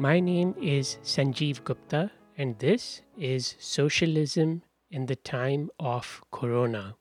My 0.00 0.18
name 0.18 0.54
is 0.58 0.96
Sanjeev 1.02 1.62
Gupta, 1.62 2.10
and 2.34 2.58
this 2.58 3.02
is 3.18 3.54
Socialism 3.58 4.62
in 4.90 5.04
the 5.04 5.14
Time 5.14 5.68
of 5.78 6.22
Corona. 6.30 6.96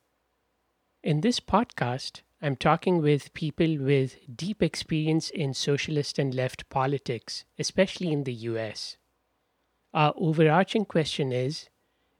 In 1.01 1.21
this 1.21 1.39
podcast, 1.39 2.23
I'm 2.41 2.57
talking 2.57 3.01
with 3.01 3.33
people 3.33 3.77
with 3.77 4.17
deep 4.35 4.61
experience 4.61 5.29
in 5.29 5.53
socialist 5.53 6.19
and 6.19 6.35
left 6.35 6.67
politics, 6.67 7.45
especially 7.57 8.11
in 8.11 8.25
the 8.25 8.33
US. 8.33 8.97
Our 9.93 10.13
overarching 10.17 10.83
question 10.83 11.31
is 11.31 11.69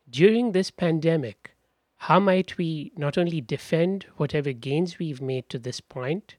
during 0.10 0.54
this 0.54 0.72
pandemic, 0.72 1.58
how 2.08 2.22
might 2.22 2.58
we 2.58 2.94
not 2.96 3.18
only 3.18 3.42
defend 3.42 4.06
whatever 4.16 4.54
gains 4.54 4.98
we've 4.98 5.22
made 5.22 5.50
to 5.50 5.60
this 5.60 5.82
point, 5.82 6.38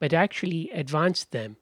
but 0.00 0.12
actually 0.12 0.68
advance 0.72 1.22
them? 1.22 1.58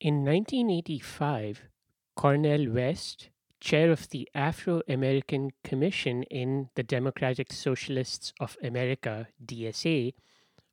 In 0.00 0.24
1985, 0.24 1.68
Cornel 2.16 2.72
West, 2.72 3.28
chair 3.60 3.92
of 3.92 4.08
the 4.08 4.26
Afro 4.34 4.80
American 4.88 5.50
Commission 5.62 6.22
in 6.22 6.70
the 6.74 6.82
Democratic 6.82 7.52
Socialists 7.52 8.32
of 8.40 8.56
America, 8.62 9.28
DSA, 9.44 10.14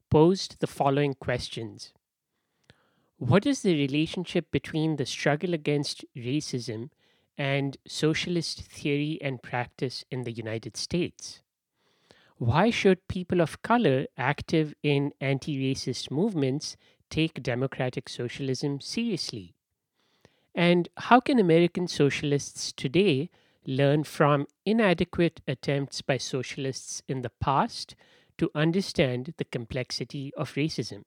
posed 0.09 0.61
the 0.61 0.67
following 0.67 1.13
questions 1.13 1.91
What 3.17 3.45
is 3.45 3.63
the 3.63 3.75
relationship 3.75 4.49
between 4.49 4.95
the 4.95 5.05
struggle 5.05 5.53
against 5.53 6.05
racism 6.15 6.89
and 7.37 7.75
socialist 7.85 8.61
theory 8.61 9.19
and 9.21 9.43
practice 9.43 10.05
in 10.09 10.23
the 10.23 10.31
United 10.31 10.77
States? 10.77 11.41
Why 12.37 12.69
should 12.69 13.09
people 13.09 13.41
of 13.41 13.61
color 13.61 14.05
active 14.15 14.73
in 14.83 15.11
anti 15.19 15.57
racist 15.57 16.11
movements 16.11 16.77
take 17.09 17.43
democratic 17.43 18.09
socialism 18.09 18.79
seriously? 18.79 19.55
And 20.55 20.89
how 20.97 21.19
can 21.19 21.39
American 21.39 21.87
socialists 21.87 22.71
today 22.71 23.29
learn 23.65 24.03
from 24.03 24.47
inadequate 24.65 25.41
attempts 25.47 26.01
by 26.01 26.17
socialists 26.17 27.03
in 27.07 27.21
the 27.21 27.31
past 27.41 27.95
to 28.37 28.49
understand 28.55 29.33
the 29.37 29.45
complexity 29.45 30.33
of 30.35 30.53
racism? 30.53 31.03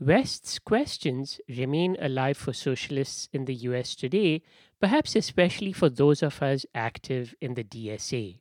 West's 0.00 0.58
questions 0.58 1.40
remain 1.46 1.94
alive 2.00 2.36
for 2.36 2.54
socialists 2.54 3.28
in 3.34 3.44
the 3.44 3.54
US 3.68 3.94
today, 3.94 4.40
perhaps 4.80 5.14
especially 5.14 5.72
for 5.72 5.90
those 5.90 6.22
of 6.22 6.42
us 6.42 6.64
active 6.74 7.34
in 7.40 7.52
the 7.52 7.64
DSA. 7.64 8.38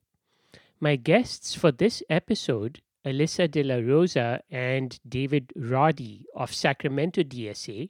My 0.80 0.96
guests 0.96 1.54
for 1.54 1.74
this 1.74 2.02
episode, 2.10 2.80
Alyssa 3.10 3.50
De 3.50 3.64
La 3.64 3.76
Rosa 3.76 4.42
and 4.50 5.00
David 5.08 5.52
Roddy 5.56 6.26
of 6.36 6.54
Sacramento 6.54 7.24
DSA, 7.24 7.90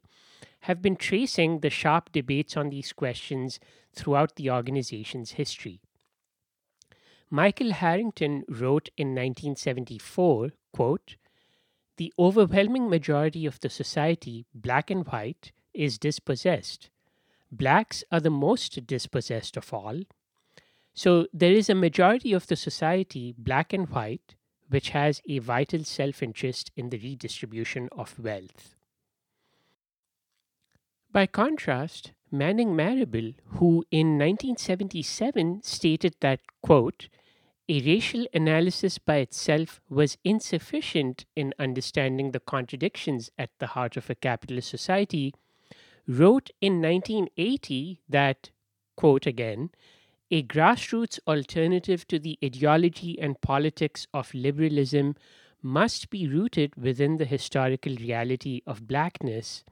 have 0.61 0.81
been 0.81 0.95
tracing 0.95 1.59
the 1.59 1.69
sharp 1.69 2.11
debates 2.11 2.57
on 2.57 2.69
these 2.69 2.93
questions 2.93 3.59
throughout 3.93 4.35
the 4.35 4.49
organization's 4.49 5.31
history. 5.31 5.81
Michael 7.29 7.73
Harrington 7.73 8.43
wrote 8.49 8.89
in 8.97 9.09
1974, 9.09 10.49
quote, 10.73 11.15
the 11.97 12.13
overwhelming 12.17 12.89
majority 12.89 13.45
of 13.45 13.59
the 13.59 13.69
society, 13.69 14.45
black 14.53 14.89
and 14.89 15.05
white, 15.05 15.51
is 15.73 15.99
dispossessed. 15.99 16.89
Blacks 17.51 18.03
are 18.11 18.21
the 18.21 18.29
most 18.29 18.87
dispossessed 18.87 19.57
of 19.57 19.73
all. 19.73 20.01
So 20.93 21.27
there 21.33 21.51
is 21.51 21.69
a 21.69 21.75
majority 21.75 22.33
of 22.33 22.47
the 22.47 22.55
society, 22.55 23.35
black 23.37 23.73
and 23.73 23.89
white, 23.89 24.35
which 24.69 24.89
has 24.89 25.21
a 25.27 25.39
vital 25.39 25.83
self 25.83 26.23
interest 26.23 26.71
in 26.75 26.89
the 26.89 26.99
redistribution 26.99 27.89
of 27.91 28.17
wealth. 28.19 28.75
By 31.11 31.25
contrast, 31.25 32.13
Manning 32.31 32.75
Marable, 32.75 33.31
who 33.57 33.83
in 33.89 34.19
1977 34.19 35.61
stated 35.63 36.15
that, 36.19 36.41
quote, 36.61 37.09
a 37.67 37.81
racial 37.81 38.25
analysis 38.33 38.97
by 38.97 39.17
itself 39.17 39.79
was 39.89 40.17
insufficient 40.23 41.25
in 41.35 41.53
understanding 41.59 42.31
the 42.31 42.39
contradictions 42.39 43.29
at 43.37 43.51
the 43.59 43.67
heart 43.67 43.95
of 43.97 44.09
a 44.09 44.15
capitalist 44.15 44.69
society, 44.69 45.33
wrote 46.07 46.49
in 46.61 46.81
1980 46.81 48.01
that, 48.09 48.49
quote 48.95 49.27
again, 49.27 49.69
a 50.31 50.43
grassroots 50.43 51.19
alternative 51.27 52.07
to 52.07 52.19
the 52.19 52.37
ideology 52.43 53.19
and 53.19 53.41
politics 53.41 54.05
of 54.13 54.33
liberalism 54.33 55.15
must 55.61 56.09
be 56.09 56.27
rooted 56.27 56.75
within 56.75 57.17
the 57.17 57.25
historical 57.25 57.95
reality 57.95 58.61
of 58.67 58.87
blackness, 58.87 59.63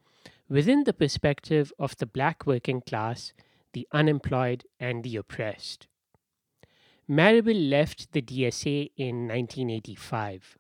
within 0.50 0.84
the 0.84 0.94
perspective 0.94 1.72
of 1.78 1.96
the 1.98 2.06
black 2.06 2.46
working 2.46 2.82
class, 2.82 3.34
the 3.74 3.88
unemployed, 3.92 4.64
and 4.80 5.04
the 5.04 5.16
oppressed. 5.16 5.88
Marable 7.08 7.54
left 7.54 8.12
the 8.12 8.22
DSA 8.22 8.92
in 8.98 9.28
1985. 9.28 10.58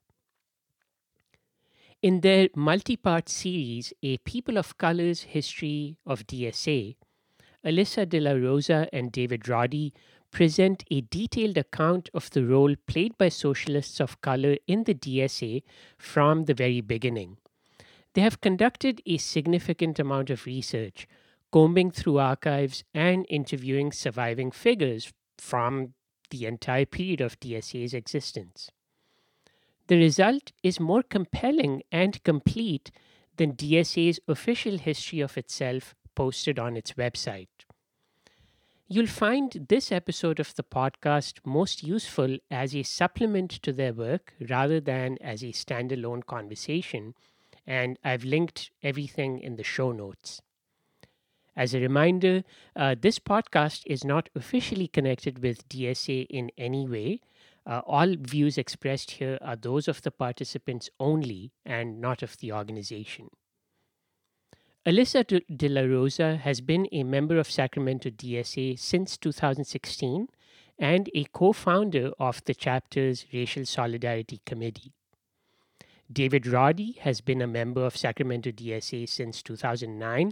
In 2.01 2.21
their 2.21 2.47
multi 2.55 2.95
part 2.95 3.27
series, 3.27 3.91
A 4.03 4.17
People 4.19 4.57
of 4.57 4.77
Color's 4.77 5.23
History 5.23 5.97
of 6.05 6.27
DSA, 6.27 6.95
Alyssa 7.65 8.07
De 8.07 8.19
La 8.19 8.31
Rosa 8.31 8.87
and 8.93 9.11
David 9.11 9.47
Roddy 9.47 9.93
present 10.31 10.83
a 10.91 11.01
detailed 11.01 11.57
account 11.57 12.09
of 12.13 12.29
the 12.31 12.45
role 12.45 12.75
played 12.85 13.17
by 13.17 13.29
socialists 13.29 13.99
of 13.99 14.21
color 14.21 14.57
in 14.67 14.83
the 14.83 14.93
DSA 14.93 15.63
from 15.97 16.45
the 16.45 16.53
very 16.53 16.81
beginning. 16.81 17.37
They 18.13 18.21
have 18.21 18.41
conducted 18.41 19.01
a 19.05 19.17
significant 19.17 19.99
amount 19.99 20.29
of 20.29 20.45
research, 20.45 21.07
combing 21.51 21.91
through 21.91 22.19
archives 22.19 22.83
and 22.93 23.25
interviewing 23.29 23.91
surviving 23.91 24.51
figures 24.51 25.13
from 25.37 25.93
the 26.29 26.45
entire 26.45 26.85
period 26.85 27.21
of 27.21 27.39
DSA's 27.39 27.93
existence. 27.93 28.69
The 29.87 29.97
result 29.97 30.51
is 30.63 30.79
more 30.79 31.03
compelling 31.03 31.83
and 31.91 32.21
complete 32.23 32.91
than 33.37 33.53
DSA's 33.53 34.19
official 34.27 34.77
history 34.77 35.21
of 35.21 35.37
itself 35.37 35.95
posted 36.17 36.57
on 36.57 36.75
its 36.75 36.93
website. 36.93 37.65
You'll 38.87 39.05
find 39.05 39.67
this 39.69 39.91
episode 39.91 40.39
of 40.39 40.55
the 40.55 40.63
podcast 40.63 41.41
most 41.45 41.83
useful 41.83 42.37
as 42.49 42.75
a 42.75 42.81
supplement 42.81 43.51
to 43.61 43.71
their 43.71 43.93
work 43.93 44.33
rather 44.49 44.79
than 44.79 45.17
as 45.21 45.43
a 45.43 45.51
standalone 45.51 46.25
conversation, 46.25 47.13
and 47.67 47.99
I've 48.03 48.23
linked 48.23 48.71
everything 48.81 49.39
in 49.39 49.57
the 49.57 49.63
show 49.63 49.91
notes. 49.91 50.41
As 51.55 51.75
a 51.75 51.79
reminder, 51.79 52.43
uh, 52.75 52.95
this 52.99 53.19
podcast 53.19 53.83
is 53.85 54.03
not 54.03 54.29
officially 54.35 54.87
connected 54.87 55.43
with 55.43 55.69
DSA 55.69 56.25
in 56.31 56.49
any 56.57 56.87
way. 56.87 57.21
Uh, 57.65 57.81
all 57.85 58.15
views 58.17 58.57
expressed 58.57 59.11
here 59.11 59.37
are 59.41 59.55
those 59.55 59.87
of 59.87 60.01
the 60.01 60.11
participants 60.11 60.89
only 60.99 61.51
and 61.63 62.01
not 62.01 62.23
of 62.23 62.37
the 62.37 62.53
organization. 62.53 63.29
Alyssa 64.87 65.25
De 65.53 65.67
La 65.67 65.81
Rosa 65.81 66.37
has 66.37 66.61
been 66.61 66.87
a 66.93 67.03
member 67.03 67.37
of 67.37 67.51
Sacramento 67.51 68.09
DSA 68.09 68.79
since 68.79 69.17
2016 69.17 70.29
and 70.79 71.09
a 71.13 71.25
co 71.25 71.51
founder 71.51 72.11
of 72.17 72.41
the 72.45 72.55
chapter's 72.55 73.25
Racial 73.33 73.65
Solidarity 73.65 74.39
Committee. 74.45 74.93
David 76.09 76.47
Roddy 76.47 76.93
has 77.01 77.19
been 77.19 77.41
a 77.41 77.47
member 77.47 77.85
of 77.85 77.97
Sacramento 77.97 78.51
DSA 78.51 79.09
since 79.09 79.43
2009 79.43 80.31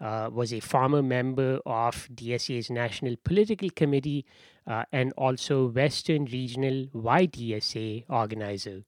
uh, 0.00 0.30
was 0.32 0.52
a 0.52 0.58
former 0.58 1.00
member 1.00 1.60
of 1.64 2.08
DSA's 2.12 2.70
National 2.70 3.14
Political 3.22 3.70
Committee 3.70 4.26
uh, 4.66 4.82
and 4.90 5.12
also 5.16 5.68
Western 5.68 6.24
Regional 6.24 6.86
YDSA 6.86 8.06
organizer. 8.08 8.82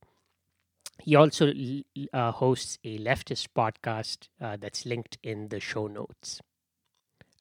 He 1.04 1.16
also 1.16 1.52
uh, 2.14 2.32
hosts 2.32 2.78
a 2.82 2.98
leftist 2.98 3.48
podcast 3.54 4.28
uh, 4.40 4.56
that's 4.58 4.86
linked 4.86 5.18
in 5.22 5.48
the 5.48 5.60
show 5.60 5.86
notes. 5.86 6.40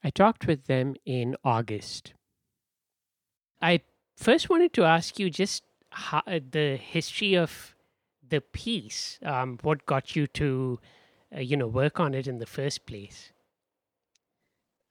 I 0.02 0.10
talked 0.10 0.46
with 0.46 0.66
them 0.66 0.96
in 1.06 1.34
August. 1.42 2.12
I 3.62 3.80
first 4.18 4.50
wanted 4.50 4.74
to 4.74 4.84
ask 4.84 5.18
you 5.18 5.30
just 5.30 5.64
how, 5.88 6.20
the 6.26 6.76
history 6.76 7.38
of 7.38 7.74
the 8.28 8.42
piece. 8.42 9.18
Um, 9.24 9.58
what 9.62 9.86
got 9.86 10.14
you 10.14 10.26
to, 10.26 10.78
uh, 11.34 11.40
you 11.40 11.56
know, 11.56 11.66
work 11.66 11.98
on 11.98 12.12
it 12.12 12.26
in 12.26 12.40
the 12.40 12.46
first 12.46 12.84
place? 12.84 13.32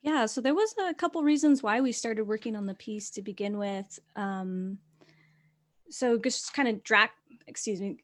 Yeah, 0.01 0.25
so 0.25 0.41
there 0.41 0.55
was 0.55 0.73
a 0.83 0.95
couple 0.95 1.21
reasons 1.21 1.61
why 1.61 1.79
we 1.79 1.91
started 1.91 2.23
working 2.23 2.55
on 2.55 2.65
the 2.65 2.73
piece 2.73 3.11
to 3.11 3.21
begin 3.21 3.59
with. 3.59 3.99
Um, 4.15 4.79
so 5.91 6.17
just 6.17 6.55
kind 6.55 6.67
of 6.67 6.83
drag, 6.83 7.11
excuse 7.45 7.79
me, 7.79 7.97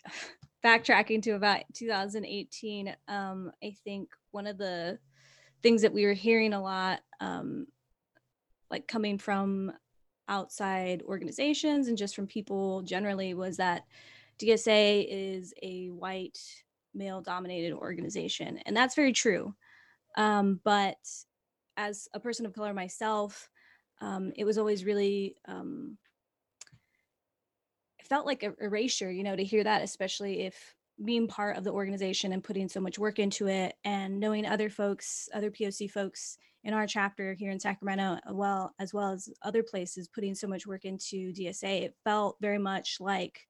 backtracking 0.64 1.22
to 1.24 1.32
about 1.32 1.64
2018. 1.74 2.96
Um, 3.08 3.52
I 3.64 3.76
think 3.84 4.10
one 4.32 4.48
of 4.48 4.58
the 4.58 5.00
things 5.62 5.82
that 5.82 5.94
we 5.94 6.06
were 6.06 6.14
hearing 6.14 6.54
a 6.54 6.62
lot, 6.62 7.02
um, 7.20 7.68
like 8.70 8.88
coming 8.88 9.18
from 9.18 9.72
outside 10.28 11.02
organizations 11.04 11.88
and 11.88 11.98
just 11.98 12.16
from 12.16 12.28
people 12.28 12.82
generally, 12.84 13.34
was 13.34 13.58
that 13.58 13.84
DSA 14.40 15.06
is 15.10 15.54
a 15.62 15.88
white 15.88 16.40
male 16.94 17.22
dominated 17.22 17.74
organization. 17.74 18.60
And 18.66 18.76
that's 18.76 18.96
very 18.96 19.14
true. 19.14 19.54
Um, 20.18 20.60
but 20.64 20.98
as 21.78 22.08
a 22.14 22.20
person 22.20 22.46
of 22.46 22.54
color 22.54 22.74
myself, 22.74 23.50
um, 24.02 24.32
it 24.36 24.46
was 24.46 24.58
always 24.58 24.86
really, 24.86 25.36
um, 25.46 25.98
felt 28.10 28.26
like 28.26 28.44
a 28.44 28.54
erasure, 28.60 29.12
you 29.12 29.24
know, 29.24 29.36
to 29.36 29.44
hear 29.44 29.64
that, 29.64 29.84
especially 29.84 30.46
if 30.46 30.76
being 31.04 31.28
part 31.28 31.58
of 31.58 31.64
the 31.64 31.72
organization 31.72 32.34
and 32.34 32.44
putting 32.44 32.68
so 32.68 32.82
much 32.82 33.00
work 33.00 33.20
into 33.20 33.48
it 33.48 33.76
and 33.86 34.20
knowing 34.20 34.46
other 34.46 34.70
folks, 34.70 35.30
other 35.34 35.50
POC 35.50 35.90
folks 35.90 36.38
in 36.64 36.74
our 36.74 36.86
chapter 36.86 37.34
here 37.34 37.52
in 37.52 37.60
Sacramento, 37.60 38.20
uh, 38.30 38.34
well 38.34 38.74
as 38.80 38.94
well 38.94 39.12
as 39.12 39.30
other 39.44 39.64
places 39.64 40.10
putting 40.10 40.36
so 40.36 40.48
much 40.48 40.68
work 40.68 40.84
into 40.84 41.32
DSA, 41.32 41.84
it 41.84 41.96
felt 42.04 42.36
very 42.42 42.58
much 42.58 42.98
like 43.00 43.48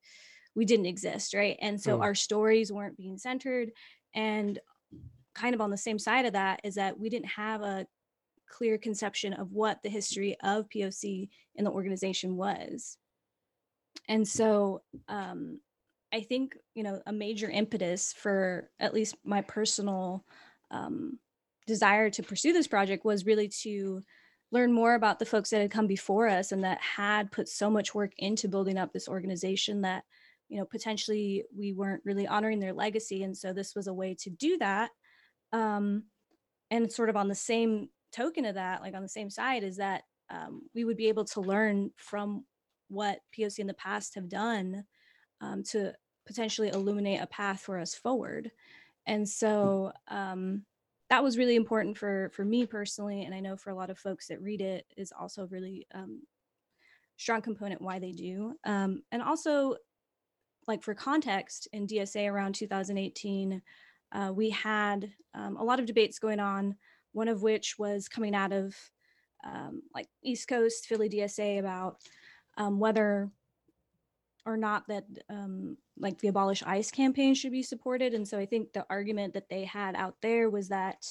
we 0.56 0.66
didn't 0.66 0.86
exist, 0.86 1.34
right? 1.34 1.58
And 1.62 1.82
so 1.82 1.98
mm. 1.98 2.02
our 2.02 2.14
stories 2.14 2.72
weren't 2.72 2.98
being 2.98 3.18
centered. 3.18 3.72
And 4.14 4.60
kind 5.34 5.56
of 5.56 5.62
on 5.62 5.72
the 5.72 5.78
same 5.78 5.98
side 5.98 6.26
of 6.26 6.34
that 6.34 6.62
is 6.64 6.76
that 6.76 7.00
we 7.00 7.10
didn't 7.10 7.30
have 7.30 7.62
a 7.62 7.88
clear 8.48 8.78
conception 8.78 9.34
of 9.34 9.52
what 9.52 9.82
the 9.82 9.90
history 9.90 10.36
of 10.44 10.70
POC 10.70 11.30
in 11.56 11.64
the 11.64 11.72
organization 11.72 12.36
was. 12.36 12.98
And 14.10 14.28
so 14.28 14.82
um, 15.08 15.60
I 16.12 16.22
think, 16.22 16.58
you 16.74 16.84
know, 16.84 17.02
a 17.06 17.14
major 17.14 17.50
impetus 17.50 18.12
for 18.12 18.70
at 18.80 18.94
least 18.94 19.16
my 19.24 19.42
personal 19.42 20.26
um, 20.72 21.20
desire 21.68 22.10
to 22.10 22.24
pursue 22.24 22.52
this 22.52 22.68
project 22.68 23.06
was 23.06 23.28
really 23.28 23.48
to 23.62 24.02
learn 24.52 24.74
more 24.74 24.96
about 24.96 25.20
the 25.20 25.26
folks 25.26 25.52
that 25.52 25.62
had 25.62 25.70
come 25.70 25.86
before 25.86 26.28
us 26.28 26.52
and 26.52 26.64
that 26.64 26.82
had 26.82 27.32
put 27.32 27.48
so 27.48 27.70
much 27.70 27.94
work 27.94 28.12
into 28.18 28.50
building 28.50 28.80
up 28.80 28.92
this 28.92 29.08
organization 29.08 29.82
that 29.82 30.04
you 30.50 30.58
know 30.58 30.66
potentially 30.66 31.44
we 31.56 31.74
weren't 31.74 32.02
really 32.04 32.26
honoring 32.26 32.60
their 32.60 32.74
legacy. 32.74 33.22
And 33.22 33.38
so 33.38 33.54
this 33.54 33.76
was 33.76 33.86
a 33.86 33.94
way 33.94 34.16
to 34.22 34.32
do 34.32 34.58
that 34.58 34.90
um, 35.54 36.06
and 36.72 36.92
sort 36.92 37.10
of 37.10 37.16
on 37.16 37.28
the 37.28 37.36
same 37.36 37.90
token 38.12 38.46
of 38.46 38.56
that 38.56 38.82
like 38.82 38.96
on 38.96 39.04
the 39.04 39.10
same 39.10 39.30
side 39.30 39.64
is 39.64 39.78
that 39.78 40.02
um, 40.32 40.64
we 40.74 40.84
would 40.84 40.98
be 40.98 41.10
able 41.10 41.26
to 41.26 41.42
learn 41.42 41.92
from 41.98 42.44
what 42.90 43.20
poc 43.36 43.60
in 43.60 43.68
the 43.68 43.74
past 43.74 44.16
have 44.16 44.30
done 44.30 44.84
um, 45.42 45.64
to 45.64 45.94
potentially 46.26 46.70
illuminate 46.70 47.22
a 47.22 47.28
path 47.28 47.62
for 47.62 47.80
us 47.80 47.96
forward. 47.96 48.52
And 49.08 49.28
so 49.28 49.92
um, 50.10 50.64
that 51.10 51.24
was 51.24 51.38
really 51.38 51.56
important 51.56 51.98
for 51.98 52.30
for 52.34 52.46
me 52.46 52.68
personally 52.68 53.24
and 53.24 53.34
i 53.34 53.40
know 53.40 53.58
for 53.58 53.72
a 53.72 53.76
lot 53.76 53.90
of 53.90 53.98
folks 53.98 54.28
that 54.28 54.40
read 54.44 54.62
it 54.62 54.86
is 54.96 55.12
also 55.12 55.42
a 55.42 55.48
really 55.48 55.88
um, 55.96 56.22
strong 57.20 57.42
component 57.42 57.82
why 57.82 58.00
they 58.00 58.14
do. 58.14 58.56
Um, 58.64 59.04
and 59.12 59.22
also 59.22 59.76
like 60.68 60.82
for 60.82 60.96
context 60.96 61.68
in 61.74 61.86
DSA 61.86 62.32
around 62.32 62.56
2018, 62.56 63.62
uh, 64.14 64.32
we 64.34 64.50
had 64.50 65.12
um, 65.36 65.58
a 65.58 65.64
lot 65.64 65.80
of 65.80 65.86
debates 65.86 66.18
going 66.18 66.40
on, 66.40 66.76
one 67.12 67.28
of 67.28 67.44
which 67.44 67.78
was 67.78 68.08
coming 68.08 68.34
out 68.34 68.54
of 68.54 68.76
um, 69.46 69.82
like 69.94 70.08
East 70.24 70.48
Coast 70.48 70.88
Philly 70.88 71.10
DSA 71.10 71.60
about 71.60 71.98
um, 72.58 72.80
whether 72.80 73.30
or 74.46 74.58
not 74.58 74.88
that 74.88 75.06
um, 75.30 75.78
like 75.98 76.20
the 76.20 76.28
abolish 76.30 76.64
ICE 76.64 76.90
campaign 76.92 77.34
should 77.34 77.52
be 77.52 77.64
supported. 77.64 78.14
And 78.14 78.28
so 78.28 78.38
I 78.38 78.46
think 78.46 78.74
the 78.74 78.86
argument 78.90 79.34
that 79.34 79.50
they 79.50 79.66
had 79.66 79.96
out 79.96 80.16
there 80.22 80.50
was 80.50 80.70
that 80.70 81.06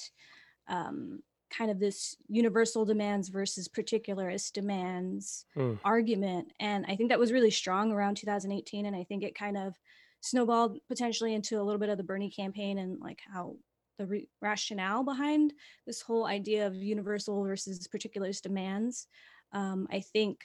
um, 0.69 1.23
kind 1.51 1.71
of 1.71 1.79
this 1.79 2.17
universal 2.29 2.85
demands 2.85 3.29
versus 3.29 3.69
particularist 3.69 4.53
demands 4.53 5.47
mm. 5.57 5.79
argument. 5.85 6.53
And 6.61 6.85
I 6.89 6.97
think 6.97 7.11
that 7.11 7.19
was 7.19 7.33
really 7.33 7.51
strong 7.51 7.93
around 7.93 8.17
2018. 8.17 8.87
And 8.87 8.97
I 8.97 9.05
think 9.05 9.23
it 9.23 9.35
kind 9.35 9.57
of 9.57 9.75
snowballed 10.21 10.79
potentially 10.89 11.35
into 11.35 11.61
a 11.61 11.63
little 11.63 11.79
bit 11.79 11.89
of 11.89 11.97
the 11.97 12.05
Bernie 12.05 12.31
campaign 12.31 12.79
and 12.79 12.99
like 13.01 13.21
how 13.33 13.57
the 13.99 14.07
re- 14.07 14.29
rationale 14.41 15.03
behind 15.03 15.53
this 15.87 16.01
whole 16.01 16.27
idea 16.27 16.67
of 16.67 16.75
universal 16.75 17.43
versus 17.45 17.87
particularist 17.89 18.43
demands, 18.43 19.07
um, 19.53 19.89
I 19.91 20.01
think 20.01 20.41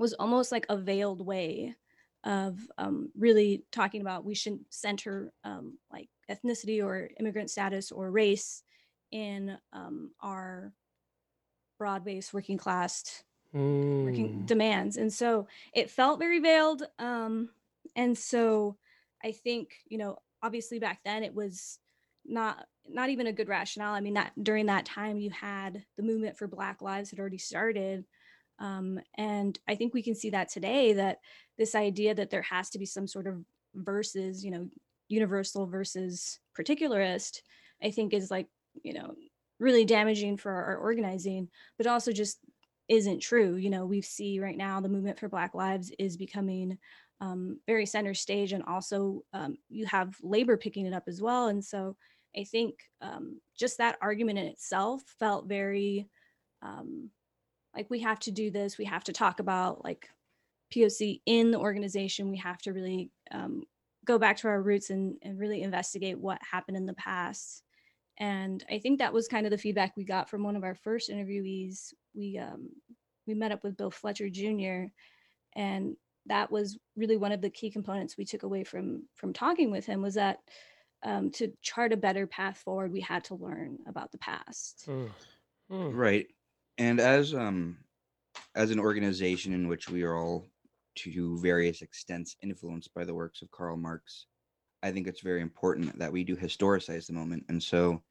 was 0.00 0.14
almost 0.14 0.50
like 0.50 0.64
a 0.70 0.78
veiled 0.78 1.24
way 1.24 1.76
of 2.24 2.58
um, 2.78 3.10
really 3.16 3.64
talking 3.70 4.00
about 4.00 4.24
we 4.24 4.34
shouldn't 4.34 4.62
center 4.70 5.30
um, 5.44 5.78
like 5.92 6.08
ethnicity 6.30 6.82
or 6.82 7.10
immigrant 7.20 7.50
status 7.50 7.92
or 7.92 8.10
race 8.10 8.62
in 9.12 9.56
um, 9.72 10.10
our 10.22 10.72
broad-based 11.78 12.32
working 12.32 12.56
class 12.56 13.22
mm. 13.54 14.04
working 14.04 14.42
demands 14.46 14.96
and 14.96 15.12
so 15.12 15.46
it 15.74 15.90
felt 15.90 16.18
very 16.18 16.40
veiled 16.40 16.82
um, 16.98 17.50
and 17.94 18.16
so 18.16 18.76
i 19.22 19.32
think 19.32 19.74
you 19.86 19.98
know 19.98 20.16
obviously 20.42 20.78
back 20.78 21.00
then 21.04 21.22
it 21.22 21.34
was 21.34 21.78
not 22.24 22.66
not 22.88 23.10
even 23.10 23.26
a 23.26 23.32
good 23.32 23.48
rationale 23.48 23.94
i 23.94 24.00
mean 24.00 24.14
that 24.14 24.32
during 24.42 24.66
that 24.66 24.84
time 24.84 25.18
you 25.18 25.30
had 25.30 25.84
the 25.96 26.02
movement 26.02 26.36
for 26.36 26.46
black 26.46 26.80
lives 26.80 27.10
had 27.10 27.18
already 27.18 27.38
started 27.38 28.04
um, 28.60 29.00
and 29.16 29.58
i 29.68 29.74
think 29.74 29.92
we 29.92 30.02
can 30.02 30.14
see 30.14 30.30
that 30.30 30.48
today 30.48 30.92
that 30.92 31.18
this 31.58 31.74
idea 31.74 32.14
that 32.14 32.30
there 32.30 32.42
has 32.42 32.70
to 32.70 32.78
be 32.78 32.86
some 32.86 33.06
sort 33.06 33.26
of 33.26 33.44
versus 33.74 34.44
you 34.44 34.50
know 34.50 34.68
universal 35.08 35.66
versus 35.66 36.38
particularist 36.54 37.42
i 37.82 37.90
think 37.90 38.14
is 38.14 38.30
like 38.30 38.46
you 38.82 38.92
know 38.92 39.14
really 39.58 39.84
damaging 39.84 40.36
for 40.36 40.50
our 40.50 40.76
organizing 40.76 41.48
but 41.76 41.86
also 41.86 42.12
just 42.12 42.38
isn't 42.90 43.20
true. 43.20 43.54
You 43.54 43.70
know 43.70 43.86
we 43.86 44.02
see 44.02 44.40
right 44.40 44.56
now 44.56 44.80
the 44.80 44.88
movement 44.88 45.18
for 45.18 45.28
black 45.28 45.54
lives 45.54 45.92
is 45.98 46.16
becoming 46.16 46.76
um, 47.20 47.60
very 47.66 47.86
center 47.86 48.14
stage 48.14 48.52
and 48.52 48.64
also 48.64 49.22
um, 49.32 49.56
you 49.68 49.86
have 49.86 50.16
labor 50.22 50.56
picking 50.56 50.86
it 50.86 50.92
up 50.92 51.04
as 51.06 51.22
well. 51.22 51.46
And 51.48 51.64
so 51.64 51.96
i 52.36 52.44
think 52.44 52.74
um, 53.00 53.40
just 53.58 53.78
that 53.78 53.98
argument 54.00 54.38
in 54.38 54.46
itself 54.46 55.02
felt 55.18 55.48
very 55.48 56.08
um, 56.62 57.10
like 57.74 57.88
we 57.90 58.00
have 58.00 58.18
to 58.18 58.30
do 58.30 58.50
this 58.50 58.78
we 58.78 58.84
have 58.84 59.04
to 59.04 59.12
talk 59.12 59.40
about 59.40 59.84
like 59.84 60.08
poc 60.74 61.20
in 61.26 61.50
the 61.50 61.58
organization 61.58 62.30
we 62.30 62.38
have 62.38 62.58
to 62.58 62.72
really 62.72 63.10
um, 63.30 63.62
go 64.04 64.18
back 64.18 64.36
to 64.36 64.48
our 64.48 64.62
roots 64.62 64.90
and, 64.90 65.16
and 65.22 65.38
really 65.38 65.62
investigate 65.62 66.18
what 66.18 66.38
happened 66.50 66.76
in 66.76 66.86
the 66.86 66.94
past 66.94 67.62
and 68.20 68.62
I 68.70 68.78
think 68.78 68.98
that 68.98 69.14
was 69.14 69.26
kind 69.26 69.46
of 69.46 69.50
the 69.50 69.58
feedback 69.58 69.96
we 69.96 70.04
got 70.04 70.28
from 70.28 70.42
one 70.42 70.54
of 70.54 70.62
our 70.62 70.74
first 70.74 71.10
interviewees. 71.10 71.94
We 72.14 72.36
um, 72.36 72.68
we 73.26 73.34
met 73.34 73.50
up 73.50 73.64
with 73.64 73.78
Bill 73.78 73.90
Fletcher 73.90 74.28
Jr. 74.28 74.92
and 75.56 75.96
that 76.26 76.52
was 76.52 76.78
really 76.96 77.16
one 77.16 77.32
of 77.32 77.40
the 77.40 77.48
key 77.48 77.70
components 77.70 78.18
we 78.18 78.26
took 78.26 78.42
away 78.42 78.62
from 78.62 79.04
from 79.14 79.32
talking 79.32 79.70
with 79.70 79.86
him 79.86 80.02
was 80.02 80.14
that 80.14 80.38
um, 81.02 81.30
to 81.30 81.50
chart 81.62 81.94
a 81.94 81.96
better 81.96 82.26
path 82.26 82.58
forward, 82.58 82.92
we 82.92 83.00
had 83.00 83.24
to 83.24 83.34
learn 83.34 83.78
about 83.86 84.12
the 84.12 84.18
past. 84.18 84.84
Mm. 84.86 85.10
Mm. 85.72 85.94
Right, 85.94 86.26
and 86.80 86.98
as 86.98 87.34
um 87.34 87.76
as 88.56 88.72
an 88.72 88.80
organization 88.80 89.52
in 89.52 89.68
which 89.68 89.88
we 89.88 90.02
are 90.02 90.16
all 90.16 90.46
to 90.96 91.38
various 91.38 91.82
extents 91.82 92.34
influenced 92.42 92.92
by 92.94 93.04
the 93.04 93.14
works 93.14 93.42
of 93.42 93.50
Karl 93.52 93.76
Marx, 93.76 94.26
I 94.82 94.90
think 94.90 95.06
it's 95.06 95.20
very 95.20 95.40
important 95.40 95.96
that 95.98 96.10
we 96.10 96.24
do 96.24 96.36
historicize 96.36 97.06
the 97.06 97.12
moment. 97.12 97.44
And 97.48 97.62
so 97.62 98.02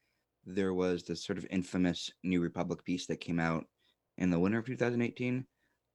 there 0.45 0.73
was 0.73 1.03
this 1.03 1.25
sort 1.25 1.37
of 1.37 1.45
infamous 1.49 2.09
New 2.23 2.39
Republic 2.41 2.85
piece 2.85 3.05
that 3.07 3.19
came 3.19 3.39
out 3.39 3.65
in 4.17 4.29
the 4.29 4.39
winter 4.39 4.59
of 4.59 4.65
2018 4.65 5.45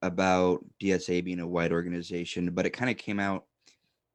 about 0.03 0.65
DSA 0.83 1.25
being 1.25 1.41
a 1.41 1.47
white 1.47 1.73
organization, 1.73 2.51
but 2.51 2.67
it 2.67 2.71
kind 2.71 2.91
of 2.91 2.99
came 2.99 3.19
out 3.19 3.45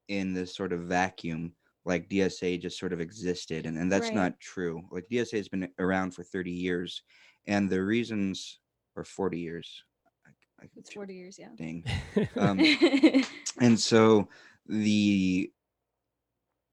in 0.10 0.34
this 0.34 0.56
sort 0.56 0.72
of 0.72 0.82
vacuum, 0.82 1.54
like 1.86 2.10
DSA 2.10 2.62
just 2.62 2.78
sort 2.78 2.94
of 2.94 3.02
existed. 3.02 3.66
And, 3.66 3.78
and 3.78 3.92
that's 3.92 4.08
right. 4.08 4.16
not 4.16 4.40
true. 4.40 4.84
Like 4.92 5.08
DSA 5.12 5.38
has 5.38 5.50
been 5.50 5.70
around 5.80 6.14
for 6.14 6.24
30 6.24 6.52
years, 6.52 7.02
and 7.48 7.70
the 7.70 7.82
reasons, 7.82 8.60
or 8.96 9.04
40 9.04 9.40
years. 9.40 9.84
I, 10.26 10.64
I, 10.64 10.70
it's 10.76 10.94
40 10.94 11.14
years, 11.14 11.40
yeah. 11.40 11.50
Dang. 11.58 11.84
Um, 12.36 12.60
and 13.60 13.80
so 13.80 14.28
the 14.68 15.52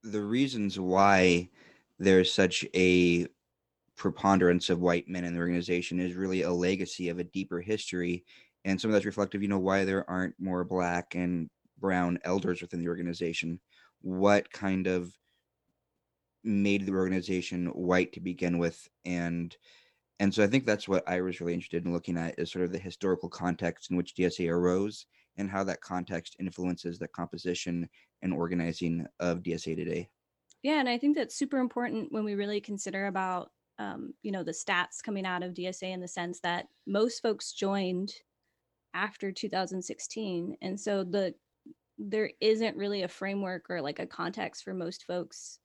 the 0.03 0.23
reasons 0.23 0.79
why 0.79 1.49
there's 1.99 2.33
such 2.33 2.65
a 2.75 3.27
preponderance 3.97 4.71
of 4.71 4.81
white 4.81 5.09
men 5.09 5.25
in 5.25 5.33
the 5.33 5.41
organization 5.41 5.99
is 5.99 6.15
really 6.15 6.43
a 6.43 6.53
legacy 6.53 7.09
of 7.09 7.19
a 7.19 7.25
deeper 7.25 7.61
history 7.61 8.25
and 8.65 8.81
some 8.81 8.91
of 8.91 8.93
that's 8.93 9.07
reflective 9.07 9.43
you 9.43 9.49
know 9.49 9.59
why 9.59 9.85
there 9.85 10.09
aren't 10.09 10.35
more 10.39 10.65
black 10.65 11.15
and 11.15 11.49
brown 11.79 12.19
elders 12.25 12.61
within 12.61 12.81
the 12.81 12.89
organization 12.89 13.59
what 14.03 14.53
kind 14.53 14.87
of 14.87 15.11
made 16.45 16.85
the 16.85 16.93
organization 16.93 17.67
white 17.69 18.13
to 18.13 18.21
begin 18.21 18.59
with 18.59 18.87
and 19.05 19.57
and 20.21 20.33
so 20.33 20.43
i 20.43 20.47
think 20.47 20.67
that's 20.67 20.89
what 20.89 21.07
i 21.09 21.21
was 21.21 21.41
really 21.41 21.55
interested 21.55 21.85
in 21.85 21.93
looking 21.93 22.17
at 22.17 22.39
is 22.39 22.51
sort 22.51 22.65
of 22.65 22.73
the 22.73 22.79
historical 22.79 23.29
context 23.29 23.91
in 23.91 23.97
which 23.97 24.15
dsa 24.15 24.51
arose 24.51 25.07
and 25.39 25.51
how 25.51 25.63
that 25.63 25.81
context 25.81 26.37
influences 26.41 26.99
the 26.99 27.09
composition 27.09 27.89
and 28.23 28.33
organizing 28.33 29.07
of 29.21 29.43
dsa 29.43 29.77
today 29.77 30.09
yeah 30.63 30.81
and 30.81 30.89
i 30.89 30.99
think 30.99 31.17
that's 31.17 31.37
super 31.37 31.59
important 31.59 32.11
when 32.13 32.25
we 32.25 32.35
really 32.35 32.61
consider 32.61 33.07
about 33.07 33.51
um, 33.79 34.15
you 34.23 34.33
know 34.33 34.43
the 34.43 34.53
stats 34.53 35.03
coming 35.05 35.27
out 35.27 35.43
of 35.43 35.55
DSA 35.55 35.93
in 35.93 36.01
the 36.01 36.09
sense 36.09 36.41
that 36.41 36.67
most 36.87 37.21
folks 37.21 37.53
joined 37.53 38.13
after 38.95 39.31
2016, 39.31 40.57
and 40.63 40.81
so 40.81 41.05
the 41.05 41.35
there 41.99 42.31
isn't 42.41 42.77
really 42.77 43.03
a 43.03 43.09
framework 43.09 43.67
or 43.71 43.81
like 43.81 43.99
a 43.99 44.07
context 44.07 44.65
for 44.65 44.75
most 44.75 45.05
folks 45.05 45.59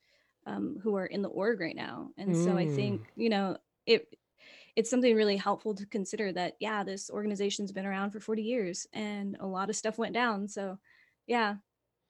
um, 0.46 0.77
who 0.81 0.96
are 0.96 1.05
in 1.05 1.22
the 1.22 1.29
org 1.29 1.60
right 1.60 1.75
now. 1.75 2.10
And 2.17 2.34
mm. 2.34 2.43
so 2.43 2.58
I 2.58 2.67
think, 2.67 3.01
mm. 3.01 3.05
you 3.17 3.29
know, 3.29 3.58
it 3.86 4.08
it's 4.75 4.90
something 4.90 5.16
really 5.16 5.38
helpful 5.38 5.75
to 5.75 5.86
consider 5.86 6.32
that 6.34 6.56
yeah, 6.60 6.84
this 6.84 7.10
organization's 7.10 7.72
been 7.72 7.86
around 7.86 8.12
for 8.12 8.20
40 8.20 8.42
years 8.42 8.88
and 8.94 9.38
a 9.40 9.48
lot 9.48 9.70
of 9.70 9.75
stuff 9.75 9.98
went 9.98 10.13
down. 10.13 10.48
So 10.48 10.78
yeah, 11.28 11.56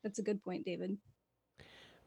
that's 0.03 0.19
a 0.19 0.23
good 0.23 0.43
point, 0.43 0.65
David. 0.65 0.97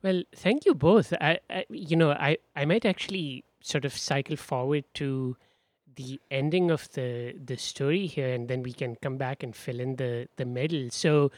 Well, 0.03 0.23
thank 0.37 0.67
you 0.67 0.75
both. 0.75 1.13
I, 1.21 1.39
I 1.49 1.65
you 1.71 1.97
know, 1.97 2.13
I 2.13 2.39
I 2.55 2.65
might 2.65 2.85
actually 2.85 3.45
sort 3.61 3.85
of 3.85 3.97
cycle 3.97 4.37
forward 4.37 4.85
to 4.95 5.37
the 5.97 6.21
ending 6.31 6.71
of 6.71 6.91
the 6.93 7.35
the 7.43 7.57
story 7.57 8.07
here 8.07 8.33
and 8.33 8.49
then 8.49 8.63
we 8.63 8.73
can 8.73 8.97
come 8.97 9.17
back 9.17 9.43
and 9.43 9.55
fill 9.55 9.81
in 9.81 9.97
the 9.97 10.29
the 10.37 10.45
middle 10.45 10.91
so 10.91 11.31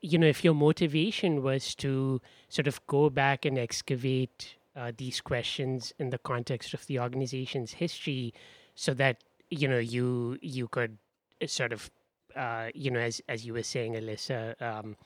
you 0.00 0.18
know 0.18 0.26
if 0.26 0.44
your 0.44 0.54
motivation 0.54 1.42
was 1.42 1.74
to 1.74 2.20
sort 2.48 2.66
of 2.66 2.84
go 2.86 3.10
back 3.10 3.44
and 3.44 3.58
excavate 3.58 4.55
uh, 4.76 4.92
these 4.96 5.20
questions 5.20 5.92
in 5.98 6.10
the 6.10 6.18
context 6.18 6.74
of 6.74 6.86
the 6.86 6.98
organization's 7.00 7.72
history 7.72 8.34
so 8.74 8.92
that 8.94 9.24
you 9.50 9.68
know 9.68 9.78
you 9.78 10.38
you 10.42 10.68
could 10.68 10.98
uh, 11.42 11.46
sort 11.46 11.72
of 11.72 11.90
uh, 12.34 12.68
you 12.74 12.90
know 12.90 13.00
as 13.00 13.20
as 13.28 13.46
you 13.46 13.52
were 13.52 13.62
saying 13.62 13.94
alyssa 13.94 14.60
um, 14.60 14.96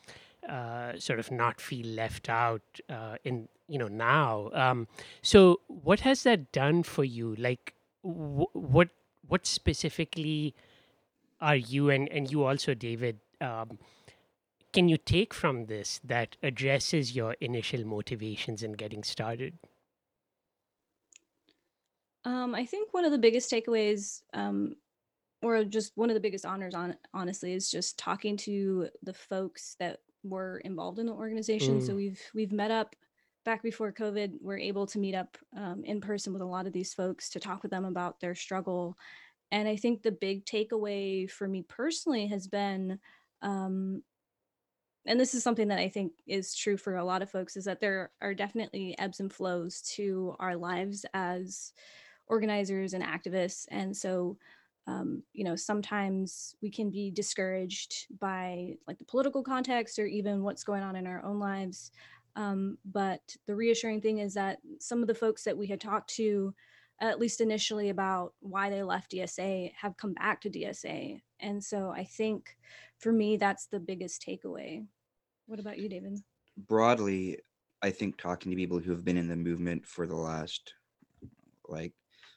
uh, 0.49 0.99
sort 0.99 1.19
of 1.19 1.31
not 1.31 1.61
feel 1.61 1.87
left 1.87 2.29
out 2.29 2.63
uh, 2.89 3.17
in 3.25 3.49
you 3.69 3.79
know 3.79 3.89
now. 3.89 4.51
Um, 4.53 4.89
so 5.23 5.61
what 5.69 6.01
has 6.01 6.23
that 6.25 6.53
done 6.53 6.83
for 6.83 7.05
you? 7.05 7.35
Like 7.37 7.75
w- 8.03 8.47
what 8.53 8.89
what 9.27 9.47
specifically 9.47 10.55
are 11.41 11.57
you 11.57 11.91
and 11.91 12.09
and 12.09 12.31
you 12.31 12.45
also 12.45 12.75
david 12.75 13.19
um, 13.41 13.79
can 14.73 14.89
you 14.89 14.97
take 14.97 15.35
from 15.35 15.67
this 15.67 16.01
that 16.05 16.37
addresses 16.43 17.15
your 17.15 17.37
initial 17.41 17.85
motivations 17.85 18.63
in 18.63 18.73
getting 18.73 19.03
started? 19.03 19.59
Um, 22.25 22.55
I 22.55 22.67
think 22.67 22.93
one 22.93 23.05
of 23.05 23.13
the 23.13 23.19
biggest 23.19 23.51
takeaways, 23.51 24.23
um, 24.35 24.75
or 25.43 25.65
just 25.65 25.93
one 25.97 26.11
of 26.11 26.15
the 26.15 26.21
biggest 26.21 26.45
honors, 26.45 26.75
on 26.75 26.97
honestly, 27.15 27.55
is 27.55 27.71
just 27.71 27.99
talking 27.99 28.37
to 28.39 28.89
the 29.03 29.15
folks 29.15 29.77
that 29.81 30.01
were 30.23 30.59
involved 30.59 30.99
in 30.99 31.07
the 31.07 31.13
organization. 31.13 31.81
Mm. 31.81 31.87
So 31.87 31.95
we've 31.95 32.21
we've 32.35 32.53
met 32.53 32.71
up 32.71 32.95
back 33.45 33.63
before 33.63 33.93
COVID. 33.93 34.35
We're 34.41 34.59
able 34.59 34.87
to 34.89 34.99
meet 34.99 35.15
up 35.15 35.39
um, 35.57 35.83
in 35.85 36.01
person 36.01 36.33
with 36.33 36.43
a 36.43 36.47
lot 36.47 36.67
of 36.67 36.73
these 36.73 36.93
folks 36.93 37.31
to 37.31 37.41
talk 37.41 37.63
with 37.63 37.71
them 37.71 37.87
about 37.87 38.21
their 38.21 38.35
struggle. 38.35 38.97
And 39.51 39.67
I 39.67 39.77
think 39.77 40.03
the 40.03 40.13
big 40.13 40.45
takeaway 40.45 41.29
for 41.29 41.49
me 41.49 41.65
personally 41.67 42.27
has 42.29 42.47
been 42.47 42.99
um, 43.43 44.03
and 45.07 45.19
this 45.19 45.35
is 45.35 45.43
something 45.43 45.69
that 45.69 45.79
I 45.79 45.89
think 45.89 46.13
is 46.27 46.55
true 46.55 46.77
for 46.77 46.97
a 46.97 47.05
lot 47.05 47.23
of 47.23 47.31
folks 47.31 47.57
is 47.57 47.65
that 47.65 47.81
there 47.81 48.11
are 48.21 48.35
definitely 48.35 48.99
ebbs 48.99 49.21
and 49.21 49.33
flows 49.33 49.81
to 49.97 50.37
our 50.39 50.57
lives 50.57 51.07
as 51.15 51.73
organizers 52.27 52.93
and 52.93 53.03
activists. 53.03 53.67
And 53.71 53.97
so, 53.97 54.37
um, 54.87 55.23
you 55.33 55.45
know, 55.45 55.57
sometimes 55.57 56.55
we 56.63 56.71
can 56.71 56.91
be 56.91 57.11
discouraged 57.11 58.07
by 58.21 58.75
like 58.87 58.99
the 58.99 59.05
political 59.05 59.43
context 59.43 59.99
or 59.99 60.07
even 60.07 60.43
what's 60.43 60.65
going 60.65 60.83
on 60.83 60.97
in 60.97 61.07
our 61.07 61.25
own 61.25 61.39
lives. 61.39 61.91
Um, 62.37 62.79
but 62.85 63.21
the 63.47 63.55
reassuring 63.55 64.01
thing 64.01 64.19
is 64.19 64.35
that 64.35 64.59
some 64.79 65.01
of 65.01 65.09
the 65.09 65.15
folks 65.15 65.45
that 65.45 65.57
we 65.57 65.67
had 65.67 65.81
talked 65.81 66.15
to, 66.17 66.55
at 67.01 67.19
least 67.19 67.41
initially, 67.41 67.89
about 67.89 68.35
why 68.41 68.71
they 68.71 68.83
left 68.83 69.13
DSA 69.13 69.73
have 69.81 69.97
come 69.97 70.13
back 70.13 70.41
to 70.43 70.51
DSA. 70.51 71.21
And 71.41 71.63
so 71.63 71.91
I 71.91 72.05
think 72.05 72.57
for 73.01 73.13
me, 73.13 73.37
that's 73.37 73.67
the 73.67 73.81
biggest 73.81 74.25
takeaway. 74.27 74.85
What 75.47 75.61
about 75.61 75.79
you, 75.79 75.89
David? 75.89 76.19
Broadly, 76.57 77.39
I 77.83 77.91
think 77.91 78.17
talking 78.17 78.51
to 78.51 78.57
people 78.57 78.79
who 78.79 78.91
have 78.93 79.05
been 79.05 79.17
in 79.17 79.29
the 79.29 79.37
movement 79.37 79.87
for 79.87 80.07
the 80.07 80.17
last, 80.17 80.75
like, 81.69 81.93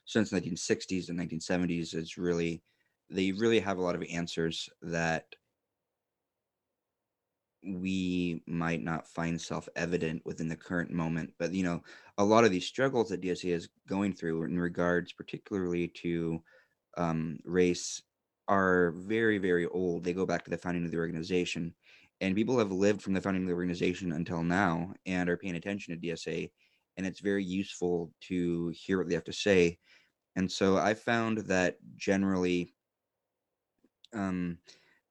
since 0.05 0.29
the 0.29 0.41
1960s 0.41 1.10
and 1.10 1.20
1970s 1.20 1.93
is 1.93 2.17
really, 2.17 2.62
they 3.10 3.32
really 3.34 3.60
have 3.60 3.77
a 3.77 3.82
lot 3.82 3.96
of 3.96 4.03
answers 4.10 4.70
that 4.82 5.25
we 7.65 8.41
might 8.46 8.84
not 8.84 9.08
find 9.08 9.39
self-evident 9.39 10.22
within 10.25 10.50
the 10.50 10.55
current 10.55 10.91
moment 10.91 11.32
but 11.39 11.53
you 11.53 11.63
know 11.63 11.82
a 12.17 12.24
lot 12.24 12.43
of 12.43 12.51
these 12.51 12.65
struggles 12.65 13.08
that 13.10 13.22
dsa 13.22 13.53
is 13.53 13.70
going 13.88 14.12
through 14.13 14.43
in 14.43 14.60
regards 14.60 15.13
particularly 15.13 15.88
to 15.88 16.41
um, 16.98 17.39
race 17.46 18.01
are 18.48 18.92
very, 18.92 19.38
very 19.38 19.66
old. 19.68 20.04
They 20.04 20.14
go 20.14 20.26
back 20.26 20.44
to 20.44 20.52
the 20.52 20.58
founding 20.58 20.86
of 20.86 20.92
the 20.92 20.98
organization. 20.98 21.74
And 22.22 22.36
people 22.36 22.58
have 22.58 22.72
lived 22.72 23.02
from 23.02 23.14
the 23.14 23.22
founding 23.22 23.44
of 23.44 23.48
the 23.48 23.56
organization 23.56 24.14
until 24.14 24.44
now 24.44 24.94
and 25.06 25.30
are 25.30 25.38
paying 25.38 25.56
attention 25.56 26.00
to 26.00 26.08
DSA. 26.08 26.52
And 26.98 27.06
it's 27.06 27.20
very 27.20 27.44
useful 27.44 28.14
to 28.28 28.70
hear 28.76 28.98
what 28.98 29.08
they 29.08 29.16
have 29.16 29.24
to 29.26 29.34
say. 29.34 29.80
And 30.36 30.52
so 30.52 30.78
I 30.78 30.94
found 30.94 31.40
that 31.40 31.78
generally 31.96 32.74
um, 34.14 34.58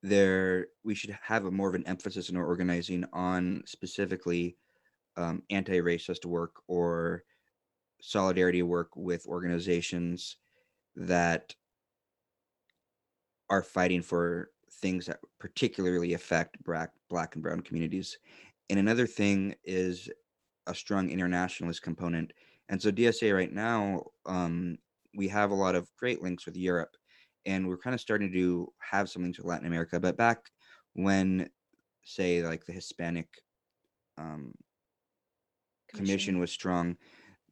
there 0.03 0.69
we 0.85 0.95
should 0.95 1.17
have 1.23 1.45
a 1.45 1.51
more 1.51 1.69
of 1.69 1.75
an 1.75 1.87
emphasis 1.87 2.29
in 2.29 2.37
our 2.37 2.47
organizing 2.47 3.05
on 3.13 3.63
specifically 3.67 4.57
um, 5.17 5.43
anti-racist 5.51 6.25
work 6.25 6.57
or 6.67 7.25
solidarity 8.01 8.63
work 8.63 8.97
with 8.97 9.27
organizations 9.27 10.37
that 10.97 11.55
are 13.53 13.63
fighting 13.63 14.01
for 14.01 14.49
things 14.81 15.05
that 15.05 15.21
particularly 15.39 16.15
affect 16.15 16.57
black, 16.65 16.91
black 17.11 17.35
and 17.35 17.43
brown 17.43 17.61
communities. 17.61 18.17
And 18.71 18.79
another 18.79 19.07
thing 19.07 19.55
is 19.63 20.09
a 20.67 20.75
strong 20.75 21.11
internationalist 21.11 21.83
component. 21.83 22.33
And 22.71 22.81
so 22.81 22.91
DSA 22.91 23.35
right 23.37 23.53
now, 23.53 24.05
um, 24.25 24.79
we 25.15 25.29
have 25.29 25.51
a 25.51 25.55
lot 25.55 25.75
of 25.75 25.87
great 25.99 26.23
links 26.23 26.47
with 26.47 26.57
Europe, 26.57 26.97
and 27.45 27.69
we're 27.69 27.77
kind 27.77 27.93
of 27.93 28.01
starting 28.01 28.33
to 28.33 28.73
have 28.79 29.11
some 29.11 29.23
links 29.23 29.37
with 29.37 29.47
Latin 29.47 29.67
America. 29.67 30.01
But 30.01 30.17
back 30.17 30.39
when, 30.95 31.51
say, 32.03 32.43
like 32.43 32.65
the 32.65 32.73
Hispanic 32.73 33.29
um, 34.17 34.55
commission. 35.91 36.07
commission 36.07 36.39
was 36.39 36.51
strong, 36.51 36.97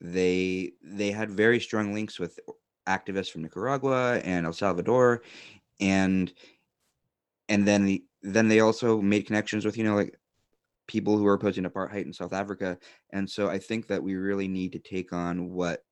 they 0.00 0.72
they 0.82 1.10
had 1.10 1.30
very 1.30 1.60
strong 1.60 1.92
links 1.92 2.18
with 2.18 2.40
activists 2.88 3.30
from 3.30 3.42
Nicaragua 3.42 4.18
and 4.24 4.46
El 4.46 4.54
Salvador, 4.54 5.22
and 5.80 6.32
and 7.48 7.66
then 7.66 7.84
the, 7.84 8.04
then 8.22 8.48
they 8.48 8.60
also 8.60 9.00
made 9.00 9.26
connections 9.26 9.64
with 9.64 9.76
you 9.76 9.84
know 9.84 9.96
like 9.96 10.16
people 10.86 11.16
who 11.16 11.26
are 11.26 11.34
opposing 11.34 11.64
apartheid 11.64 12.04
in 12.04 12.12
South 12.12 12.32
Africa, 12.32 12.78
and 13.10 13.28
so 13.28 13.48
I 13.48 13.58
think 13.58 13.86
that 13.88 14.02
we 14.02 14.14
really 14.16 14.48
need 14.48 14.72
to 14.72 14.78
take 14.78 15.12
on 15.12 15.50
what 15.52 15.82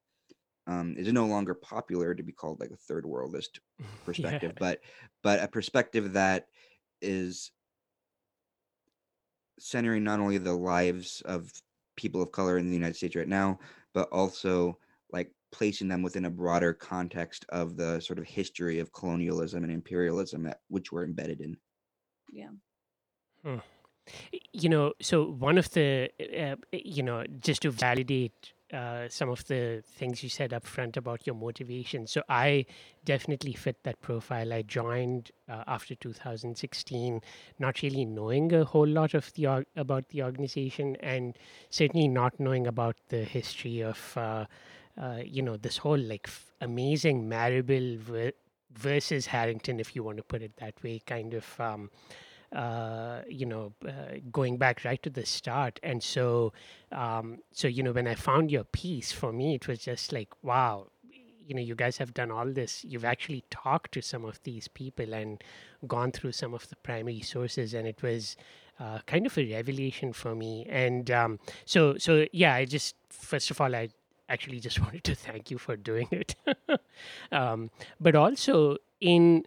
um, 0.67 0.95
is 0.99 1.11
no 1.13 1.27
longer 1.27 1.55
popular 1.55 2.15
to 2.15 2.23
be 2.23 2.33
called 2.33 2.61
like 2.61 2.71
a 2.71 2.77
third 2.77 3.05
worldist 3.05 3.61
perspective, 4.05 4.53
yeah. 4.55 4.59
but 4.59 4.81
but 5.23 5.43
a 5.43 5.49
perspective 5.49 6.13
that 6.13 6.47
is 7.01 7.51
centering 9.59 10.05
not 10.05 10.21
only 10.21 10.39
the 10.39 10.53
lives 10.53 11.23
of 11.25 11.51
people 11.97 12.23
of 12.23 12.31
color 12.31 12.59
in 12.59 12.69
the 12.69 12.77
United 12.77 12.97
States 12.97 13.17
right 13.17 13.29
now, 13.29 13.59
but 13.93 14.09
also 14.11 14.79
placing 15.51 15.89
them 15.89 16.03
within 16.03 16.27
a 16.27 16.31
broader 16.31 16.73
context 16.73 17.45
of 17.49 17.77
the 17.77 18.01
sort 18.01 18.19
of 18.19 18.25
history 18.27 18.79
of 18.79 18.93
colonialism 18.93 19.65
and 19.65 19.73
imperialism 19.73 20.43
that 20.43 20.61
which 20.69 20.93
we're 20.93 21.05
embedded 21.05 21.41
in. 21.41 21.57
Yeah. 22.33 22.49
Hmm. 23.45 23.59
You 24.53 24.69
know, 24.69 24.93
so 25.01 25.25
one 25.25 25.59
of 25.59 25.71
the, 25.73 26.11
uh, 26.19 26.57
you 26.73 27.03
know, 27.03 27.25
just 27.41 27.63
to 27.63 27.71
validate 27.71 28.53
uh, 28.73 29.09
some 29.09 29.31
of 29.31 29.47
the 29.47 29.83
things 29.97 30.23
you 30.23 30.29
said 30.29 30.53
up 30.53 30.67
front 30.67 30.97
about 30.97 31.27
your 31.27 31.35
motivation. 31.35 32.07
So 32.07 32.23
I 32.29 32.67
definitely 33.05 33.55
fit 33.55 33.83
that 33.85 34.01
profile. 34.01 34.53
I 34.53 34.63
joined 34.63 35.31
uh, 35.49 35.65
after 35.67 35.95
2016, 35.95 37.21
not 37.59 37.83
really 37.83 38.05
knowing 38.05 38.53
a 38.53 38.65
whole 38.65 38.87
lot 38.87 39.15
of 39.15 39.33
the 39.35 39.65
about 39.77 40.09
the 40.11 40.23
organization, 40.23 40.97
and 41.01 41.37
certainly 41.71 42.09
not 42.09 42.39
knowing 42.39 42.67
about 42.67 42.97
the 43.09 43.25
history 43.25 43.81
of 43.81 44.13
uh, 44.17 44.45
uh, 44.99 45.21
you 45.25 45.43
know, 45.43 45.57
this 45.57 45.79
whole 45.79 45.99
like 45.99 46.27
f- 46.27 46.53
amazing 46.61 47.29
Marable 47.29 47.97
ver- 47.99 48.33
versus 48.73 49.27
Harrington, 49.27 49.81
if 49.81 49.95
you 49.95 50.03
want 50.03 50.17
to 50.17 50.23
put 50.23 50.43
it 50.43 50.57
that 50.59 50.83
way, 50.83 51.01
kind 51.07 51.35
of, 51.35 51.61
um, 51.61 51.91
uh, 52.53 53.21
you 53.29 53.47
know, 53.47 53.73
uh, 53.87 54.19
going 54.33 54.57
back 54.57 54.85
right 54.85 55.03
to 55.03 55.11
the 55.11 55.25
start. 55.25 55.79
And 55.83 56.03
so, 56.03 56.53
um, 56.93 57.39
so 57.53 57.69
you 57.69 57.83
know, 57.83 57.93
when 57.93 58.09
I 58.09 58.15
found 58.15 58.51
your 58.51 58.65
piece, 58.65 59.13
for 59.13 59.33
me, 59.33 59.55
it 59.55 59.69
was 59.69 59.81
just 59.81 60.13
like, 60.13 60.31
wow, 60.43 60.89
you 61.47 61.55
know, 61.55 61.63
you 61.63 61.75
guys 61.75 61.97
have 61.99 62.13
done 62.13 62.31
all 62.31 62.47
this. 62.47 62.85
You've 62.85 63.05
actually 63.05 63.45
talked 63.51 63.93
to 63.93 64.03
some 64.03 64.25
of 64.25 64.43
these 64.43 64.69
people 64.69 65.15
and 65.15 65.43
gone 65.87 66.13
through 66.13 66.33
some 66.33 66.55
of 66.55 66.69
the 66.69 66.77
primary 66.77 67.21
sources, 67.21 67.75
and 67.75 67.87
it 67.87 68.03
was. 68.03 68.37
Uh, 68.81 69.01
kind 69.07 69.27
of 69.27 69.37
a 69.37 69.53
revelation 69.53 70.13
for 70.13 70.37
me, 70.37 70.65
and 70.69 71.11
um, 71.11 71.41
so 71.65 71.99
so 71.99 72.27
yeah. 72.31 72.55
I 72.55 72.65
just 72.65 72.95
first 73.11 73.51
of 73.51 73.61
all, 73.61 73.75
I 73.75 73.89
actually 74.29 74.61
just 74.61 74.81
wanted 74.85 75.05
to 75.05 75.15
thank 75.15 75.51
you 75.51 75.59
for 75.59 75.77
doing 75.77 76.09
it. 76.11 76.35
um, 77.33 77.71
but 78.01 78.15
also, 78.15 78.77
in 79.01 79.47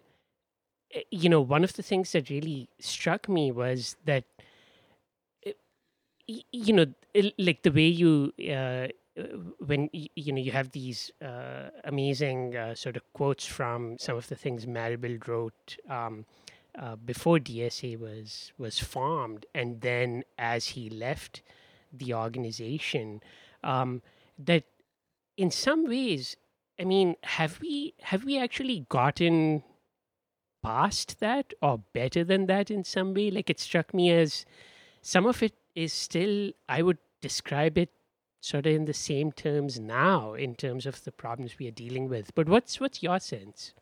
eh, 0.92 1.02
you 1.10 1.28
know, 1.28 1.40
one 1.40 1.64
of 1.64 1.74
the 1.74 1.82
things 1.82 2.12
that 2.12 2.30
really 2.30 2.68
struck 2.78 3.28
me 3.28 3.52
was 3.52 3.96
that 4.04 4.24
eh, 5.46 5.52
you 6.26 6.72
know, 6.72 6.86
like 7.38 7.62
the 7.62 7.70
way 7.72 7.86
you 7.86 8.32
uh, 8.50 8.88
when 9.58 9.90
you 9.92 10.32
know 10.32 10.40
you 10.40 10.52
have 10.52 10.70
these 10.72 11.10
uh, 11.22 11.68
amazing 11.84 12.56
uh, 12.56 12.74
sort 12.74 12.96
of 12.96 13.02
quotes 13.12 13.44
from 13.44 13.98
some 13.98 14.16
of 14.16 14.28
the 14.28 14.34
things 14.34 14.66
Marable 14.66 15.18
wrote 15.26 15.76
um, 15.88 16.24
uh, 16.78 16.96
before 16.96 17.38
DSA 17.38 17.98
was 17.98 18.52
was 18.56 18.78
formed, 18.78 19.44
and 19.54 19.80
then 19.82 20.24
as 20.38 20.68
he 20.68 20.88
left 20.88 21.42
the 21.92 22.14
organization, 22.14 23.20
um, 23.62 24.00
that 24.38 24.64
in 25.42 25.50
some 25.50 25.88
ways, 25.88 26.36
I 26.78 26.84
mean, 26.84 27.16
have 27.24 27.60
we 27.60 27.94
have 28.02 28.24
we 28.24 28.38
actually 28.38 28.86
gotten 28.88 29.64
past 30.62 31.18
that 31.18 31.52
or 31.60 31.82
better 31.92 32.22
than 32.22 32.46
that 32.46 32.70
in 32.70 32.84
some 32.84 33.12
way? 33.12 33.28
Like 33.32 33.50
it 33.50 33.58
struck 33.58 33.92
me 33.92 34.12
as 34.12 34.46
some 35.00 35.26
of 35.26 35.42
it 35.42 35.54
is 35.74 35.92
still, 35.92 36.52
I 36.68 36.82
would 36.82 36.98
describe 37.20 37.76
it 37.76 37.90
sort 38.40 38.66
of 38.66 38.72
in 38.72 38.84
the 38.84 38.94
same 38.94 39.32
terms 39.32 39.80
now 39.80 40.34
in 40.34 40.54
terms 40.54 40.86
of 40.86 41.02
the 41.02 41.10
problems 41.10 41.58
we 41.58 41.66
are 41.66 41.72
dealing 41.84 42.08
with. 42.08 42.32
But 42.36 42.48
what's 42.48 42.78
what's 42.78 43.02
your 43.02 43.18
sense? 43.18 43.74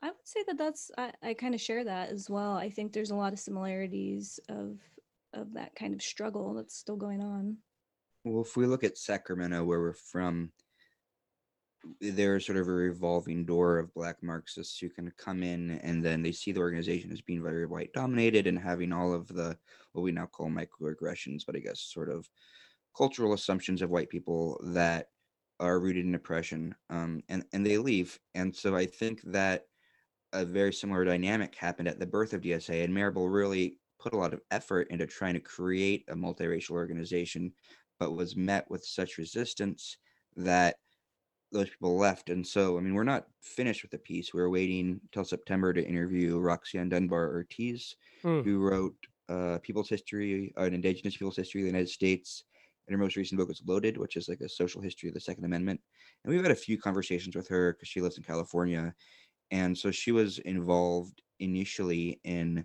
I 0.00 0.08
would 0.08 0.28
say 0.28 0.44
that 0.46 0.58
that's 0.58 0.92
I, 0.96 1.12
I 1.22 1.34
kind 1.34 1.56
of 1.56 1.60
share 1.60 1.82
that 1.82 2.10
as 2.10 2.30
well. 2.30 2.52
I 2.52 2.70
think 2.70 2.92
there's 2.92 3.10
a 3.10 3.16
lot 3.16 3.32
of 3.32 3.40
similarities 3.40 4.38
of 4.48 4.78
of 5.32 5.54
that 5.54 5.74
kind 5.74 5.92
of 5.92 6.02
struggle 6.02 6.54
that's 6.54 6.76
still 6.76 6.96
going 6.96 7.20
on. 7.20 7.56
Well, 8.24 8.42
if 8.42 8.56
we 8.56 8.66
look 8.66 8.84
at 8.84 8.98
Sacramento, 8.98 9.64
where 9.64 9.80
we're 9.80 9.92
from, 9.92 10.52
there's 12.00 12.46
sort 12.46 12.56
of 12.56 12.66
a 12.66 12.72
revolving 12.72 13.44
door 13.44 13.78
of 13.78 13.92
black 13.92 14.22
Marxists 14.22 14.78
who 14.78 14.88
can 14.88 15.10
come 15.18 15.42
in 15.42 15.72
and 15.80 16.02
then 16.02 16.22
they 16.22 16.32
see 16.32 16.50
the 16.50 16.60
organization 16.60 17.12
as 17.12 17.20
being 17.20 17.42
very 17.42 17.66
white 17.66 17.92
dominated 17.92 18.46
and 18.46 18.58
having 18.58 18.90
all 18.92 19.12
of 19.12 19.28
the 19.28 19.58
what 19.92 20.02
we 20.02 20.10
now 20.10 20.24
call 20.26 20.48
microaggressions, 20.48 21.44
but 21.46 21.56
I 21.56 21.58
guess 21.58 21.80
sort 21.80 22.08
of 22.08 22.26
cultural 22.96 23.34
assumptions 23.34 23.82
of 23.82 23.90
white 23.90 24.08
people 24.08 24.60
that 24.64 25.08
are 25.60 25.78
rooted 25.80 26.06
in 26.06 26.14
oppression 26.14 26.74
um, 26.90 27.22
and 27.28 27.44
and 27.52 27.66
they 27.66 27.78
leave. 27.78 28.18
And 28.34 28.54
so 28.54 28.74
i 28.76 28.86
think 28.86 29.20
that 29.24 29.66
a 30.32 30.44
very 30.44 30.72
similar 30.72 31.04
dynamic 31.04 31.54
happened 31.54 31.88
at 31.88 31.98
the 31.98 32.06
birth 32.06 32.32
of 32.32 32.42
dsa 32.42 32.84
and 32.84 32.92
marable 32.92 33.28
really 33.28 33.78
put 34.00 34.12
a 34.12 34.16
lot 34.16 34.34
of 34.34 34.40
effort 34.50 34.88
into 34.90 35.06
trying 35.06 35.34
to 35.34 35.40
create 35.40 36.04
a 36.08 36.14
multiracial 36.14 36.72
organization 36.72 37.52
but 37.98 38.16
was 38.16 38.36
met 38.36 38.68
with 38.70 38.84
such 38.84 39.18
resistance 39.18 39.96
that 40.36 40.76
those 41.52 41.70
people 41.70 41.96
left 41.96 42.30
and 42.30 42.44
so 42.46 42.76
i 42.76 42.80
mean 42.80 42.94
we're 42.94 43.04
not 43.04 43.26
finished 43.40 43.82
with 43.82 43.90
the 43.90 43.98
piece 43.98 44.34
we're 44.34 44.48
waiting 44.48 45.00
till 45.12 45.24
september 45.24 45.72
to 45.72 45.86
interview 45.86 46.38
roxanne 46.38 46.88
dunbar 46.88 47.28
ortiz 47.28 47.94
hmm. 48.22 48.40
who 48.40 48.58
wrote 48.58 48.96
uh, 49.28 49.58
people's 49.62 49.88
history 49.88 50.52
uh, 50.58 50.64
an 50.64 50.74
indigenous 50.74 51.16
people's 51.16 51.36
history 51.36 51.60
of 51.60 51.64
the 51.64 51.70
united 51.70 51.88
states 51.88 52.44
and 52.86 52.94
her 52.94 53.02
most 53.02 53.16
recent 53.16 53.38
book 53.38 53.48
was 53.48 53.62
Loaded, 53.66 53.96
which 53.96 54.16
is 54.16 54.28
like 54.28 54.40
a 54.40 54.48
social 54.48 54.82
history 54.82 55.08
of 55.08 55.14
the 55.14 55.20
Second 55.20 55.44
Amendment. 55.44 55.80
And 56.22 56.32
we've 56.32 56.42
had 56.42 56.52
a 56.52 56.56
few 56.56 56.78
conversations 56.78 57.34
with 57.34 57.48
her 57.48 57.72
because 57.72 57.88
she 57.88 58.00
lives 58.00 58.18
in 58.18 58.24
California. 58.24 58.94
And 59.50 59.76
so 59.76 59.90
she 59.90 60.12
was 60.12 60.38
involved 60.40 61.22
initially 61.40 62.20
in 62.24 62.64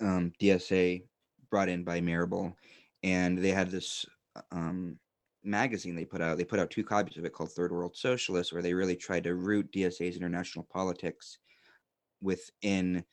um, 0.00 0.32
DSA, 0.40 1.04
brought 1.50 1.68
in 1.68 1.84
by 1.84 2.00
Marable. 2.00 2.56
And 3.04 3.38
they 3.38 3.50
had 3.50 3.70
this 3.70 4.04
um, 4.50 4.98
magazine 5.44 5.94
they 5.94 6.04
put 6.04 6.20
out. 6.20 6.36
They 6.38 6.44
put 6.44 6.58
out 6.58 6.70
two 6.70 6.82
copies 6.82 7.16
of 7.16 7.24
it 7.24 7.32
called 7.32 7.52
Third 7.52 7.70
World 7.70 7.96
Socialists, 7.96 8.52
where 8.52 8.62
they 8.62 8.74
really 8.74 8.96
tried 8.96 9.24
to 9.24 9.36
root 9.36 9.70
DSA's 9.70 10.16
international 10.16 10.66
politics 10.72 11.38
within 12.20 13.04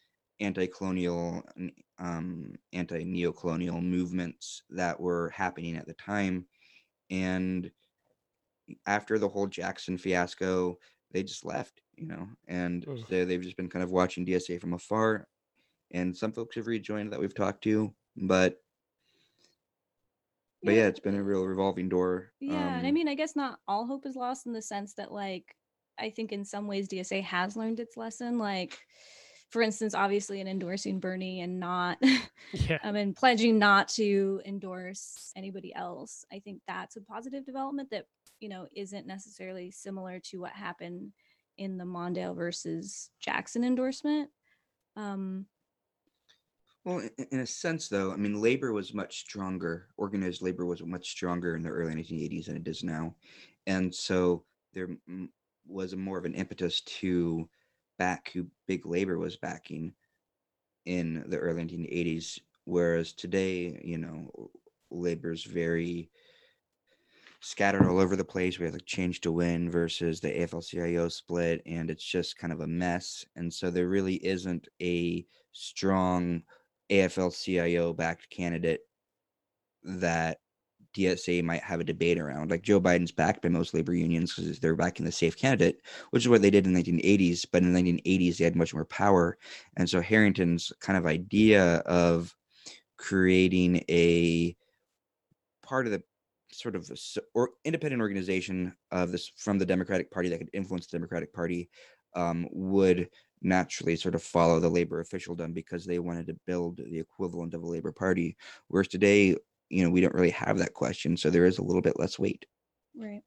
anti-colonial 0.41 1.44
um, 2.00 2.53
anti-neocolonial 2.74 3.81
movements 3.81 4.63
that 4.72 5.00
were 5.00 5.29
happening 5.29 5.77
at 5.77 5.85
the 5.85 5.94
time 5.94 6.46
and 7.11 7.70
after 8.87 9.20
the 9.20 9.27
whole 9.29 9.48
jackson 9.48 9.98
fiasco 9.98 10.77
they 11.11 11.22
just 11.22 11.46
left 11.46 11.81
you 11.96 12.07
know 12.07 12.27
and 12.48 12.85
mm. 12.85 13.07
so 13.07 13.25
they've 13.25 13.42
just 13.42 13.57
been 13.57 13.70
kind 13.70 13.83
of 13.83 13.92
watching 13.92 14.25
dsa 14.25 14.59
from 14.59 14.74
afar 14.74 15.27
and 15.92 16.15
some 16.15 16.31
folks 16.31 16.55
have 16.55 16.68
rejoined 16.68 17.11
that 17.11 17.20
we've 17.20 17.35
talked 17.35 17.63
to 17.63 17.94
but 18.18 18.57
but 20.63 20.74
yeah, 20.74 20.81
yeah 20.81 20.87
it's 20.87 21.00
been 21.00 21.15
a 21.15 21.24
real 21.24 21.45
revolving 21.45 21.89
door 21.89 22.31
yeah 22.39 22.53
um, 22.53 22.74
and 22.75 22.85
i 22.85 22.89
um 22.89 22.93
mean 22.93 23.07
i 23.07 23.15
guess 23.15 23.35
not 23.35 23.59
all 23.67 23.85
hope 23.85 24.05
is 24.05 24.15
lost 24.15 24.45
in 24.45 24.53
the 24.53 24.61
sense 24.61 24.93
that 24.93 25.11
like 25.11 25.55
i 26.00 26.09
think 26.09 26.31
in 26.31 26.45
some 26.45 26.67
ways 26.67 26.87
dsa 26.87 27.24
has 27.24 27.55
learned 27.55 27.79
its 27.79 27.97
lesson 27.97 28.37
like 28.37 28.77
for 29.51 29.61
instance, 29.61 29.93
obviously 29.93 30.39
in 30.39 30.47
endorsing 30.47 31.00
Bernie 31.00 31.41
and 31.41 31.59
not 31.59 31.97
yeah. 32.53 32.77
um, 32.83 32.95
and 32.95 33.15
pledging 33.15 33.59
not 33.59 33.89
to 33.89 34.41
endorse 34.45 35.31
anybody 35.35 35.75
else. 35.75 36.25
I 36.31 36.39
think 36.39 36.61
that's 36.67 36.95
a 36.95 37.01
positive 37.01 37.45
development 37.45 37.89
that, 37.91 38.05
you 38.39 38.47
know, 38.47 38.67
isn't 38.74 39.05
necessarily 39.05 39.69
similar 39.69 40.19
to 40.31 40.39
what 40.39 40.53
happened 40.53 41.11
in 41.57 41.77
the 41.77 41.83
Mondale 41.83 42.33
versus 42.33 43.09
Jackson 43.19 43.65
endorsement. 43.65 44.29
Um, 44.95 45.47
well, 46.85 47.07
in 47.31 47.39
a 47.39 47.46
sense, 47.46 47.87
though, 47.87 48.11
I 48.11 48.15
mean, 48.15 48.41
labor 48.41 48.74
was 48.74 48.94
much 48.94 49.20
stronger. 49.20 49.87
Organized 49.98 50.41
labor 50.41 50.65
was 50.65 50.83
much 50.83 51.09
stronger 51.09 51.55
in 51.55 51.61
the 51.61 51.70
early 51.70 51.94
1980s 51.94 52.46
than 52.46 52.57
it 52.57 52.67
is 52.67 52.83
now, 52.83 53.15
and 53.67 53.94
so 53.94 54.44
there 54.74 54.89
was 55.67 55.96
more 55.96 56.17
of 56.17 56.25
an 56.25 56.33
impetus 56.33 56.81
to 56.81 57.48
back 57.98 58.31
who 58.33 58.48
big 58.67 58.85
labor 58.85 59.17
was 59.17 59.37
backing 59.37 59.94
in 60.85 61.24
the 61.27 61.37
early 61.37 61.63
1980s 61.63 62.39
whereas 62.65 63.13
today 63.13 63.79
you 63.83 63.98
know 63.98 64.50
labor's 64.89 65.44
very 65.44 66.09
scattered 67.41 67.87
all 67.87 68.00
over 68.00 68.15
the 68.15 68.24
place 68.24 68.57
we 68.59 68.65
have 68.65 68.74
like 68.74 68.85
change 68.85 69.22
to 69.22 69.31
win 69.31 69.70
versus 69.70 70.20
the 70.20 70.29
afl-cio 70.29 71.07
split 71.09 71.61
and 71.65 71.89
it's 71.89 72.03
just 72.03 72.37
kind 72.37 72.53
of 72.53 72.61
a 72.61 72.67
mess 72.67 73.25
and 73.35 73.51
so 73.51 73.70
there 73.70 73.87
really 73.87 74.15
isn't 74.25 74.67
a 74.81 75.25
strong 75.51 76.41
afl-cio 76.91 77.93
backed 77.93 78.29
candidate 78.29 78.81
that 79.83 80.37
DSA 80.95 81.43
might 81.43 81.63
have 81.63 81.79
a 81.79 81.85
debate 81.85 82.19
around. 82.19 82.51
Like 82.51 82.63
Joe 82.63 82.81
Biden's 82.81 83.11
backed 83.11 83.41
by 83.41 83.49
most 83.49 83.73
labor 83.73 83.93
unions 83.93 84.35
because 84.35 84.59
they're 84.59 84.75
backing 84.75 85.05
the 85.05 85.11
safe 85.11 85.37
candidate, 85.37 85.81
which 86.09 86.23
is 86.23 86.29
what 86.29 86.41
they 86.41 86.49
did 86.49 86.67
in 86.67 86.73
the 86.73 86.83
1980s. 86.83 87.45
But 87.51 87.63
in 87.63 87.73
the 87.73 87.81
1980s, 87.81 88.37
they 88.37 88.43
had 88.43 88.55
much 88.55 88.73
more 88.73 88.85
power. 88.85 89.37
And 89.77 89.89
so 89.89 90.01
Harrington's 90.01 90.71
kind 90.81 90.97
of 90.97 91.05
idea 91.05 91.77
of 91.85 92.35
creating 92.97 93.83
a 93.89 94.55
part 95.63 95.85
of 95.85 95.93
the 95.93 96.03
sort 96.51 96.75
of 96.75 96.91
or 97.33 97.51
independent 97.63 98.01
organization 98.01 98.75
of 98.91 99.11
this 99.11 99.31
from 99.37 99.57
the 99.57 99.65
Democratic 99.65 100.11
Party 100.11 100.27
that 100.29 100.37
could 100.37 100.49
influence 100.53 100.87
the 100.87 100.97
Democratic 100.97 101.33
Party 101.33 101.69
um, 102.15 102.47
would 102.51 103.09
naturally 103.41 103.95
sort 103.95 104.15
of 104.15 104.23
follow 104.23 104.59
the 104.59 104.69
labor 104.69 104.99
officialdom 104.99 105.53
because 105.53 105.85
they 105.85 105.99
wanted 105.99 106.27
to 106.27 106.37
build 106.45 106.77
the 106.77 106.99
equivalent 106.99 107.53
of 107.53 107.63
a 107.63 107.67
labor 107.67 107.91
party. 107.91 108.37
Whereas 108.67 108.87
today, 108.87 109.35
you 109.71 109.83
know 109.83 109.89
we 109.89 110.01
don't 110.01 110.13
really 110.13 110.29
have 110.29 110.57
that 110.57 110.73
question 110.73 111.17
so 111.17 111.29
there 111.29 111.45
is 111.45 111.57
a 111.57 111.63
little 111.63 111.81
bit 111.81 111.97
less 111.97 112.19
weight 112.19 112.45
right 112.95 113.23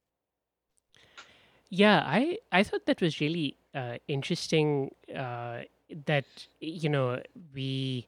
yeah 1.70 2.04
i 2.06 2.36
i 2.52 2.62
thought 2.62 2.84
that 2.86 3.00
was 3.00 3.20
really 3.20 3.56
uh, 3.74 3.96
interesting 4.06 4.94
uh, 5.16 5.62
that 6.06 6.26
you 6.60 6.88
know 6.88 7.20
we 7.54 8.06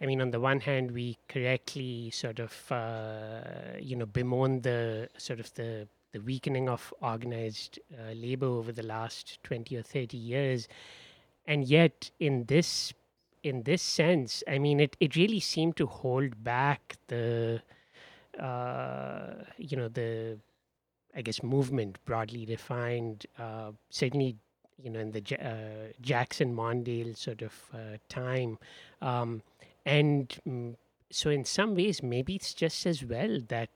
i 0.00 0.06
mean 0.06 0.20
on 0.20 0.30
the 0.30 0.40
one 0.40 0.58
hand 0.58 0.90
we 0.90 1.16
correctly 1.28 2.10
sort 2.10 2.40
of 2.40 2.72
uh, 2.72 3.78
you 3.78 3.94
know 3.94 4.06
bemoan 4.06 4.62
the 4.62 5.08
sort 5.18 5.38
of 5.38 5.52
the 5.54 5.86
the 6.12 6.20
weakening 6.20 6.68
of 6.68 6.94
organized 7.02 7.78
uh, 7.92 8.12
labor 8.12 8.46
over 8.46 8.72
the 8.72 8.84
last 8.84 9.42
20 9.42 9.76
or 9.76 9.82
30 9.82 10.16
years 10.16 10.68
and 11.46 11.64
yet 11.64 12.10
in 12.18 12.44
this 12.44 12.92
in 13.44 13.62
this 13.64 13.82
sense, 13.82 14.42
I 14.48 14.58
mean, 14.58 14.80
it, 14.80 14.96
it 15.00 15.16
really 15.16 15.38
seemed 15.38 15.76
to 15.76 15.86
hold 15.86 16.42
back 16.42 16.96
the, 17.08 17.60
uh, 18.40 19.34
you 19.58 19.76
know, 19.76 19.88
the, 19.88 20.38
I 21.14 21.20
guess, 21.20 21.42
movement 21.42 21.98
broadly 22.06 22.46
defined. 22.46 23.26
Uh, 23.38 23.72
certainly, 23.90 24.36
you 24.82 24.88
know, 24.88 24.98
in 24.98 25.12
the 25.12 25.20
uh, 25.38 25.92
Jackson 26.00 26.56
Mondale 26.56 27.14
sort 27.16 27.42
of 27.42 27.52
uh, 27.74 27.98
time, 28.08 28.58
um, 29.02 29.42
and 29.84 30.36
mm, 30.48 30.74
so 31.10 31.30
in 31.30 31.44
some 31.44 31.74
ways, 31.76 32.02
maybe 32.02 32.34
it's 32.34 32.54
just 32.54 32.86
as 32.86 33.04
well 33.04 33.38
that 33.48 33.68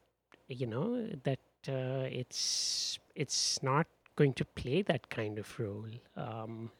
you 0.49 0.67
know 0.67 1.09
that 1.23 1.39
uh, 1.69 2.09
it's 2.11 2.99
it's 3.15 3.63
not 3.63 3.87
going 4.17 4.33
to 4.35 4.45
play 4.45 4.83
that 4.83 5.09
kind 5.11 5.39
of 5.39 5.61
role, 5.61 5.87
um, 6.17 6.71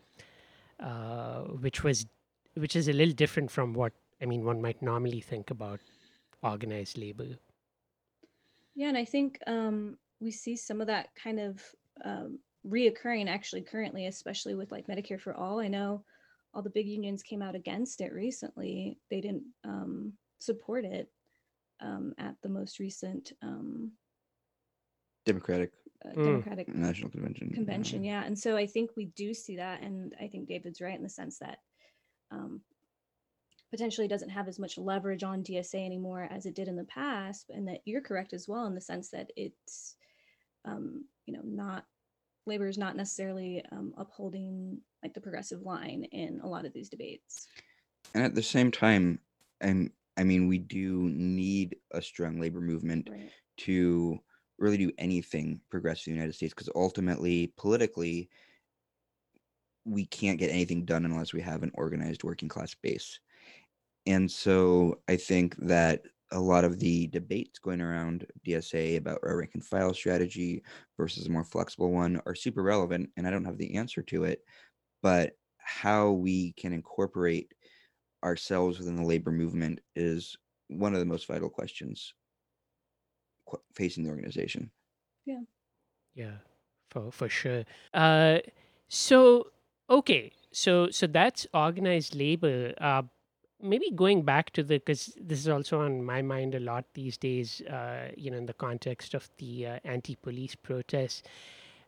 uh, 0.81 1.41
which 1.61 1.83
was 1.83 2.07
which 2.55 2.75
is 2.77 2.89
a 2.89 2.93
little 2.93 3.15
different 3.15 3.51
from 3.51 3.73
what 3.73 3.93
I 4.21 4.27
mean 4.27 4.45
one 4.45 4.61
might 4.61 4.83
normally 4.83 5.21
think 5.21 5.51
about 5.51 5.81
organized 6.43 6.99
labor. 6.99 7.39
Yeah, 8.75 8.89
and 8.89 8.97
I 8.97 9.05
think 9.05 9.41
um, 9.47 9.99
we 10.21 10.31
see 10.31 10.57
some 10.57 10.81
of 10.81 10.87
that 10.87 11.09
kind 11.21 11.41
of 11.41 11.63
um, 12.05 12.39
reoccurring 12.67 13.29
actually 13.29 13.63
currently, 13.63 14.07
especially 14.07 14.55
with 14.55 14.71
like 14.71 14.87
Medicare 14.87 15.21
for 15.21 15.35
All. 15.35 15.61
I 15.61 15.69
know 15.69 16.05
all 16.55 16.63
the 16.63 16.71
big 16.71 16.87
unions 16.87 17.23
came 17.23 17.43
out 17.43 17.55
against 17.55 18.01
it 18.01 18.13
recently. 18.13 18.99
They 19.11 19.21
didn't 19.21 19.45
um, 19.65 20.13
support 20.39 20.85
it 20.85 21.11
um, 21.81 22.15
at 22.19 22.35
the 22.43 22.49
most 22.49 22.79
recent 22.79 23.33
um, 23.43 23.93
Democratic 25.25 25.73
uh, 26.05 26.11
Mm. 26.15 26.25
Democratic 26.25 26.69
National 26.69 27.11
Convention. 27.11 27.51
convention 27.51 28.05
yeah 28.05 28.25
and 28.25 28.39
so 28.39 28.57
i 28.57 28.67
think 28.67 28.91
we 28.97 29.07
do 29.17 29.35
see 29.35 29.57
that 29.57 29.83
and 29.83 30.15
i 30.21 30.29
think 30.29 30.49
david's 30.49 30.81
right 30.81 30.97
in 30.97 31.03
the 31.03 31.09
sense 31.09 31.39
that 31.39 31.59
um, 32.31 32.61
potentially 33.71 34.09
doesn't 34.09 34.31
have 34.31 34.49
as 34.49 34.59
much 34.59 34.79
leverage 34.79 35.23
on 35.23 35.43
dsa 35.43 35.75
anymore 35.85 36.29
as 36.31 36.47
it 36.47 36.55
did 36.55 36.69
in 36.69 36.77
the 36.77 36.85
past 36.85 37.51
and 37.51 37.67
that 37.69 37.81
you're 37.85 38.01
correct 38.01 38.33
as 38.33 38.47
well 38.49 38.67
in 38.67 38.75
the 38.75 38.81
sense 38.81 39.11
that 39.11 39.31
it's 39.37 39.97
um, 40.65 41.05
you 41.27 41.35
know 41.35 41.43
not 41.45 41.85
labor 42.47 42.67
is 42.67 42.79
not 42.79 42.97
necessarily 42.97 43.63
um, 43.73 43.93
upholding 43.99 44.81
like 45.03 45.13
the 45.15 45.21
progressive 45.21 45.63
line 45.63 46.05
in 46.13 46.41
a 46.43 46.47
lot 46.47 46.65
of 46.65 46.73
these 46.73 46.89
debates 46.89 47.47
And 48.15 48.25
at 48.25 48.35
the 48.35 48.43
same 48.43 48.71
time, 48.71 49.19
and 49.61 49.91
I 50.17 50.25
mean, 50.25 50.49
we 50.49 50.59
do 50.59 51.09
need 51.11 51.77
a 51.93 52.01
strong 52.03 52.41
labor 52.41 52.61
movement 52.61 53.09
right 53.11 53.31
to 53.59 54.19
really 54.59 54.77
do 54.77 54.93
anything 54.99 55.61
progress 55.71 56.07
in 56.07 56.13
the 56.13 56.17
United 56.17 56.35
States 56.35 56.55
because 56.55 56.71
ultimately, 56.75 57.53
politically, 57.57 58.29
we 59.85 60.05
can't 60.07 60.39
get 60.39 60.51
anything 60.51 60.85
done 60.85 61.05
unless 61.05 61.33
we 61.33 61.41
have 61.41 61.63
an 61.63 61.71
organized 61.75 62.25
working 62.25 62.49
class 62.49 62.75
base. 62.75 63.21
And 64.07 64.31
so 64.31 65.01
I 65.09 65.17
think 65.17 65.57
that 65.57 66.03
a 66.33 66.41
lot 66.41 66.65
of 66.65 66.79
the 66.79 67.07
debates 67.07 67.59
going 67.59 67.81
around 67.81 68.27
DSA 68.47 68.97
about 68.99 69.21
our 69.23 69.39
rank 69.39 69.53
and 69.55 69.65
file 69.65 69.95
strategy 69.95 70.63
versus 70.97 71.27
a 71.27 71.31
more 71.31 71.45
flexible 71.45 71.91
one 71.91 72.21
are 72.27 72.35
super 72.35 72.63
relevant. 72.63 73.11
And 73.17 73.27
I 73.27 73.31
don't 73.31 73.45
have 73.45 73.57
the 73.59 73.77
answer 73.77 74.03
to 74.03 74.25
it, 74.25 74.45
but 75.03 75.33
how 75.59 76.11
we 76.11 76.53
can 76.53 76.73
incorporate 76.73 77.53
ourselves 78.25 78.79
within 78.79 78.97
the 78.97 79.05
labor 79.05 79.31
movement 79.31 79.81
is 79.97 80.37
one 80.69 80.93
of 80.93 81.01
the 81.01 81.07
most 81.07 81.27
vital 81.27 81.49
questions 81.49 82.13
qu- 82.13 82.28
facing 83.75 84.05
the 84.05 84.11
organization. 84.11 84.71
Yeah, 85.25 85.41
Yeah, 86.15 86.39
for 86.91 87.11
for 87.13 87.29
sure. 87.29 87.65
Uh, 87.93 88.39
so 88.89 89.49
okay, 89.91 90.33
so 90.53 90.91
so 90.91 91.07
that's 91.07 91.47
organized 91.53 92.15
labor. 92.15 92.75
Uh, 92.81 93.03
maybe 93.61 93.91
going 93.95 94.23
back 94.23 94.51
to 94.53 94.63
the 94.63 94.79
because 94.79 95.17
this 95.21 95.41
is 95.41 95.49
also 95.49 95.81
on 95.81 96.03
my 96.03 96.23
mind 96.23 96.55
a 96.55 96.61
lot 96.61 96.85
these 96.95 97.17
days. 97.17 97.61
Uh, 97.63 98.09
you 98.17 98.31
know, 98.31 98.39
in 98.39 98.47
the 98.47 98.55
context 98.55 99.15
of 99.15 99.29
the 99.39 99.67
uh, 99.67 99.79
anti-police 99.85 100.55
protests, 100.55 101.23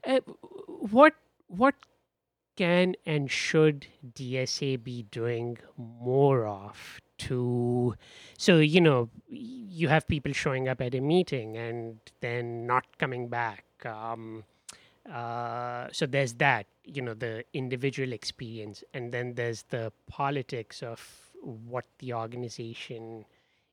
uh, 0.07 0.21
what 0.67 1.15
what 1.47 1.75
can 2.57 2.95
and 3.07 3.31
should 3.31 3.87
DSA 4.13 4.83
be 4.83 5.03
doing 5.05 5.57
more 5.77 6.47
of 6.47 7.01
to 7.29 7.95
so 8.39 8.59
you 8.59 8.81
know 8.81 9.09
you 9.29 9.89
have 9.89 10.07
people 10.09 10.33
showing 10.33 10.69
up 10.69 10.81
at 10.81 10.95
a 10.95 11.01
meeting 11.01 11.57
and 11.57 11.99
then 12.21 12.67
not 12.67 12.85
coming 12.99 13.29
back 13.29 13.65
um 13.85 14.45
uh 15.11 15.89
so 15.93 16.07
there's 16.07 16.35
that 16.35 16.67
you 16.85 17.03
know 17.03 17.15
the 17.15 17.45
individual 17.55 18.13
experience. 18.13 18.83
And 18.95 19.13
then 19.13 19.35
there's 19.35 19.63
the 19.71 19.93
politics 20.09 20.83
of 20.83 21.01
what 21.43 21.85
the 21.99 22.15
organization 22.15 23.25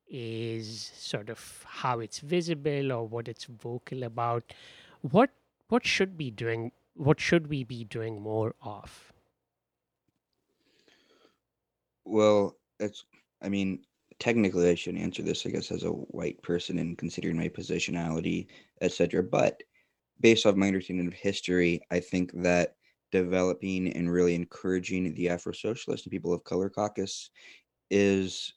is 0.09 0.91
sort 0.95 1.29
of 1.29 1.65
how 1.67 1.99
it's 1.99 2.19
visible 2.19 2.91
or 2.91 3.07
what 3.07 3.27
it's 3.27 3.45
vocal 3.45 4.03
about. 4.03 4.53
What 5.01 5.31
what 5.69 5.85
should 5.85 6.17
be 6.17 6.31
doing 6.31 6.71
what 6.95 7.19
should 7.19 7.47
we 7.47 7.63
be 7.63 7.83
doing 7.85 8.21
more 8.21 8.55
of? 8.61 9.13
Well, 12.05 12.57
that's, 12.79 13.05
I 13.41 13.49
mean, 13.49 13.83
technically 14.19 14.69
I 14.69 14.75
should 14.75 14.97
answer 14.97 15.21
this, 15.21 15.45
I 15.45 15.49
guess, 15.49 15.71
as 15.71 15.83
a 15.83 15.89
white 15.91 16.41
person 16.41 16.79
and 16.79 16.97
considering 16.97 17.37
my 17.37 17.49
positionality, 17.49 18.47
etc. 18.81 19.23
But 19.23 19.61
based 20.19 20.45
off 20.45 20.55
my 20.55 20.67
understanding 20.67 21.07
of 21.07 21.13
history, 21.13 21.81
I 21.91 21.99
think 21.99 22.31
that 22.41 22.75
developing 23.11 23.93
and 23.93 24.11
really 24.11 24.35
encouraging 24.35 25.13
the 25.13 25.29
Afro 25.29 25.53
Socialist 25.53 26.05
and 26.05 26.11
people 26.11 26.33
of 26.33 26.43
color 26.43 26.69
caucus 26.69 27.29
is 27.89 28.53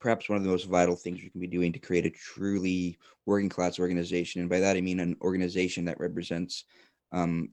perhaps 0.00 0.28
one 0.28 0.38
of 0.38 0.44
the 0.44 0.50
most 0.50 0.66
vital 0.66 0.96
things 0.96 1.22
we 1.22 1.28
can 1.30 1.40
be 1.40 1.46
doing 1.46 1.72
to 1.72 1.78
create 1.78 2.06
a 2.06 2.10
truly 2.10 2.98
working 3.26 3.48
class 3.48 3.78
organization. 3.78 4.40
And 4.40 4.50
by 4.50 4.60
that, 4.60 4.76
I 4.76 4.80
mean 4.80 5.00
an 5.00 5.16
organization 5.20 5.84
that 5.84 6.00
represents 6.00 6.64
um, 7.12 7.50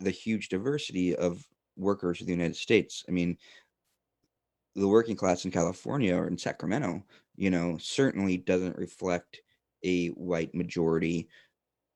the 0.00 0.10
huge 0.10 0.48
diversity 0.48 1.14
of 1.14 1.46
workers 1.76 2.20
of 2.20 2.26
the 2.26 2.32
United 2.32 2.56
States. 2.56 3.04
I 3.08 3.12
mean, 3.12 3.36
the 4.74 4.88
working 4.88 5.16
class 5.16 5.44
in 5.44 5.50
California 5.50 6.16
or 6.16 6.26
in 6.26 6.38
Sacramento, 6.38 7.02
you 7.36 7.50
know, 7.50 7.76
certainly 7.80 8.36
doesn't 8.36 8.78
reflect 8.78 9.40
a 9.84 10.08
white 10.08 10.54
majority. 10.54 11.28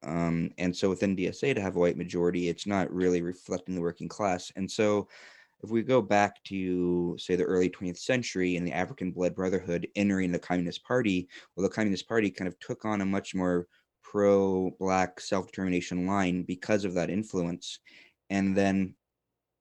Um, 0.02 0.50
and 0.58 0.74
so 0.74 0.90
within 0.90 1.16
DSA 1.16 1.54
to 1.54 1.60
have 1.60 1.76
a 1.76 1.80
white 1.80 1.96
majority, 1.96 2.48
it's 2.48 2.66
not 2.66 2.92
really 2.92 3.22
reflecting 3.22 3.74
the 3.74 3.80
working 3.80 4.08
class. 4.08 4.52
And 4.56 4.70
so 4.70 5.08
if 5.62 5.70
we 5.70 5.82
go 5.82 6.02
back 6.02 6.42
to 6.44 7.16
say 7.18 7.34
the 7.34 7.44
early 7.44 7.70
20th 7.70 7.98
century 7.98 8.56
and 8.56 8.66
the 8.66 8.72
African 8.72 9.10
Blood 9.10 9.34
Brotherhood 9.34 9.88
entering 9.96 10.30
the 10.30 10.38
Communist 10.38 10.84
Party, 10.84 11.28
well, 11.54 11.66
the 11.66 11.74
Communist 11.74 12.06
Party 12.06 12.30
kind 12.30 12.48
of 12.48 12.58
took 12.60 12.84
on 12.84 13.00
a 13.00 13.06
much 13.06 13.34
more 13.34 13.66
pro-black 14.02 15.18
self-determination 15.18 16.06
line 16.06 16.42
because 16.42 16.84
of 16.84 16.94
that 16.94 17.10
influence. 17.10 17.80
And 18.30 18.56
then 18.56 18.94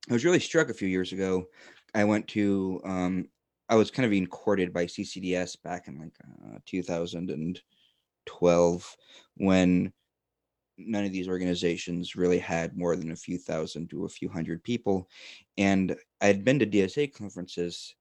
I 0.10 0.14
was 0.14 0.26
really 0.26 0.40
struck 0.40 0.70
a 0.70 0.74
few 0.74 0.88
years 0.88 1.14
ago. 1.14 1.46
I 1.96 2.04
went 2.04 2.28
to 2.30 2.82
um, 2.84 3.28
I 3.70 3.76
was 3.76 3.90
kind 3.90 4.06
of 4.06 4.12
being 4.12 4.28
courted 4.28 4.74
by 4.74 4.86
CCDS 4.86 5.64
back 5.64 5.88
in 5.88 5.98
like 5.98 6.12
uh, 6.46 6.60
2012 6.66 8.98
when 9.38 9.94
none 10.78 11.06
of 11.06 11.12
these 11.12 11.30
organizations 11.30 12.16
really 12.16 12.38
had 12.38 12.78
more 12.78 12.96
than 12.96 13.12
a 13.12 13.16
few 13.16 13.38
thousand 13.38 13.90
to 13.90 14.06
a 14.06 14.10
few 14.10 14.30
hundred 14.30 14.64
people. 14.64 15.10
And 15.58 15.96
I 16.22 16.28
had 16.28 16.44
been 16.44 16.60
to 16.60 16.68
DSA 16.68 17.14
conferences 17.14 17.96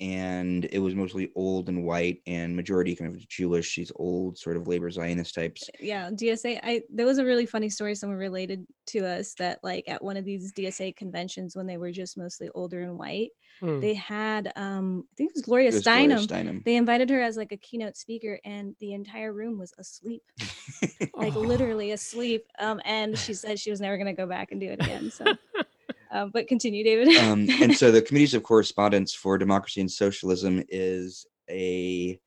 and 0.00 0.64
it 0.66 0.78
was 0.78 0.94
mostly 0.94 1.30
old 1.34 1.68
and 1.68 1.84
white 1.84 2.20
and 2.26 2.54
majority 2.54 2.94
kind 2.94 3.14
of 3.14 3.26
Jewish, 3.28 3.74
these 3.76 3.90
old 3.96 4.38
sort 4.38 4.56
of 4.56 4.68
labor 4.68 4.90
Zionist 4.90 5.34
types. 5.34 5.68
yeah 5.80 6.08
dsa 6.10 6.60
i 6.62 6.82
there 6.92 7.06
was 7.06 7.18
a 7.18 7.24
really 7.24 7.46
funny 7.46 7.68
story 7.68 7.94
someone 7.94 8.18
related 8.18 8.64
to 8.86 9.00
us 9.04 9.34
that 9.34 9.58
like 9.62 9.84
at 9.88 10.02
one 10.02 10.16
of 10.16 10.24
these 10.24 10.52
dsa 10.52 10.94
conventions 10.96 11.56
when 11.56 11.66
they 11.66 11.76
were 11.76 11.90
just 11.90 12.16
mostly 12.16 12.48
older 12.54 12.82
and 12.82 12.96
white 12.98 13.30
Hmm. 13.60 13.80
they 13.80 13.94
had 13.94 14.52
um 14.54 15.04
i 15.10 15.14
think 15.16 15.30
it 15.30 15.34
was 15.34 15.42
gloria 15.44 15.68
It 15.70 15.74
was 15.74 15.82
Gloria 15.82 16.08
steinem 16.16 16.26
Steinem. 16.28 16.64
they 16.64 16.76
invited 16.76 17.10
her 17.10 17.20
as 17.20 17.36
like 17.36 17.50
a 17.50 17.56
keynote 17.56 17.96
speaker 17.96 18.38
and 18.44 18.76
the 18.78 18.92
entire 18.92 19.32
room 19.32 19.58
was 19.58 19.72
asleep 19.78 20.22
like 21.16 21.34
Oh. 21.34 21.40
literally 21.40 21.90
asleep 21.90 22.44
um 22.60 22.80
and 22.84 23.18
she 23.18 23.34
said 23.34 23.58
she 23.58 23.70
was 23.72 23.80
never 23.80 23.96
going 23.96 24.06
to 24.06 24.12
go 24.12 24.28
back 24.28 24.52
and 24.52 24.60
do 24.60 24.68
it 24.68 24.80
again 24.80 25.10
so 25.10 25.24
um, 26.10 26.30
but 26.32 26.48
continue 26.48 26.84
david. 26.84 27.08
Um, 27.18 27.48
and 27.60 27.76
so 27.76 27.90
the 27.90 28.02
committees 28.02 28.34
of 28.34 28.42
correspondence 28.42 29.14
for 29.14 29.38
democracy 29.38 29.80
and 29.80 29.90
socialism 29.90 30.62
is 30.68 31.26
a 31.50 32.18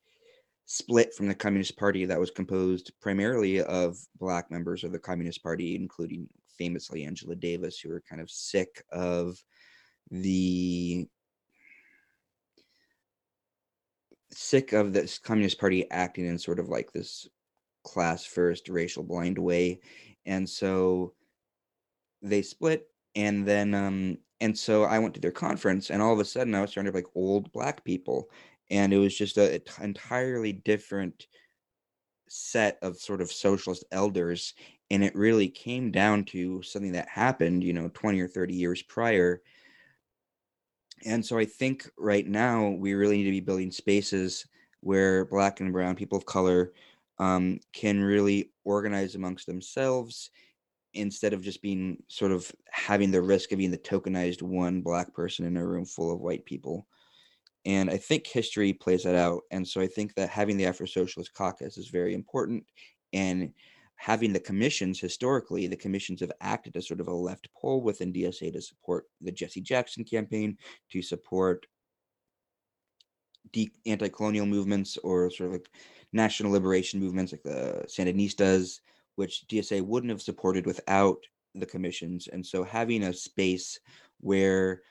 split 0.66 1.14
from 1.14 1.28
the 1.28 1.36
communist 1.36 1.78
party 1.78 2.06
that 2.06 2.20
was 2.20 2.32
composed 2.32 2.92
primarily 3.02 3.62
of 3.62 3.98
black 4.20 4.50
members 4.50 4.84
of 4.84 4.92
the 4.92 5.00
communist 5.00 5.44
party 5.44 5.76
including 5.76 6.28
famously 6.58 7.06
angela 7.06 7.36
davis 7.36 7.80
who 7.80 7.90
were 7.90 8.04
kind 8.08 8.22
of 8.22 8.30
sick 8.30 8.84
of 8.92 9.38
the 10.12 11.08
sick 14.34 14.74
of 14.74 14.94
this 14.94 15.18
communist 15.18 15.60
party 15.60 15.90
acting 15.92 16.26
in 16.26 16.38
sort 16.38 16.60
of 16.60 16.70
like 16.70 16.92
this 16.92 17.28
class 17.84 18.26
first 18.26 18.70
racial 18.70 19.04
blind 19.04 19.38
way. 19.38 19.80
And 20.26 20.50
so 20.50 21.14
they 22.22 22.42
split 22.42 22.88
and 23.16 23.46
then 23.46 23.74
um 23.74 24.18
and 24.40 24.58
so 24.58 24.84
i 24.84 25.00
went 25.00 25.14
to 25.14 25.20
their 25.20 25.32
conference 25.32 25.90
and 25.90 26.02
all 26.02 26.14
of 26.14 26.20
a 26.20 26.26
sudden 26.26 26.56
i 26.56 26.62
was 26.62 26.72
surrounded 26.72 26.94
by 26.94 27.00
like 27.00 27.16
old 27.16 27.52
black 27.52 27.84
people 27.84 28.30
and 28.70 28.94
it 28.94 28.98
was 28.98 29.16
just 29.16 29.38
a, 29.38 29.60
t- 29.60 29.84
entirely 29.84 30.54
different 30.54 31.28
set 32.30 32.80
of 32.82 32.98
sort 32.98 33.22
of 33.22 33.32
socialist 33.32 33.84
elders 33.92 34.54
and 34.90 35.04
it 35.04 35.16
really 35.16 35.50
came 35.50 35.92
down 35.92 36.24
to 36.24 36.62
something 36.62 36.94
that 36.94 37.10
happened 37.10 37.64
you 37.64 37.74
know 37.74 37.90
20 37.94 38.20
or 38.22 38.28
30 38.28 38.54
years 38.54 38.82
prior. 38.82 39.42
And 41.06 41.26
so 41.26 41.38
i 41.38 41.46
think 41.46 41.90
right 41.98 42.26
now 42.26 42.70
we 42.70 42.94
really 42.94 43.18
need 43.18 43.26
to 43.26 43.32
be 43.32 43.40
building 43.42 43.72
spaces 43.72 44.46
where 44.80 45.26
black 45.26 45.60
and 45.60 45.74
brown 45.74 45.96
people 45.96 46.18
of 46.18 46.26
color 46.26 46.72
um, 47.20 47.60
can 47.74 48.02
really 48.02 48.52
organize 48.64 49.16
amongst 49.16 49.46
themselves 49.46 50.32
instead 50.94 51.34
of 51.34 51.42
just 51.42 51.62
being 51.62 52.02
sort 52.08 52.32
of 52.32 52.52
having 52.70 53.12
the 53.12 53.22
risk 53.22 53.52
of 53.52 53.58
being 53.58 53.72
the 53.72 53.78
tokenized 53.78 54.42
one 54.42 54.82
black 54.82 55.14
person 55.14 55.46
in 55.46 55.58
a 55.58 55.66
room 55.66 55.86
full 55.86 56.14
of 56.14 56.22
white 56.22 56.46
people. 56.46 56.88
And 57.66 57.90
I 57.90 57.98
think 57.98 58.26
history 58.26 58.74
plays 58.74 59.04
that 59.04 59.16
out. 59.16 59.44
And 59.52 59.68
so 59.68 59.82
I 59.82 59.88
think 59.88 60.16
that 60.16 60.30
having 60.30 60.58
the 60.58 60.66
Afro 60.66 60.86
Socialist 60.88 61.34
Caucus 61.34 61.78
is 61.78 61.90
very 61.90 62.14
important. 62.14 62.66
And 63.14 63.54
having 63.96 64.34
the 64.34 64.40
commissions 64.40 65.00
historically, 65.00 65.68
the 65.68 65.76
commissions 65.76 66.22
have 66.22 66.32
acted 66.42 66.76
as 66.76 66.88
sort 66.88 67.00
of 67.00 67.08
a 67.08 67.14
left 67.14 67.48
pole 67.54 67.82
within 67.84 68.12
DSA 68.12 68.52
to 68.54 68.62
support 68.62 69.06
the 69.22 69.32
Jesse 69.32 69.62
Jackson 69.62 70.04
campaign, 70.04 70.58
to 70.92 71.04
support 71.04 71.68
de- 73.54 73.72
anti-colonial 73.86 74.48
movements 74.48 74.98
or 75.04 75.30
sort 75.30 75.48
of 75.48 75.54
like 75.54 75.70
national 76.14 76.52
liberation 76.52 77.00
movements 77.00 77.32
like 77.32 77.44
the 77.44 77.86
Sandinistas, 77.88 78.80
which 79.16 79.44
DSA 79.50 79.82
wouldn't 79.82 80.12
have 80.12 80.22
supported 80.22 80.66
without 80.66 81.18
the 81.56 81.66
commissions. 81.66 82.28
And 82.28 82.46
so 82.46 82.64
having 82.64 83.04
a 83.04 83.14
space 83.14 83.80
where 84.20 84.82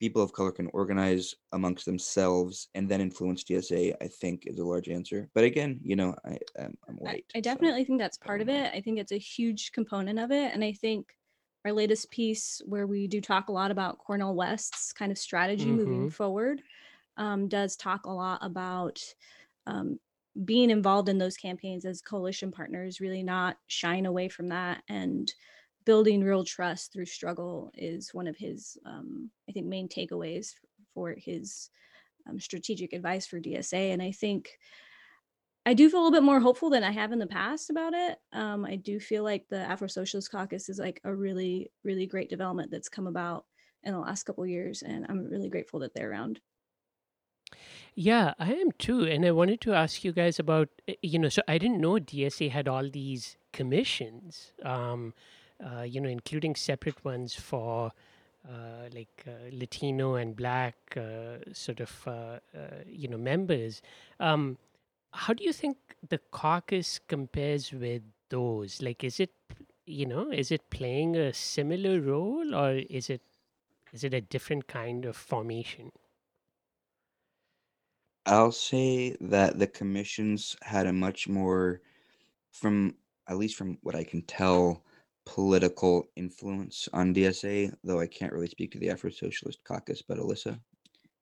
people 0.00 0.22
of 0.22 0.32
color 0.32 0.52
can 0.52 0.68
organize 0.72 1.34
amongst 1.52 1.86
themselves 1.86 2.68
and 2.74 2.88
then 2.88 3.00
influence 3.00 3.44
DSA, 3.44 3.94
I 4.00 4.08
think 4.08 4.44
is 4.46 4.58
a 4.58 4.64
large 4.64 4.88
answer. 4.88 5.28
But 5.34 5.44
again, 5.44 5.80
you 5.82 5.96
know, 5.96 6.14
I, 6.24 6.38
I'm, 6.58 6.76
I'm 6.88 6.96
white. 6.96 7.24
I, 7.34 7.38
I 7.38 7.40
definitely 7.40 7.82
so 7.82 7.86
think 7.86 8.00
that's 8.00 8.18
part 8.18 8.40
of 8.40 8.48
it. 8.48 8.72
I 8.74 8.80
think 8.80 8.98
it's 8.98 9.12
a 9.12 9.18
huge 9.18 9.72
component 9.72 10.18
of 10.18 10.30
it. 10.30 10.52
And 10.52 10.62
I 10.62 10.72
think 10.72 11.06
our 11.64 11.72
latest 11.72 12.10
piece, 12.10 12.60
where 12.66 12.86
we 12.86 13.06
do 13.06 13.20
talk 13.20 13.48
a 13.48 13.52
lot 13.52 13.70
about 13.70 13.98
Cornel 13.98 14.34
West's 14.34 14.92
kind 14.92 15.10
of 15.10 15.18
strategy 15.18 15.66
mm-hmm. 15.66 15.76
moving 15.76 16.10
forward, 16.10 16.60
um, 17.16 17.48
does 17.48 17.76
talk 17.76 18.06
a 18.06 18.12
lot 18.12 18.40
about 18.42 19.00
um, 19.66 19.98
being 20.44 20.70
involved 20.70 21.08
in 21.08 21.18
those 21.18 21.36
campaigns 21.36 21.84
as 21.84 22.00
coalition 22.00 22.50
partners, 22.50 23.00
really 23.00 23.22
not 23.22 23.56
shying 23.66 24.06
away 24.06 24.28
from 24.28 24.48
that 24.48 24.82
and 24.88 25.32
building 25.84 26.22
real 26.22 26.44
trust 26.44 26.92
through 26.92 27.06
struggle 27.06 27.70
is 27.74 28.14
one 28.14 28.26
of 28.26 28.36
his, 28.36 28.78
um, 28.86 29.30
I 29.48 29.52
think, 29.52 29.66
main 29.66 29.88
takeaways 29.88 30.54
for 30.94 31.14
his 31.16 31.70
um, 32.28 32.40
strategic 32.40 32.92
advice 32.92 33.26
for 33.26 33.40
DSA. 33.40 33.92
And 33.92 34.02
I 34.02 34.10
think 34.10 34.58
I 35.66 35.74
do 35.74 35.88
feel 35.88 36.00
a 36.00 36.02
little 36.02 36.18
bit 36.18 36.24
more 36.24 36.40
hopeful 36.40 36.70
than 36.70 36.84
I 36.84 36.90
have 36.90 37.12
in 37.12 37.18
the 37.18 37.26
past 37.26 37.70
about 37.70 37.94
it. 37.94 38.18
Um, 38.32 38.64
I 38.64 38.76
do 38.76 39.00
feel 39.00 39.24
like 39.24 39.46
the 39.48 39.58
Afro 39.60 39.88
Socialist 39.88 40.30
Caucus 40.30 40.68
is 40.68 40.78
like 40.78 41.00
a 41.04 41.14
really, 41.14 41.70
really 41.84 42.06
great 42.06 42.28
development 42.28 42.70
that's 42.70 42.88
come 42.88 43.06
about 43.06 43.46
in 43.82 43.92
the 43.92 43.98
last 43.98 44.24
couple 44.24 44.46
years, 44.46 44.82
and 44.82 45.06
I'm 45.08 45.24
really 45.24 45.48
grateful 45.48 45.80
that 45.80 45.94
they're 45.94 46.10
around. 46.10 46.40
Yeah, 47.94 48.34
I 48.38 48.52
am 48.54 48.72
too. 48.72 49.04
And 49.04 49.24
I 49.24 49.30
wanted 49.30 49.60
to 49.62 49.74
ask 49.74 50.04
you 50.04 50.12
guys 50.12 50.38
about, 50.38 50.68
eh, 50.88 50.94
you 51.02 51.18
know, 51.18 51.28
so 51.28 51.42
I 51.46 51.58
didn't 51.58 51.80
know 51.80 51.98
DSA 51.98 52.48
had 52.48 52.68
all 52.68 52.88
these 52.88 53.36
commissions, 53.52 54.52
um, 54.64 55.14
uh, 55.64 55.82
you 55.82 56.00
know, 56.00 56.08
including 56.08 56.56
separate 56.56 57.04
ones 57.04 57.34
for 57.34 57.92
uh, 58.48 58.88
like 58.92 59.24
uh, 59.26 59.30
Latino 59.52 60.14
and 60.16 60.36
Black 60.36 60.74
uh, 60.96 61.38
sort 61.52 61.80
of, 61.80 61.92
uh, 62.06 62.10
uh, 62.56 62.82
you 62.86 63.08
know, 63.08 63.16
members. 63.16 63.80
Um, 64.20 64.58
how 65.12 65.32
do 65.32 65.44
you 65.44 65.52
think 65.52 65.76
the 66.08 66.18
caucus 66.32 67.00
compares 67.08 67.72
with 67.72 68.02
those? 68.28 68.82
Like, 68.82 69.04
is 69.04 69.20
it, 69.20 69.30
you 69.86 70.06
know, 70.06 70.30
is 70.30 70.50
it 70.50 70.68
playing 70.70 71.16
a 71.16 71.32
similar 71.32 72.00
role 72.00 72.54
or 72.54 72.72
is 72.74 73.08
it, 73.08 73.22
is 73.92 74.02
it 74.02 74.12
a 74.12 74.20
different 74.20 74.66
kind 74.66 75.04
of 75.04 75.16
formation? 75.16 75.92
I'll 78.26 78.52
say 78.52 79.16
that 79.20 79.58
the 79.58 79.66
commissions 79.66 80.56
had 80.62 80.86
a 80.86 80.92
much 80.92 81.28
more, 81.28 81.82
from 82.52 82.94
at 83.28 83.36
least 83.36 83.56
from 83.56 83.78
what 83.82 83.94
I 83.94 84.04
can 84.04 84.22
tell, 84.22 84.84
political 85.26 86.08
influence 86.16 86.88
on 86.92 87.14
DSA, 87.14 87.74
though 87.82 88.00
I 88.00 88.06
can't 88.06 88.32
really 88.32 88.48
speak 88.48 88.72
to 88.72 88.78
the 88.78 88.90
Afro 88.90 89.10
Socialist 89.10 89.60
Caucus. 89.64 90.02
But 90.02 90.18
Alyssa? 90.18 90.58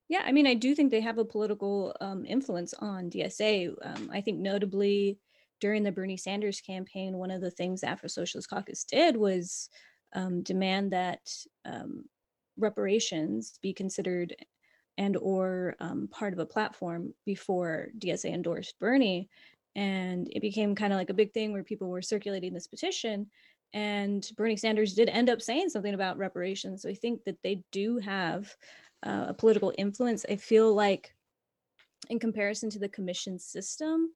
Yeah, 0.09 0.23
I 0.25 0.33
mean, 0.33 0.47
I 0.47 0.55
do 0.55 0.75
think 0.75 0.91
they 0.91 1.01
have 1.01 1.19
a 1.19 1.25
political 1.25 1.97
um, 2.01 2.25
influence 2.27 2.75
on 2.75 3.11
DSA. 3.11 3.75
Um, 3.83 4.11
I 4.13 4.21
think 4.21 4.39
notably 4.39 5.19
during 5.61 5.83
the 5.83 5.93
Bernie 5.93 6.17
Sanders 6.17 6.61
campaign, 6.61 7.17
one 7.17 7.31
of 7.31 7.41
the 7.41 7.51
things 7.51 7.81
the 7.81 7.89
Afro 7.89 8.09
Socialist 8.09 8.51
Caucus 8.51 8.85
did 8.85 9.17
was 9.17 9.71
um, 10.15 10.43
demand 10.43 10.93
that 10.93 11.21
um, 11.65 12.05
reparations 12.59 13.59
be 13.63 13.73
considered 13.73 14.35
and 14.99 15.17
or 15.17 15.75
um, 15.81 16.09
part 16.11 16.33
of 16.33 16.39
a 16.39 16.47
platform 16.47 17.15
before 17.25 17.89
DSA 17.99 18.33
endorsed 18.33 18.79
Bernie. 18.79 19.29
And 19.75 20.29
it 20.31 20.41
became 20.41 20.75
kind 20.75 20.93
of 20.93 20.99
like 20.99 21.11
a 21.11 21.15
big 21.15 21.33
thing 21.33 21.53
where 21.53 21.65
people 21.65 21.89
were 21.89 22.03
circulating 22.03 22.53
this 22.53 22.67
petition. 22.67 23.29
And 23.73 24.29
Bernie 24.37 24.57
Sanders 24.57 24.95
did 24.95 25.09
end 25.09 25.31
up 25.31 25.41
saying 25.41 25.71
something 25.71 25.95
about 25.95 26.19
reparations. 26.19 26.83
So 26.83 26.91
I 26.91 26.95
think 26.95 27.25
that 27.25 27.39
they 27.43 27.63
do 27.73 27.97
have 27.99 28.55
uh, 29.03 29.27
a 29.29 29.35
political 29.35 29.73
influence. 29.79 30.27
I 30.29 30.37
feel 30.37 30.75
like, 30.75 31.15
in 32.11 32.19
comparison 32.19 32.69
to 32.71 32.79
the 32.79 32.89
commission 32.89 33.39
system, 33.39 34.11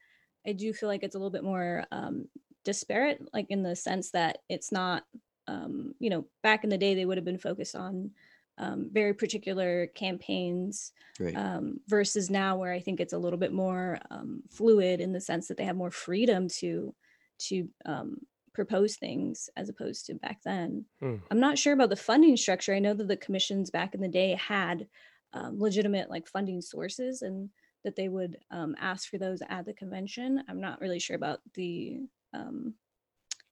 I 0.47 0.53
do 0.53 0.73
feel 0.73 0.89
like 0.89 1.03
it's 1.03 1.15
a 1.15 1.19
little 1.19 1.31
bit 1.31 1.45
more 1.45 1.85
um, 1.93 2.27
disparate, 2.65 3.23
like 3.33 3.47
in 3.49 3.63
the 3.63 3.77
sense 3.77 4.11
that 4.11 4.39
it's 4.49 4.73
not, 4.73 5.05
um, 5.47 5.95
you 6.01 6.11
know, 6.11 6.27
back 6.43 6.65
in 6.65 6.71
the 6.71 6.79
day, 6.79 6.95
they 6.95 7.05
would 7.05 7.17
have 7.17 7.25
been 7.25 7.39
focused 7.39 7.77
on 7.77 8.11
um, 8.59 8.89
very 8.93 9.15
particular 9.15 9.87
campaigns 9.89 10.93
right. 11.21 11.37
um, 11.37 11.81
versus 11.89 12.31
now 12.31 12.57
where 12.57 12.73
I 12.73 12.81
think 12.81 13.01
it's 13.01 13.13
a 13.13 13.19
little 13.19 13.39
bit 13.39 13.53
more 13.53 13.99
um, 14.11 14.43
fluid 14.51 15.01
in 15.01 15.13
the 15.13 15.21
sense 15.21 15.49
that 15.49 15.57
they 15.57 15.65
have 15.65 15.77
more 15.77 15.91
freedom 15.91 16.49
to 16.61 16.95
to 17.39 17.69
um, 17.85 18.17
propose 18.55 18.97
things 18.97 19.51
as 19.57 19.69
opposed 19.69 20.07
to 20.07 20.15
back 20.15 20.39
then. 20.43 20.87
Hmm. 21.01 21.17
I'm 21.31 21.41
not 21.41 21.59
sure 21.59 21.75
about 21.75 21.91
the 21.91 21.97
funding 21.97 22.37
structure. 22.37 22.75
I 22.75 22.79
know 22.79 22.95
that 22.95 23.09
the 23.09 23.17
commissions 23.19 23.71
back 23.71 23.95
in 23.95 24.01
the 24.01 24.09
day 24.09 24.35
had 24.35 24.87
um, 25.35 25.61
legitimate 25.61 26.09
like 26.09 26.27
funding 26.27 26.63
sources 26.63 27.21
and 27.21 27.51
that 27.85 27.95
they 27.95 28.09
would 28.09 28.39
um, 28.51 28.75
ask 28.81 29.11
for 29.11 29.19
those 29.19 29.43
at 29.51 29.67
the 29.67 29.75
convention. 29.75 30.43
I'm 30.49 30.61
not 30.61 30.81
really 30.81 30.99
sure 30.99 31.17
about 31.17 31.41
the 31.55 32.01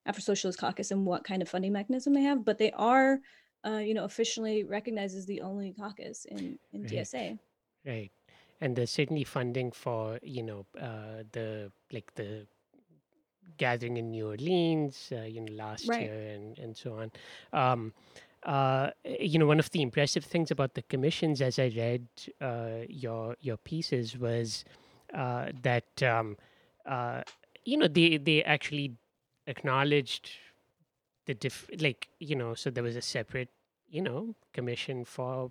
Afro 0.06 0.20
Socialist 0.20 0.58
Caucus 0.58 0.90
and 0.90 1.06
what 1.06 1.24
kind 1.24 1.42
of 1.42 1.48
funding 1.48 1.72
mechanism 1.72 2.14
they 2.14 2.22
have, 2.22 2.44
but 2.44 2.58
they 2.58 2.72
are 2.72 3.20
uh, 3.64 3.78
you 3.78 3.94
know, 3.94 4.04
officially 4.04 4.64
recognized 4.64 5.16
as 5.16 5.26
the 5.26 5.40
only 5.40 5.72
caucus 5.72 6.24
in, 6.26 6.58
in 6.72 6.82
right. 6.82 6.92
DSA. 6.92 7.38
Right. 7.86 8.10
And 8.60 8.76
there's 8.76 8.90
certainly 8.90 9.24
funding 9.24 9.72
for, 9.72 10.18
you 10.22 10.42
know, 10.42 10.66
uh, 10.80 11.24
the 11.32 11.70
like 11.92 12.14
the 12.14 12.46
gathering 13.56 13.96
in 13.96 14.10
New 14.10 14.28
Orleans, 14.28 15.12
uh, 15.12 15.22
you 15.22 15.40
know, 15.40 15.52
last 15.52 15.88
right. 15.88 16.02
year 16.02 16.34
and, 16.34 16.58
and 16.58 16.76
so 16.76 16.94
on. 16.94 17.12
Um, 17.52 17.92
uh, 18.44 18.90
you 19.04 19.38
know, 19.38 19.46
one 19.46 19.58
of 19.58 19.70
the 19.70 19.80
impressive 19.80 20.24
things 20.24 20.50
about 20.50 20.74
the 20.74 20.82
commissions, 20.82 21.40
as 21.40 21.58
I 21.58 21.72
read 21.74 22.06
uh, 22.40 22.84
your 22.88 23.36
your 23.40 23.56
pieces, 23.56 24.18
was 24.18 24.64
uh, 25.14 25.46
that 25.62 26.02
um, 26.02 26.36
uh, 26.84 27.22
you 27.64 27.78
know 27.78 27.88
they 27.88 28.18
they 28.18 28.42
actually 28.44 28.92
acknowledged 29.46 30.30
the 31.26 31.34
diff 31.34 31.68
like 31.80 32.08
you 32.18 32.36
know 32.36 32.54
so 32.54 32.70
there 32.70 32.82
was 32.82 32.96
a 32.96 33.02
separate 33.02 33.48
you 33.88 34.02
know 34.02 34.34
commission 34.52 35.04
for 35.04 35.50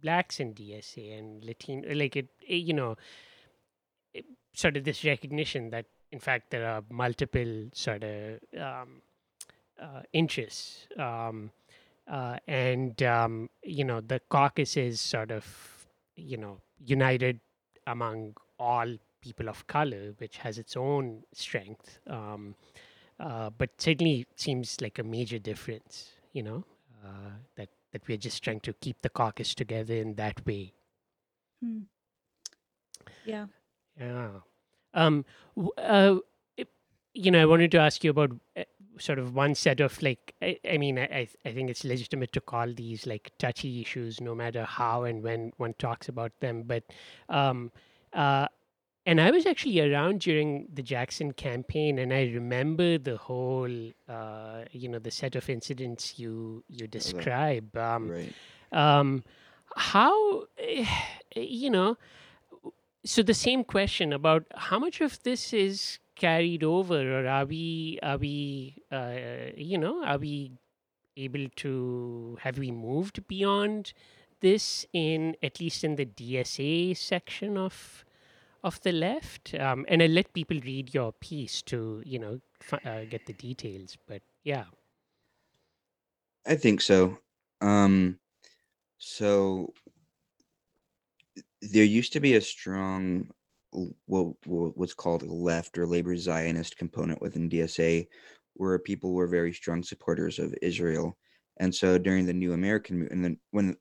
blacks 0.00 0.40
in 0.40 0.54
DSA 0.54 1.18
and 1.18 1.44
Latino 1.44 1.92
like 1.94 2.16
it, 2.16 2.28
it 2.46 2.56
you 2.56 2.72
know 2.72 2.96
it, 4.14 4.24
sort 4.52 4.76
of 4.76 4.84
this 4.84 5.04
recognition 5.04 5.70
that 5.70 5.86
in 6.12 6.18
fact 6.18 6.50
there 6.50 6.66
are 6.66 6.82
multiple 6.90 7.68
sort 7.72 8.04
of 8.04 8.38
um, 8.58 9.02
uh, 9.80 10.02
interests 10.12 10.86
um, 10.98 11.50
uh, 12.10 12.36
and 12.46 13.02
um, 13.02 13.50
you 13.62 13.84
know 13.84 14.00
the 14.00 14.20
caucus 14.28 14.76
is 14.76 15.00
sort 15.00 15.30
of 15.30 15.86
you 16.16 16.36
know 16.36 16.58
united 16.84 17.40
among 17.86 18.34
all 18.58 18.96
people 19.20 19.48
of 19.48 19.66
color 19.66 20.14
which 20.18 20.38
has 20.38 20.58
its 20.58 20.76
own 20.76 21.22
strength 21.32 21.98
um, 22.06 22.54
uh, 23.20 23.50
but 23.50 23.70
certainly 23.78 24.26
seems 24.36 24.80
like 24.80 24.98
a 24.98 25.02
major 25.02 25.38
difference, 25.38 26.12
you 26.32 26.42
know, 26.42 26.64
uh, 27.04 27.30
that 27.56 27.68
that 27.92 28.06
we're 28.08 28.18
just 28.18 28.42
trying 28.42 28.60
to 28.60 28.72
keep 28.74 29.00
the 29.02 29.08
caucus 29.08 29.54
together 29.54 29.94
in 29.94 30.14
that 30.14 30.44
way. 30.46 30.72
Hmm. 31.62 31.82
Yeah. 33.24 33.46
Yeah. 33.98 34.30
Um. 34.94 35.24
Uh. 35.76 36.16
You 37.14 37.32
know, 37.32 37.42
I 37.42 37.46
wanted 37.46 37.72
to 37.72 37.78
ask 37.78 38.04
you 38.04 38.10
about 38.10 38.30
uh, 38.56 38.62
sort 38.98 39.18
of 39.18 39.34
one 39.34 39.54
set 39.54 39.80
of 39.80 40.00
like. 40.02 40.34
I, 40.42 40.58
I 40.68 40.78
mean, 40.78 40.98
I 40.98 41.28
I 41.44 41.52
think 41.52 41.70
it's 41.70 41.84
legitimate 41.84 42.32
to 42.34 42.40
call 42.40 42.72
these 42.72 43.06
like 43.06 43.32
touchy 43.38 43.80
issues, 43.80 44.20
no 44.20 44.34
matter 44.34 44.64
how 44.64 45.04
and 45.04 45.22
when 45.22 45.52
one 45.56 45.74
talks 45.78 46.08
about 46.08 46.32
them. 46.40 46.64
But 46.64 46.84
um. 47.28 47.72
Uh 48.12 48.48
and 49.08 49.22
I 49.22 49.30
was 49.30 49.46
actually 49.46 49.80
around 49.80 50.20
during 50.20 50.68
the 50.70 50.82
Jackson 50.82 51.32
campaign, 51.32 51.98
and 51.98 52.12
I 52.12 52.24
remember 52.24 52.98
the 52.98 53.16
whole, 53.16 53.74
uh, 54.06 54.64
you 54.70 54.86
know, 54.86 54.98
the 54.98 55.10
set 55.10 55.34
of 55.34 55.48
incidents 55.48 56.18
you 56.18 56.62
you 56.68 56.86
describe. 56.86 57.74
Um, 57.74 58.10
right. 58.10 58.34
Um, 58.70 59.24
how, 59.76 60.44
eh, 60.58 60.84
you 61.34 61.70
know, 61.70 61.96
so 63.02 63.22
the 63.22 63.32
same 63.32 63.64
question 63.64 64.12
about 64.12 64.44
how 64.54 64.78
much 64.78 65.00
of 65.00 65.22
this 65.22 65.54
is 65.54 65.98
carried 66.14 66.62
over, 66.62 67.00
or 67.18 67.26
are 67.26 67.46
we, 67.46 67.98
are 68.02 68.18
we, 68.18 68.76
uh, 68.92 69.52
you 69.56 69.78
know, 69.78 70.04
are 70.04 70.18
we 70.18 70.52
able 71.16 71.46
to 71.56 72.36
have 72.42 72.58
we 72.58 72.70
moved 72.70 73.26
beyond 73.26 73.94
this 74.40 74.84
in 74.92 75.34
at 75.42 75.60
least 75.60 75.82
in 75.82 75.96
the 75.96 76.04
DSA 76.04 76.94
section 76.94 77.56
of 77.56 78.04
of 78.64 78.80
the 78.82 78.92
left. 78.92 79.54
Um, 79.54 79.84
and 79.88 80.02
I 80.02 80.06
let 80.06 80.32
people 80.32 80.58
read 80.64 80.94
your 80.94 81.12
piece 81.12 81.62
to, 81.62 82.02
you 82.04 82.18
know, 82.18 82.40
f- 82.60 82.86
uh, 82.86 83.04
get 83.04 83.26
the 83.26 83.32
details. 83.32 83.96
But 84.06 84.22
yeah. 84.44 84.64
I 86.46 86.56
think 86.56 86.80
so. 86.80 87.18
Um, 87.60 88.18
so 88.98 89.72
there 91.60 91.84
used 91.84 92.12
to 92.12 92.20
be 92.20 92.36
a 92.36 92.40
strong 92.40 93.28
what, 94.06 94.34
what's 94.46 94.94
called 94.94 95.22
left 95.22 95.76
or 95.78 95.86
labor 95.86 96.16
Zionist 96.16 96.76
component 96.78 97.20
within 97.20 97.50
DSA, 97.50 98.06
where 98.54 98.78
people 98.78 99.12
were 99.12 99.26
very 99.26 99.52
strong 99.52 99.82
supporters 99.82 100.38
of 100.38 100.54
Israel. 100.62 101.16
And 101.58 101.74
so 101.74 101.98
during 101.98 102.24
the 102.26 102.32
New 102.32 102.52
American 102.52 102.98
movement, 102.98 103.12
and 103.12 103.24
then 103.24 103.38
when 103.50 103.76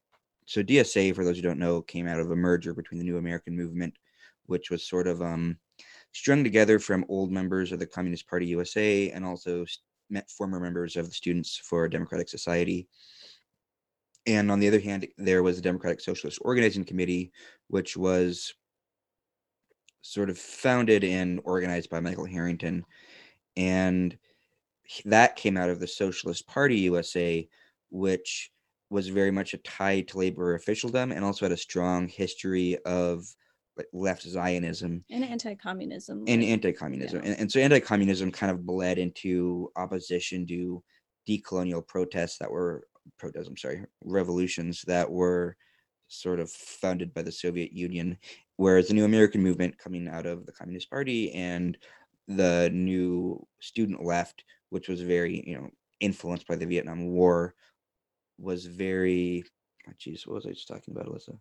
so 0.45 0.63
DSA, 0.63 1.13
for 1.13 1.25
those 1.25 1.35
who 1.35 1.41
don't 1.41 1.59
know, 1.59 1.81
came 1.81 2.07
out 2.07 2.19
of 2.19 2.31
a 2.31 2.35
merger 2.35 2.73
between 2.73 2.99
the 2.99 3.05
New 3.05 3.17
American 3.17 3.55
Movement, 3.55 3.93
which 4.47 4.69
was 4.71 4.87
sort 4.87 5.07
of 5.07 5.21
um, 5.21 5.57
strung 6.13 6.43
together 6.43 6.79
from 6.79 7.05
old 7.09 7.31
members 7.31 7.71
of 7.71 7.79
the 7.79 7.85
Communist 7.85 8.27
Party 8.27 8.47
USA 8.47 9.11
and 9.11 9.23
also 9.23 9.65
met 10.09 10.29
former 10.29 10.59
members 10.59 10.95
of 10.95 11.05
the 11.07 11.13
Students 11.13 11.57
for 11.57 11.87
Democratic 11.87 12.29
Society. 12.29 12.87
And 14.25 14.51
on 14.51 14.59
the 14.59 14.67
other 14.67 14.79
hand, 14.79 15.07
there 15.17 15.43
was 15.43 15.55
the 15.55 15.61
Democratic 15.61 16.01
Socialist 16.01 16.39
Organizing 16.41 16.83
Committee, 16.83 17.31
which 17.67 17.95
was 17.95 18.53
sort 20.01 20.29
of 20.29 20.37
founded 20.37 21.03
and 21.03 21.39
organized 21.43 21.89
by 21.89 21.99
Michael 21.99 22.25
Harrington. 22.25 22.83
And 23.55 24.17
that 25.05 25.35
came 25.35 25.57
out 25.57 25.69
of 25.69 25.79
the 25.79 25.87
Socialist 25.87 26.47
Party 26.47 26.77
USA, 26.79 27.47
which 27.89 28.51
was 28.89 29.09
very 29.09 29.31
much 29.31 29.53
a 29.53 29.57
tie 29.57 30.01
to 30.01 30.17
labor 30.17 30.55
officialdom 30.55 31.11
and 31.11 31.23
also 31.25 31.45
had 31.45 31.51
a 31.51 31.57
strong 31.57 32.07
history 32.07 32.77
of 32.85 33.25
left 33.93 34.23
Zionism 34.23 35.03
and 35.09 35.23
anti-communism 35.23 36.23
and 36.27 36.41
like, 36.41 36.49
anti-communism, 36.49 37.21
yeah. 37.23 37.31
and, 37.31 37.39
and 37.41 37.51
so 37.51 37.59
anti-communism 37.59 38.31
kind 38.31 38.51
of 38.51 38.65
bled 38.65 38.97
into 38.97 39.71
opposition 39.75 40.45
to 40.47 40.83
decolonial 41.27 41.85
protests 41.85 42.37
that 42.39 42.49
were 42.49 42.87
protests. 43.19 43.47
I'm 43.47 43.57
sorry, 43.57 43.83
revolutions 44.03 44.83
that 44.87 45.09
were 45.09 45.55
sort 46.07 46.39
of 46.39 46.49
founded 46.51 47.13
by 47.13 47.21
the 47.21 47.31
Soviet 47.31 47.73
Union, 47.73 48.17
whereas 48.55 48.87
the 48.87 48.93
New 48.93 49.05
American 49.05 49.43
Movement 49.43 49.77
coming 49.77 50.07
out 50.07 50.25
of 50.25 50.45
the 50.45 50.53
Communist 50.53 50.89
Party 50.89 51.31
and 51.33 51.77
the 52.27 52.69
new 52.73 53.45
student 53.59 54.03
left, 54.03 54.43
which 54.69 54.87
was 54.87 55.01
very 55.01 55.43
you 55.45 55.55
know 55.55 55.69
influenced 55.99 56.47
by 56.47 56.55
the 56.55 56.65
Vietnam 56.65 57.07
War, 57.07 57.53
was 58.37 58.65
very. 58.65 59.43
Oh, 59.87 59.93
what 60.25 60.35
was 60.35 60.45
I 60.45 60.49
just 60.51 60.67
talking 60.67 60.93
about, 60.93 61.07
Alyssa? 61.07 61.37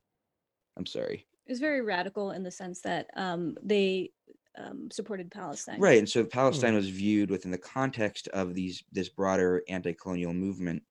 I'm 0.76 0.86
sorry. 0.86 1.26
It 1.46 1.52
was 1.52 1.60
very 1.60 1.80
radical 1.80 2.32
in 2.32 2.42
the 2.42 2.50
sense 2.50 2.80
that 2.82 3.08
um, 3.16 3.56
they 3.62 4.10
um, 4.58 4.88
supported 4.90 5.30
Palestine. 5.30 5.80
Right, 5.80 5.98
and 5.98 6.08
so 6.08 6.24
Palestine 6.24 6.72
mm. 6.72 6.76
was 6.76 6.88
viewed 6.88 7.30
within 7.30 7.50
the 7.50 7.58
context 7.58 8.28
of 8.28 8.54
these 8.54 8.82
this 8.92 9.08
broader 9.08 9.62
anti-colonial 9.68 10.32
movement, 10.32 10.82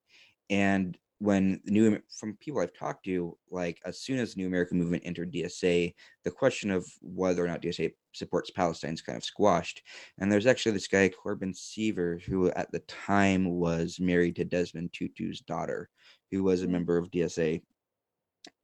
and 0.50 0.96
when 1.18 1.60
the 1.64 1.72
new 1.72 1.98
from 2.18 2.36
people 2.36 2.60
I've 2.60 2.74
talked 2.74 3.04
to, 3.06 3.36
like 3.50 3.80
as 3.86 4.00
soon 4.00 4.18
as 4.18 4.34
the 4.34 4.40
New 4.40 4.46
American 4.46 4.78
Movement 4.78 5.02
entered 5.06 5.32
DSA, 5.32 5.94
the 6.24 6.30
question 6.30 6.70
of 6.70 6.86
whether 7.00 7.44
or 7.44 7.48
not 7.48 7.62
DSA 7.62 7.92
supports 8.12 8.50
Palestine 8.50 8.94
is 8.94 9.02
kind 9.02 9.16
of 9.16 9.24
squashed. 9.24 9.82
And 10.18 10.30
there's 10.30 10.46
actually 10.46 10.72
this 10.72 10.88
guy 10.88 11.08
Corbin 11.08 11.54
Seaver, 11.54 12.20
who 12.26 12.50
at 12.50 12.70
the 12.70 12.80
time 12.80 13.46
was 13.58 13.98
married 13.98 14.36
to 14.36 14.44
Desmond 14.44 14.92
Tutu's 14.92 15.40
daughter, 15.40 15.88
who 16.30 16.42
was 16.42 16.62
a 16.62 16.66
mm. 16.66 16.70
member 16.70 16.98
of 16.98 17.10
DSA, 17.10 17.62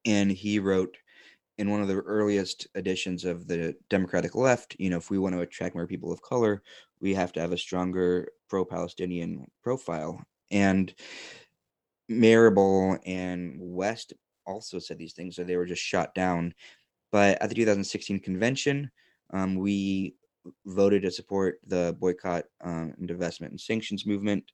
and 0.05 0.31
he 0.31 0.59
wrote 0.59 0.97
in 1.59 1.71
one 1.71 1.83
of 1.83 1.89
the 1.89 2.01
earliest 2.01 2.67
editions 2.75 3.25
of 3.25 3.47
the 3.47 3.75
Democratic 3.91 4.35
left, 4.35 4.75
you 4.79 4.91
know, 4.91 4.97
if 4.97 5.11
we 5.11 5.19
want 5.19 5.35
to 5.35 5.41
attract 5.41 5.75
more 5.75 5.87
people 5.87 6.13
of 6.13 6.23
color, 6.23 6.63
we 7.01 7.15
have 7.15 7.33
to 7.33 7.41
have 7.41 7.53
a 7.53 7.59
stronger 7.59 8.29
pro-Palestinian 8.49 9.47
profile. 9.63 10.23
And 10.51 10.95
Marable 12.09 12.99
and 13.05 13.57
West 13.59 14.13
also 14.47 14.79
said 14.79 14.99
these 14.99 15.13
things, 15.13 15.37
so 15.37 15.45
they 15.45 15.57
were 15.57 15.67
just 15.67 15.83
shot 15.83 16.15
down. 16.15 16.55
But 17.11 17.41
at 17.43 17.49
the 17.49 17.55
2016 17.55 18.21
convention, 18.21 18.91
um, 19.33 19.57
we 19.57 20.15
voted 20.67 21.03
to 21.03 21.11
support 21.11 21.61
the 21.67 21.97
boycott 22.01 22.45
um, 22.63 22.95
and 22.99 23.09
divestment 23.09 23.51
and 23.51 23.61
sanctions 23.61 24.07
movement. 24.07 24.45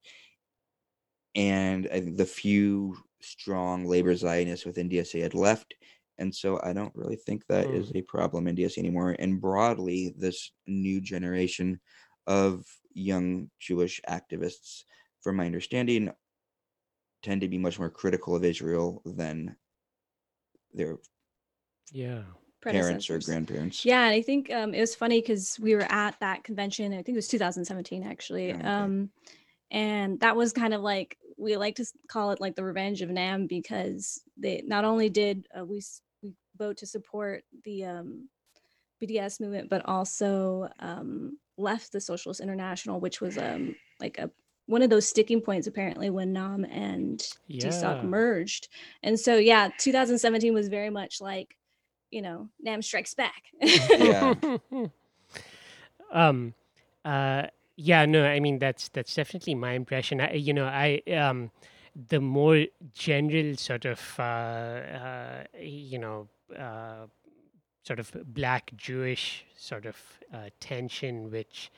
And 1.35 1.87
think 1.87 2.17
the 2.17 2.27
few 2.27 2.97
strong 3.21 3.87
labor 3.87 4.15
Zionists 4.15 4.67
within 4.67 4.89
DSA 4.89 5.23
had 5.23 5.35
left. 5.35 5.75
And 6.19 6.35
so 6.35 6.61
I 6.63 6.73
don't 6.73 6.95
really 6.95 7.17
think 7.17 7.47
that 7.47 7.67
mm. 7.67 7.75
is 7.75 7.93
a 7.95 8.03
problem 8.03 8.49
in 8.49 8.57
DSA 8.57 8.79
anymore. 8.79 9.15
And 9.19 9.41
broadly, 9.41 10.15
this 10.17 10.51
new 10.67 11.01
generation 11.01 11.81
of 12.27 12.65
young 12.93 13.51
Jewish 13.61 14.01
activists, 14.09 14.83
from 15.23 15.37
my 15.37 15.47
understanding, 15.47 16.11
tend 17.23 17.41
to 17.41 17.49
be 17.49 17.59
much 17.59 17.79
more 17.79 17.91
critical 17.91 18.37
of 18.37 18.45
Israel 18.45 19.03
than 19.05 19.57
their 20.73 20.99
yeah 21.93 22.23
parents 22.63 23.09
or 23.11 23.19
grandparents. 23.19 23.85
Yeah, 23.85 24.05
and 24.05 24.15
I 24.15 24.23
think 24.23 24.53
um, 24.53 24.75
it 24.75 24.81
was 24.81 24.95
funny 24.95 25.21
because 25.21 25.59
we 25.61 25.75
were 25.75 25.87
at 25.91 26.19
that 26.21 26.45
convention. 26.45 26.93
I 26.93 27.03
think 27.03 27.11
it 27.11 27.17
was 27.17 27.29
2017 27.29 28.05
actually, 28.05 28.53
okay. 28.53 28.63
um, 28.63 29.11
and 29.71 30.21
that 30.21 30.37
was 30.37 30.53
kind 30.53 30.75
of 30.75 30.83
like 30.83 31.17
we 31.37 31.57
like 31.57 31.77
to 31.77 31.87
call 32.09 32.33
it 32.33 32.41
like 32.41 32.57
the 32.57 32.65
revenge 32.65 33.01
of 33.01 33.11
Nam 33.11 33.47
because 33.47 34.21
they 34.37 34.63
not 34.67 34.85
only 34.85 35.09
did 35.09 35.47
uh, 35.57 35.65
we, 35.65 35.77
we 35.77 35.83
vote 36.59 36.77
to 36.79 36.87
support 36.87 37.45
the 37.65 37.85
um, 37.85 38.29
BDS 39.03 39.41
movement, 39.41 39.71
but 39.71 39.85
also 39.87 40.69
um, 40.81 41.39
left 41.57 41.93
the 41.93 42.01
Socialist 42.01 42.41
International, 42.41 43.01
which 43.01 43.21
was 43.21 43.39
um, 43.39 43.75
like 44.01 44.19
a 44.19 44.31
one 44.69 44.83
of 44.83 44.91
those 44.91 45.09
sticking 45.09 45.41
points 45.41 45.67
apparently 45.67 46.11
when 46.11 46.33
Nam 46.35 46.65
and 46.67 47.27
yeah. 47.47 47.69
DSOC 47.69 48.05
merged. 48.05 48.69
And 49.03 49.19
so 49.19 49.37
yeah, 49.37 49.71
2017 49.79 50.53
was 50.53 50.69
very 50.69 50.91
much 50.91 51.23
like, 51.23 51.57
you 52.11 52.21
know, 52.21 52.51
Nam 52.61 52.83
strikes 52.83 53.15
back. 53.15 53.45
yeah. 53.63 54.35
um 56.13 56.55
uh 57.05 57.45
yeah, 57.77 58.05
no, 58.05 58.25
I 58.27 58.41
mean 58.41 58.59
that's 58.59 58.89
that's 58.89 59.15
definitely 59.15 59.55
my 59.55 59.73
impression. 59.73 60.21
I 60.21 60.35
you 60.35 60.53
know, 60.53 60.67
I 60.67 61.03
um 61.17 61.51
the 62.09 62.21
more 62.21 62.67
general 62.93 63.57
sort 63.57 63.87
of 63.87 64.01
uh, 64.19 64.23
uh 64.23 65.45
you 65.59 65.99
know 65.99 66.29
uh 66.57 67.07
sort 67.85 67.99
of 67.99 68.15
black 68.27 68.71
Jewish 68.77 69.45
sort 69.57 69.87
of 69.87 69.97
uh, 70.33 70.51
tension 70.61 71.31
which 71.31 71.71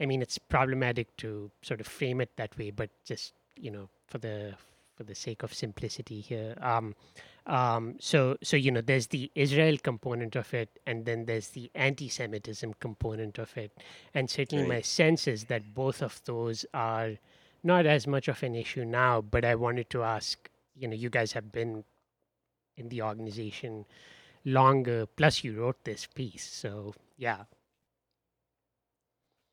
I 0.00 0.06
mean, 0.06 0.22
it's 0.22 0.38
problematic 0.38 1.14
to 1.18 1.50
sort 1.62 1.80
of 1.80 1.86
frame 1.86 2.20
it 2.20 2.30
that 2.36 2.56
way, 2.56 2.70
but 2.70 2.90
just 3.04 3.34
you 3.56 3.70
know, 3.70 3.88
for 4.06 4.18
the 4.18 4.54
for 4.96 5.04
the 5.04 5.14
sake 5.14 5.42
of 5.42 5.52
simplicity 5.52 6.20
here. 6.20 6.56
Um, 6.60 6.94
um, 7.46 7.96
so 8.00 8.36
so 8.42 8.56
you 8.56 8.70
know, 8.70 8.80
there's 8.80 9.08
the 9.08 9.30
Israel 9.34 9.76
component 9.76 10.36
of 10.36 10.52
it, 10.54 10.78
and 10.86 11.04
then 11.04 11.26
there's 11.26 11.48
the 11.48 11.70
anti-Semitism 11.74 12.74
component 12.80 13.38
of 13.38 13.54
it, 13.58 13.72
and 14.14 14.30
certainly 14.30 14.64
right. 14.64 14.76
my 14.76 14.80
sense 14.80 15.28
is 15.28 15.44
that 15.44 15.74
both 15.74 16.02
of 16.02 16.22
those 16.24 16.64
are 16.72 17.12
not 17.62 17.84
as 17.84 18.06
much 18.06 18.26
of 18.28 18.42
an 18.42 18.54
issue 18.54 18.86
now. 18.86 19.20
But 19.20 19.44
I 19.44 19.54
wanted 19.54 19.90
to 19.90 20.02
ask, 20.02 20.48
you 20.74 20.88
know, 20.88 20.96
you 20.96 21.10
guys 21.10 21.32
have 21.32 21.52
been 21.52 21.84
in 22.80 22.88
the 22.88 23.02
organization 23.02 23.84
longer, 24.44 25.06
plus 25.06 25.44
you 25.44 25.60
wrote 25.60 25.84
this 25.84 26.06
piece, 26.06 26.44
so 26.44 26.94
yeah, 27.16 27.44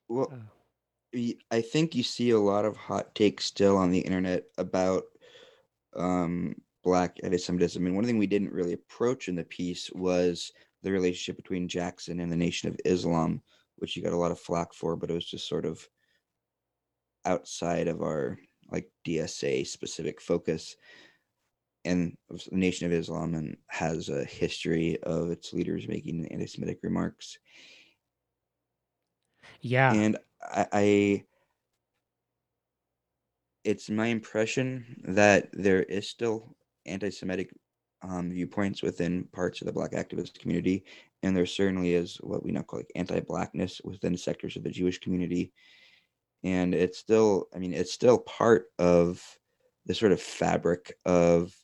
well, 0.09 0.31
uh. 0.31 1.33
I 1.51 1.61
think 1.61 1.95
you 1.95 2.03
see 2.03 2.31
a 2.31 2.39
lot 2.39 2.65
of 2.65 2.75
hot 2.75 3.15
takes 3.15 3.45
still 3.45 3.77
on 3.77 3.91
the 3.91 3.99
internet 3.99 4.43
about 4.57 5.03
um, 5.95 6.55
black 6.83 7.17
anti-Semitism, 7.23 7.85
and 7.85 7.95
one 7.95 8.05
thing 8.05 8.17
we 8.17 8.27
didn't 8.27 8.51
really 8.51 8.73
approach 8.73 9.27
in 9.27 9.35
the 9.35 9.43
piece 9.43 9.89
was 9.93 10.51
the 10.83 10.91
relationship 10.91 11.37
between 11.37 11.67
Jackson 11.67 12.19
and 12.19 12.31
the 12.31 12.35
Nation 12.35 12.69
of 12.69 12.79
Islam, 12.85 13.41
which 13.77 13.95
you 13.95 14.03
got 14.03 14.13
a 14.13 14.17
lot 14.17 14.31
of 14.31 14.39
flack 14.39 14.73
for, 14.73 14.95
but 14.95 15.09
it 15.09 15.13
was 15.13 15.25
just 15.25 15.47
sort 15.47 15.65
of 15.65 15.87
outside 17.25 17.87
of 17.87 18.01
our 18.01 18.37
like 18.71 18.89
DSA 19.05 19.65
specific 19.65 20.21
focus. 20.21 20.75
And 21.87 22.17
the 22.29 22.43
Nation 22.51 22.85
of 22.85 22.91
Islam 22.91 23.33
and 23.33 23.55
has 23.67 24.09
a 24.09 24.25
history 24.25 25.01
of 25.03 25.31
its 25.31 25.53
leaders 25.53 25.87
making 25.87 26.27
anti-Semitic 26.27 26.79
remarks. 26.83 27.37
Yeah. 29.61 29.93
And 29.93 30.17
I, 30.41 30.67
I 30.73 31.23
it's 33.63 33.89
my 33.89 34.07
impression 34.07 35.01
that 35.05 35.49
there 35.53 35.83
is 35.83 36.09
still 36.09 36.55
anti-Semitic 36.85 37.51
um, 38.01 38.31
viewpoints 38.31 38.83
within 38.83 39.23
parts 39.33 39.61
of 39.61 39.67
the 39.67 39.73
Black 39.73 39.91
activist 39.91 40.39
community, 40.39 40.83
and 41.23 41.35
there 41.35 41.45
certainly 41.45 41.93
is 41.93 42.17
what 42.17 42.43
we 42.43 42.51
now 42.51 42.63
call 42.63 42.79
like 42.79 42.91
anti-Blackness 42.95 43.81
within 43.83 44.15
sectors 44.17 44.55
of 44.55 44.63
the 44.63 44.69
Jewish 44.69 44.99
community, 44.99 45.51
and 46.43 46.75
it's 46.75 46.97
still, 46.97 47.47
I 47.55 47.59
mean, 47.59 47.73
it's 47.73 47.93
still 47.93 48.19
part 48.19 48.65
of 48.77 49.23
the 49.85 49.95
sort 49.95 50.11
of 50.11 50.21
fabric 50.21 50.93
of 51.05 51.55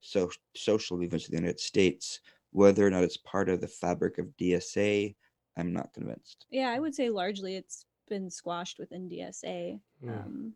so 0.00 0.30
social 0.56 0.96
movements 0.96 1.28
in 1.28 1.34
the 1.34 1.40
United 1.40 1.60
States. 1.60 2.20
Whether 2.52 2.86
or 2.86 2.90
not 2.90 3.04
it's 3.04 3.16
part 3.18 3.48
of 3.48 3.60
the 3.60 3.68
fabric 3.68 4.18
of 4.18 4.26
DSA 4.40 5.14
I'm 5.56 5.72
not 5.72 5.92
convinced. 5.92 6.46
Yeah, 6.50 6.70
I 6.70 6.78
would 6.78 6.94
say 6.94 7.10
largely 7.10 7.56
it's 7.56 7.84
been 8.08 8.30
squashed 8.30 8.78
within 8.78 9.08
DSA. 9.08 9.80
Mm. 10.04 10.08
Um, 10.08 10.52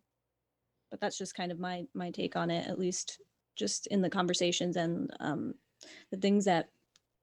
but 0.91 1.01
that's 1.01 1.19
just 1.19 1.35
kind 1.35 1.53
of 1.53 1.59
my 1.59 1.85
my 1.95 2.11
take 2.11 2.37
on 2.37 2.51
it, 2.51 2.69
at 2.69 2.79
least 2.79 3.21
just 3.57 3.87
in 3.89 4.01
the 4.01 4.11
conversations 4.11 4.77
and 4.77 5.11
um, 5.21 5.55
the 6.11 6.17
things 6.17 6.45
that 6.45 6.71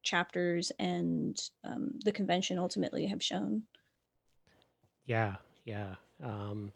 chapters 0.03 0.71
and 0.79 1.39
um, 1.63 1.91
the 2.03 2.11
convention 2.11 2.57
ultimately 2.57 3.05
have 3.05 3.23
shown. 3.23 3.63
Yeah, 5.05 5.35
yeah. 5.65 5.95
Um, 6.23 6.71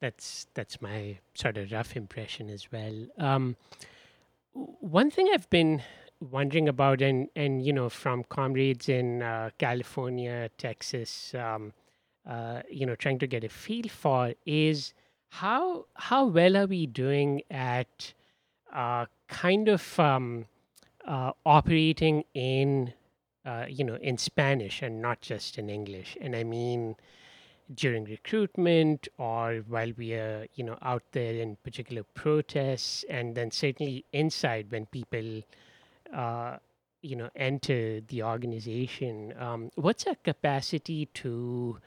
that's 0.00 0.46
that's 0.54 0.80
my 0.80 1.18
sort 1.34 1.58
of 1.58 1.70
rough 1.72 1.96
impression 1.96 2.50
as 2.50 2.70
well. 2.72 3.06
Um, 3.18 3.56
one 4.80 5.10
thing 5.10 5.28
I've 5.32 5.48
been 5.50 5.82
wondering 6.20 6.68
about, 6.68 7.00
and 7.00 7.28
and 7.36 7.64
you 7.64 7.72
know, 7.72 7.88
from 7.88 8.24
comrades 8.24 8.88
in 8.88 9.22
uh, 9.22 9.50
California, 9.58 10.50
Texas, 10.58 11.34
um, 11.34 11.72
uh, 12.28 12.62
you 12.70 12.86
know, 12.86 12.94
trying 12.94 13.18
to 13.20 13.26
get 13.26 13.44
a 13.44 13.48
feel 13.48 13.88
for 13.88 14.34
is 14.46 14.94
how 15.30 15.86
how 15.94 16.26
well 16.26 16.56
are 16.56 16.66
we 16.66 16.86
doing 16.86 17.42
at 17.50 18.14
uh, 18.72 19.06
kind 19.28 19.68
of 19.68 19.98
um, 20.00 20.46
uh, 21.06 21.32
operating 21.46 22.24
in 22.34 22.92
uh, 23.44 23.66
you 23.68 23.84
know 23.84 23.96
in 23.96 24.18
Spanish 24.18 24.82
and 24.82 25.00
not 25.00 25.20
just 25.20 25.58
in 25.58 25.70
English, 25.70 26.16
and 26.20 26.34
I 26.34 26.44
mean 26.44 26.96
during 27.74 28.04
recruitment 28.04 29.08
or 29.18 29.62
while 29.68 29.92
we 29.96 30.14
are 30.14 30.46
you 30.54 30.64
know 30.64 30.78
out 30.82 31.02
there 31.12 31.34
in 31.34 31.56
particular 31.62 32.02
protests 32.14 33.04
and 33.10 33.34
then 33.34 33.50
certainly 33.50 34.04
inside 34.12 34.70
when 34.70 34.86
people 34.86 35.42
uh, 36.14 36.56
you 37.02 37.14
know 37.14 37.28
enter 37.36 38.00
the 38.08 38.22
organization 38.22 39.34
um, 39.38 39.70
what's 39.74 40.06
our 40.06 40.16
capacity 40.24 41.06
to 41.06 41.78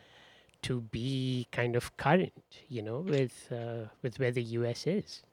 to 0.62 0.82
be 0.82 1.48
kind 1.52 1.76
of 1.76 1.98
current 1.98 2.44
you 2.68 2.82
know 2.82 3.00
with 3.00 3.52
uh, 3.52 3.88
with 4.04 4.20
where 4.20 4.32
the 4.32 4.44
us 4.44 4.86
is 4.86 5.24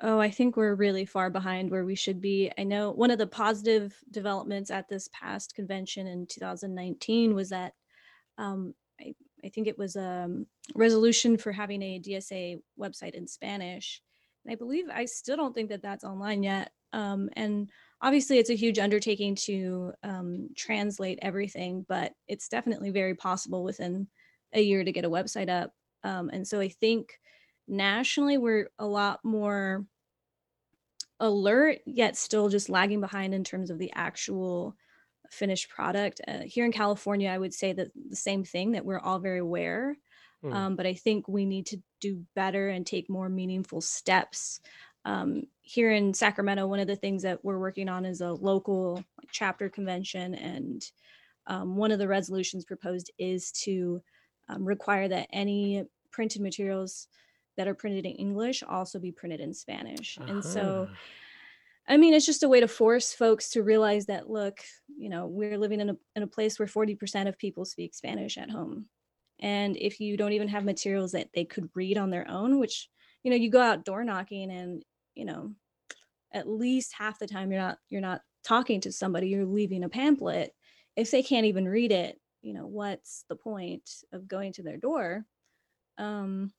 Oh, 0.00 0.18
I 0.18 0.28
think 0.28 0.56
we're 0.56 0.74
really 0.74 1.04
far 1.04 1.30
behind 1.30 1.70
where 1.70 1.84
we 1.84 1.94
should 1.94 2.20
be. 2.20 2.50
I 2.58 2.64
know 2.64 2.90
one 2.90 3.12
of 3.12 3.18
the 3.18 3.28
positive 3.28 3.96
developments 4.10 4.70
at 4.72 4.88
this 4.88 5.08
past 5.12 5.54
convention 5.54 6.08
in 6.08 6.26
2019 6.26 7.32
was 7.32 7.50
that 7.50 7.74
um, 8.36 8.74
I 9.44 9.48
think 9.48 9.66
it 9.66 9.78
was 9.78 9.96
a 9.96 10.24
um, 10.24 10.46
resolution 10.74 11.36
for 11.36 11.52
having 11.52 11.82
a 11.82 12.00
DSA 12.00 12.60
website 12.78 13.12
in 13.12 13.26
Spanish. 13.26 14.00
And 14.44 14.52
I 14.52 14.56
believe 14.56 14.86
I 14.92 15.04
still 15.04 15.36
don't 15.36 15.54
think 15.54 15.68
that 15.70 15.82
that's 15.82 16.04
online 16.04 16.42
yet. 16.42 16.72
Um, 16.92 17.28
and 17.34 17.70
obviously, 18.00 18.38
it's 18.38 18.50
a 18.50 18.56
huge 18.56 18.78
undertaking 18.78 19.34
to 19.46 19.92
um, 20.02 20.48
translate 20.56 21.18
everything, 21.22 21.84
but 21.88 22.12
it's 22.28 22.48
definitely 22.48 22.90
very 22.90 23.14
possible 23.14 23.64
within 23.64 24.06
a 24.52 24.62
year 24.62 24.84
to 24.84 24.92
get 24.92 25.04
a 25.04 25.10
website 25.10 25.48
up. 25.48 25.72
Um, 26.04 26.30
and 26.32 26.46
so 26.46 26.60
I 26.60 26.68
think 26.68 27.18
nationally, 27.66 28.38
we're 28.38 28.68
a 28.78 28.86
lot 28.86 29.20
more 29.24 29.84
alert, 31.20 31.80
yet 31.86 32.16
still 32.16 32.48
just 32.48 32.68
lagging 32.68 33.00
behind 33.00 33.34
in 33.34 33.44
terms 33.44 33.70
of 33.70 33.78
the 33.78 33.92
actual 33.94 34.76
finished 35.34 35.68
product. 35.68 36.20
Uh, 36.26 36.40
here 36.44 36.64
in 36.64 36.72
California, 36.72 37.28
I 37.28 37.38
would 37.38 37.54
say 37.54 37.72
that 37.72 37.88
the 38.08 38.16
same 38.16 38.44
thing 38.44 38.72
that 38.72 38.84
we're 38.84 38.98
all 38.98 39.18
very 39.18 39.40
aware. 39.40 39.96
Mm. 40.44 40.54
Um, 40.54 40.76
but 40.76 40.86
I 40.86 40.94
think 40.94 41.26
we 41.26 41.44
need 41.44 41.66
to 41.66 41.78
do 42.00 42.24
better 42.34 42.68
and 42.68 42.86
take 42.86 43.08
more 43.08 43.28
meaningful 43.28 43.80
steps. 43.80 44.60
Um, 45.04 45.44
here 45.62 45.90
in 45.90 46.14
Sacramento, 46.14 46.66
one 46.66 46.80
of 46.80 46.86
the 46.86 46.96
things 46.96 47.22
that 47.22 47.44
we're 47.44 47.58
working 47.58 47.88
on 47.88 48.04
is 48.04 48.20
a 48.20 48.32
local 48.32 49.02
chapter 49.30 49.68
convention. 49.68 50.34
And 50.34 50.84
um, 51.46 51.76
one 51.76 51.92
of 51.92 51.98
the 51.98 52.08
resolutions 52.08 52.64
proposed 52.64 53.10
is 53.18 53.50
to 53.64 54.02
um, 54.48 54.64
require 54.64 55.08
that 55.08 55.28
any 55.32 55.84
printed 56.10 56.42
materials 56.42 57.08
that 57.56 57.68
are 57.68 57.74
printed 57.74 58.04
in 58.04 58.12
English 58.12 58.62
also 58.62 58.98
be 58.98 59.12
printed 59.12 59.40
in 59.40 59.54
Spanish. 59.54 60.18
Uh-huh. 60.18 60.32
And 60.32 60.44
so 60.44 60.88
uh-huh. 60.88 60.94
I 61.86 61.96
mean, 61.98 62.14
it's 62.14 62.26
just 62.26 62.42
a 62.42 62.48
way 62.48 62.60
to 62.60 62.68
force 62.68 63.12
folks 63.12 63.50
to 63.50 63.62
realize 63.62 64.06
that, 64.06 64.30
look, 64.30 64.58
you 64.96 65.10
know, 65.10 65.26
we're 65.26 65.58
living 65.58 65.80
in 65.80 65.90
a, 65.90 65.96
in 66.16 66.22
a 66.22 66.26
place 66.26 66.58
where 66.58 66.68
40% 66.68 67.28
of 67.28 67.38
people 67.38 67.64
speak 67.64 67.94
Spanish 67.94 68.38
at 68.38 68.50
home. 68.50 68.86
And 69.40 69.76
if 69.76 70.00
you 70.00 70.16
don't 70.16 70.32
even 70.32 70.48
have 70.48 70.64
materials 70.64 71.12
that 71.12 71.28
they 71.34 71.44
could 71.44 71.68
read 71.74 71.98
on 71.98 72.10
their 72.10 72.26
own, 72.28 72.58
which, 72.58 72.88
you 73.22 73.30
know, 73.30 73.36
you 73.36 73.50
go 73.50 73.60
out 73.60 73.84
door 73.84 74.02
knocking 74.04 74.50
and, 74.50 74.82
you 75.14 75.26
know, 75.26 75.52
at 76.32 76.48
least 76.48 76.94
half 76.96 77.18
the 77.18 77.26
time 77.26 77.52
you're 77.52 77.60
not, 77.60 77.78
you're 77.90 78.00
not 78.00 78.22
talking 78.44 78.80
to 78.82 78.92
somebody, 78.92 79.28
you're 79.28 79.44
leaving 79.44 79.84
a 79.84 79.88
pamphlet. 79.88 80.54
If 80.96 81.10
they 81.10 81.22
can't 81.22 81.46
even 81.46 81.68
read 81.68 81.92
it, 81.92 82.18
you 82.40 82.54
know, 82.54 82.66
what's 82.66 83.24
the 83.28 83.36
point 83.36 83.90
of 84.12 84.28
going 84.28 84.52
to 84.54 84.62
their 84.62 84.76
door? 84.76 85.24
Um, 85.98 86.52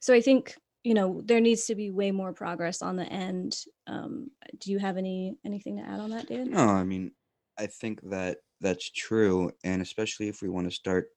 so 0.00 0.14
I 0.14 0.20
think 0.20 0.56
you 0.86 0.94
know 0.94 1.20
there 1.24 1.40
needs 1.40 1.66
to 1.66 1.74
be 1.74 1.90
way 1.90 2.12
more 2.12 2.32
progress 2.32 2.80
on 2.80 2.94
the 2.94 3.06
end 3.06 3.64
um, 3.88 4.30
do 4.60 4.70
you 4.70 4.78
have 4.78 4.96
any 4.96 5.36
anything 5.44 5.76
to 5.76 5.82
add 5.82 5.98
on 5.98 6.10
that 6.10 6.28
david 6.28 6.46
no 6.46 6.60
i 6.60 6.84
mean 6.84 7.10
i 7.58 7.66
think 7.66 8.00
that 8.08 8.38
that's 8.60 8.88
true 8.92 9.50
and 9.64 9.82
especially 9.82 10.28
if 10.28 10.42
we 10.42 10.48
want 10.48 10.64
to 10.64 10.70
start 10.70 11.08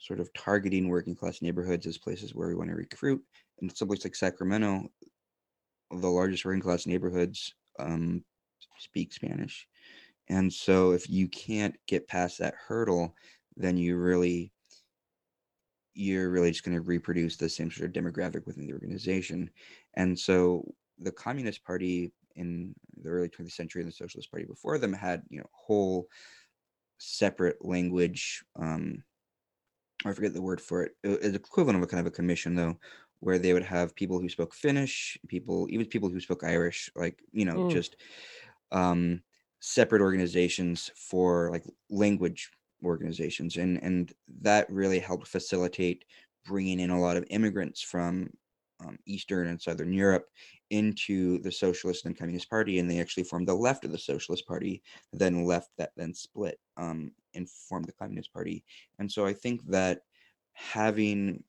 sort 0.00 0.20
of 0.20 0.32
targeting 0.32 0.88
working 0.88 1.14
class 1.14 1.42
neighborhoods 1.42 1.86
as 1.86 1.98
places 1.98 2.34
where 2.34 2.48
we 2.48 2.54
want 2.54 2.70
to 2.70 2.76
recruit 2.76 3.22
in 3.60 3.68
someplace 3.68 4.04
like 4.04 4.14
sacramento 4.14 4.88
the 5.90 6.08
largest 6.08 6.46
working 6.46 6.62
class 6.62 6.86
neighborhoods 6.86 7.52
um, 7.78 8.24
speak 8.78 9.12
spanish 9.12 9.68
and 10.30 10.50
so 10.50 10.92
if 10.92 11.10
you 11.10 11.28
can't 11.28 11.76
get 11.86 12.08
past 12.08 12.38
that 12.38 12.54
hurdle 12.66 13.14
then 13.54 13.76
you 13.76 13.98
really 13.98 14.50
you're 15.98 16.30
really 16.30 16.52
just 16.52 16.64
going 16.64 16.76
to 16.76 16.82
reproduce 16.82 17.36
the 17.36 17.48
same 17.48 17.70
sort 17.72 17.88
of 17.88 17.92
demographic 17.92 18.46
within 18.46 18.66
the 18.66 18.72
organization. 18.72 19.50
And 19.94 20.16
so 20.16 20.72
the 21.00 21.10
Communist 21.10 21.64
Party 21.64 22.12
in 22.36 22.72
the 23.02 23.08
early 23.08 23.28
20th 23.28 23.50
century 23.50 23.82
and 23.82 23.90
the 23.90 23.94
Socialist 23.94 24.30
Party 24.30 24.46
before 24.46 24.78
them 24.78 24.92
had, 24.92 25.22
you 25.28 25.40
know, 25.40 25.46
whole 25.50 26.06
separate 26.98 27.64
language. 27.64 28.44
Um, 28.54 29.02
I 30.06 30.12
forget 30.12 30.34
the 30.34 30.40
word 30.40 30.60
for 30.60 30.84
it. 30.84 30.92
It's 31.02 31.34
equivalent 31.34 31.78
of 31.78 31.82
a 31.82 31.88
kind 31.88 32.00
of 32.00 32.06
a 32.06 32.14
commission, 32.14 32.54
though, 32.54 32.78
where 33.18 33.40
they 33.40 33.52
would 33.52 33.64
have 33.64 33.96
people 33.96 34.20
who 34.20 34.28
spoke 34.28 34.54
Finnish, 34.54 35.18
people, 35.26 35.66
even 35.68 35.84
people 35.86 36.08
who 36.08 36.20
spoke 36.20 36.44
Irish, 36.44 36.92
like 36.94 37.18
you 37.32 37.44
know, 37.44 37.54
mm. 37.54 37.70
just 37.72 37.96
um, 38.70 39.20
separate 39.58 40.00
organizations 40.00 40.92
for 40.94 41.50
like 41.50 41.64
language 41.90 42.52
organizations 42.84 43.56
and 43.56 43.82
and 43.82 44.12
that 44.40 44.70
really 44.70 44.98
helped 44.98 45.26
facilitate 45.26 46.04
bringing 46.44 46.80
in 46.80 46.90
a 46.90 47.00
lot 47.00 47.16
of 47.16 47.24
immigrants 47.30 47.82
from 47.82 48.28
um, 48.80 48.96
eastern 49.06 49.48
and 49.48 49.60
southern 49.60 49.92
europe 49.92 50.26
into 50.70 51.38
the 51.40 51.50
socialist 51.50 52.04
and 52.04 52.16
communist 52.16 52.48
party 52.48 52.78
and 52.78 52.90
they 52.90 53.00
actually 53.00 53.24
formed 53.24 53.48
the 53.48 53.54
left 53.54 53.84
of 53.84 53.90
the 53.90 53.98
socialist 53.98 54.46
party 54.46 54.82
then 55.12 55.44
left 55.44 55.70
that 55.78 55.90
then 55.96 56.14
split 56.14 56.58
um, 56.76 57.10
and 57.34 57.48
formed 57.48 57.86
the 57.86 57.92
communist 57.92 58.32
party. 58.32 58.64
And 58.98 59.10
so 59.10 59.26
i 59.26 59.32
think 59.32 59.64
that 59.66 60.00
having 60.52 61.42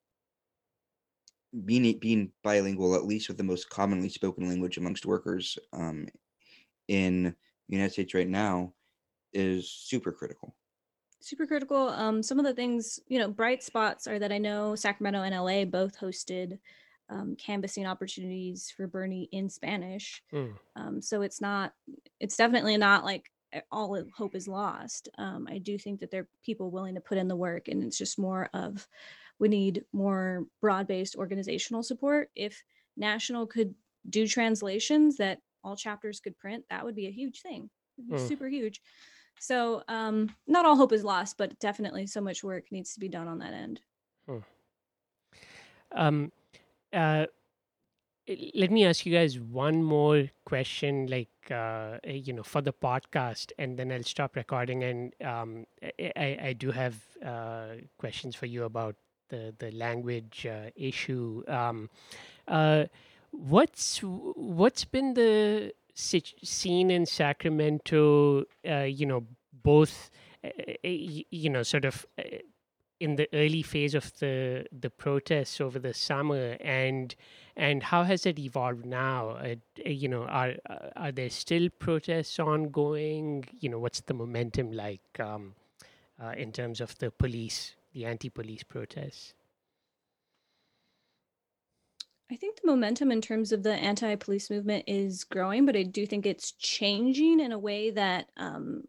being 1.65 1.97
being 1.97 2.31
bilingual 2.43 2.95
at 2.95 3.05
least 3.05 3.27
with 3.27 3.37
the 3.37 3.43
most 3.43 3.69
commonly 3.69 4.09
spoken 4.09 4.47
language 4.47 4.77
amongst 4.77 5.05
workers 5.05 5.57
um, 5.73 6.07
in 6.87 7.23
the 7.23 7.75
united 7.75 7.91
states 7.91 8.13
right 8.13 8.27
now 8.27 8.71
is 9.33 9.69
super 9.71 10.11
critical 10.11 10.55
super 11.19 11.45
critical. 11.45 11.89
Um, 11.89 12.23
some 12.23 12.39
of 12.39 12.45
the 12.45 12.53
things, 12.53 12.99
you 13.07 13.19
know, 13.19 13.29
bright 13.29 13.63
spots 13.63 14.07
are 14.07 14.19
that 14.19 14.31
I 14.31 14.37
know 14.37 14.75
Sacramento 14.75 15.21
and 15.21 15.35
LA 15.35 15.65
both 15.65 15.99
hosted 15.99 16.59
um, 17.09 17.35
canvassing 17.35 17.85
opportunities 17.85 18.71
for 18.75 18.87
Bernie 18.87 19.29
in 19.31 19.49
Spanish. 19.49 20.21
Mm. 20.33 20.53
Um, 20.75 21.01
so 21.01 21.21
it's 21.21 21.41
not, 21.41 21.73
it's 22.19 22.37
definitely 22.37 22.77
not 22.77 23.03
like 23.03 23.31
all 23.71 24.01
hope 24.15 24.35
is 24.35 24.47
lost. 24.47 25.09
Um, 25.17 25.47
I 25.49 25.57
do 25.57 25.77
think 25.77 25.99
that 25.99 26.11
there 26.11 26.21
are 26.21 26.27
people 26.45 26.71
willing 26.71 26.95
to 26.95 27.01
put 27.01 27.17
in 27.17 27.27
the 27.27 27.35
work, 27.35 27.67
and 27.67 27.83
it's 27.83 27.97
just 27.97 28.19
more 28.19 28.49
of 28.53 28.87
we 29.39 29.47
need 29.47 29.85
more 29.93 30.45
broad 30.61 30.87
based 30.87 31.15
organizational 31.15 31.81
support. 31.81 32.29
If 32.35 32.61
National 32.97 33.47
could 33.47 33.73
do 34.09 34.27
translations 34.27 35.17
that 35.17 35.39
all 35.63 35.75
chapters 35.75 36.19
could 36.19 36.37
print, 36.37 36.65
that 36.69 36.85
would 36.85 36.95
be 36.95 37.07
a 37.07 37.11
huge 37.11 37.41
thing. 37.41 37.69
Mm. 38.09 38.27
Super 38.27 38.47
huge. 38.47 38.81
So 39.39 39.83
um, 39.87 40.29
not 40.47 40.65
all 40.65 40.75
hope 40.75 40.91
is 40.91 41.03
lost, 41.03 41.37
but 41.37 41.57
definitely 41.59 42.07
so 42.07 42.21
much 42.21 42.43
work 42.43 42.71
needs 42.71 42.93
to 42.93 42.99
be 42.99 43.09
done 43.09 43.27
on 43.27 43.39
that 43.39 43.53
end. 43.53 43.81
Hmm. 44.25 44.37
Um, 45.91 46.31
uh, 46.93 47.25
let 48.53 48.69
me 48.69 48.85
ask 48.85 49.05
you 49.05 49.13
guys 49.13 49.39
one 49.39 49.81
more 49.83 50.29
question, 50.45 51.07
like 51.07 51.29
uh, 51.49 51.97
eh, 52.03 52.13
you 52.13 52.33
know, 52.33 52.43
for 52.43 52.61
the 52.61 52.73
podcast, 52.73 53.51
and 53.57 53.77
then 53.77 53.91
I'll 53.91 54.03
stop 54.03 54.35
recording. 54.35 54.83
And 54.83 55.13
um, 55.23 55.65
I, 55.81 56.37
I 56.41 56.53
do 56.53 56.71
have 56.71 56.95
uh, 57.25 57.75
questions 57.97 58.35
for 58.35 58.45
you 58.45 58.65
about 58.65 58.95
the 59.29 59.55
the 59.57 59.71
language 59.71 60.45
uh, 60.45 60.69
issue. 60.75 61.43
Um, 61.47 61.89
uh, 62.47 62.85
what's 63.31 63.99
what's 64.03 64.85
been 64.85 65.13
the 65.13 65.73
seen 65.99 66.91
in 66.91 67.05
Sacramento, 67.05 68.43
uh, 68.67 68.83
you 68.83 69.05
know, 69.05 69.25
both, 69.63 70.09
uh, 70.43 70.49
you 70.83 71.49
know, 71.49 71.63
sort 71.63 71.85
of 71.85 72.05
uh, 72.17 72.23
in 72.99 73.15
the 73.15 73.27
early 73.33 73.61
phase 73.61 73.95
of 73.95 74.11
the 74.19 74.65
the 74.71 74.89
protests 74.89 75.61
over 75.61 75.79
the 75.79 75.93
summer, 75.93 76.57
and 76.59 77.15
and 77.55 77.83
how 77.83 78.03
has 78.03 78.25
it 78.25 78.39
evolved 78.39 78.85
now? 78.85 79.29
Uh, 79.29 79.55
you 79.85 80.07
know, 80.07 80.23
are 80.23 80.53
uh, 80.69 80.89
are 80.95 81.11
there 81.11 81.29
still 81.29 81.69
protests 81.79 82.39
ongoing? 82.39 83.45
You 83.59 83.69
know, 83.69 83.79
what's 83.79 84.01
the 84.01 84.13
momentum 84.13 84.71
like 84.71 85.19
um, 85.19 85.55
uh, 86.21 86.33
in 86.37 86.51
terms 86.51 86.81
of 86.81 86.97
the 86.99 87.11
police, 87.11 87.75
the 87.93 88.05
anti-police 88.05 88.63
protests? 88.63 89.33
I 92.31 92.35
think 92.35 92.61
the 92.61 92.67
momentum 92.67 93.11
in 93.11 93.21
terms 93.21 93.51
of 93.51 93.63
the 93.63 93.73
anti-police 93.73 94.49
movement 94.49 94.83
is 94.87 95.23
growing, 95.23 95.65
but 95.65 95.75
I 95.75 95.83
do 95.83 96.05
think 96.05 96.25
it's 96.25 96.51
changing 96.51 97.39
in 97.39 97.51
a 97.51 97.59
way 97.59 97.89
that 97.91 98.27
um, 98.37 98.83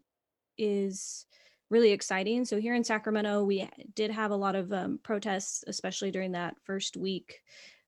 is 0.57 1.25
really 1.71 1.91
exciting. 1.91 2.45
So 2.45 2.59
here 2.59 2.75
in 2.75 2.83
Sacramento, 2.83 3.43
we 3.43 3.67
did 3.95 4.11
have 4.11 4.31
a 4.31 4.35
lot 4.35 4.55
of 4.55 4.71
um, 4.71 4.99
protests, 5.01 5.63
especially 5.65 6.11
during 6.11 6.33
that 6.33 6.55
first 6.65 6.97
week 6.97 7.41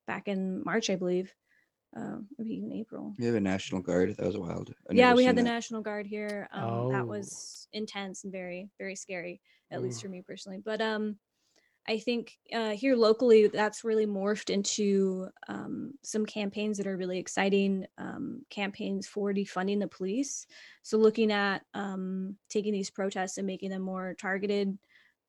back 0.07 0.27
in 0.27 0.63
March, 0.63 0.89
I 0.89 0.95
believe. 0.95 1.31
Uh, 1.95 2.17
maybe 2.39 2.55
even 2.55 2.73
April. 2.73 3.13
We 3.19 3.25
have 3.25 3.35
a 3.35 3.39
National 3.39 3.79
Guard. 3.79 4.15
That 4.17 4.25
was 4.25 4.35
wild. 4.35 4.73
I've 4.89 4.95
yeah, 4.95 5.13
we 5.13 5.23
had 5.23 5.35
the 5.35 5.43
that. 5.43 5.49
National 5.49 5.81
Guard 5.81 6.07
here. 6.07 6.49
Um, 6.51 6.63
oh. 6.63 6.91
That 6.91 7.05
was 7.05 7.67
intense 7.71 8.23
and 8.23 8.33
very, 8.33 8.71
very 8.79 8.95
scary, 8.95 9.41
at 9.69 9.79
mm. 9.79 9.83
least 9.83 10.01
for 10.01 10.09
me 10.09 10.23
personally. 10.25 10.57
But 10.57 10.81
um, 10.81 11.17
I 11.88 11.99
think 11.99 12.38
uh, 12.53 12.71
here 12.71 12.95
locally, 12.95 13.47
that's 13.47 13.84
really 13.84 14.05
morphed 14.05 14.49
into 14.49 15.27
um, 15.49 15.93
some 16.01 16.25
campaigns 16.25 16.77
that 16.77 16.88
are 16.88 16.95
really 16.95 17.19
exciting 17.19 17.86
um, 17.97 18.45
campaigns 18.49 19.05
for 19.05 19.34
defunding 19.34 19.81
the 19.81 19.88
police. 19.88 20.47
So, 20.84 20.97
looking 20.97 21.31
at 21.31 21.63
um, 21.73 22.38
taking 22.49 22.71
these 22.71 22.89
protests 22.89 23.38
and 23.38 23.45
making 23.45 23.69
them 23.69 23.81
more 23.81 24.15
targeted 24.17 24.77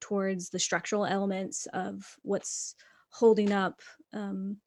towards 0.00 0.50
the 0.50 0.60
structural 0.60 1.04
elements 1.04 1.66
of 1.72 2.04
what's 2.22 2.76
holding 3.10 3.52
up 3.52 3.80
um, 4.12 4.58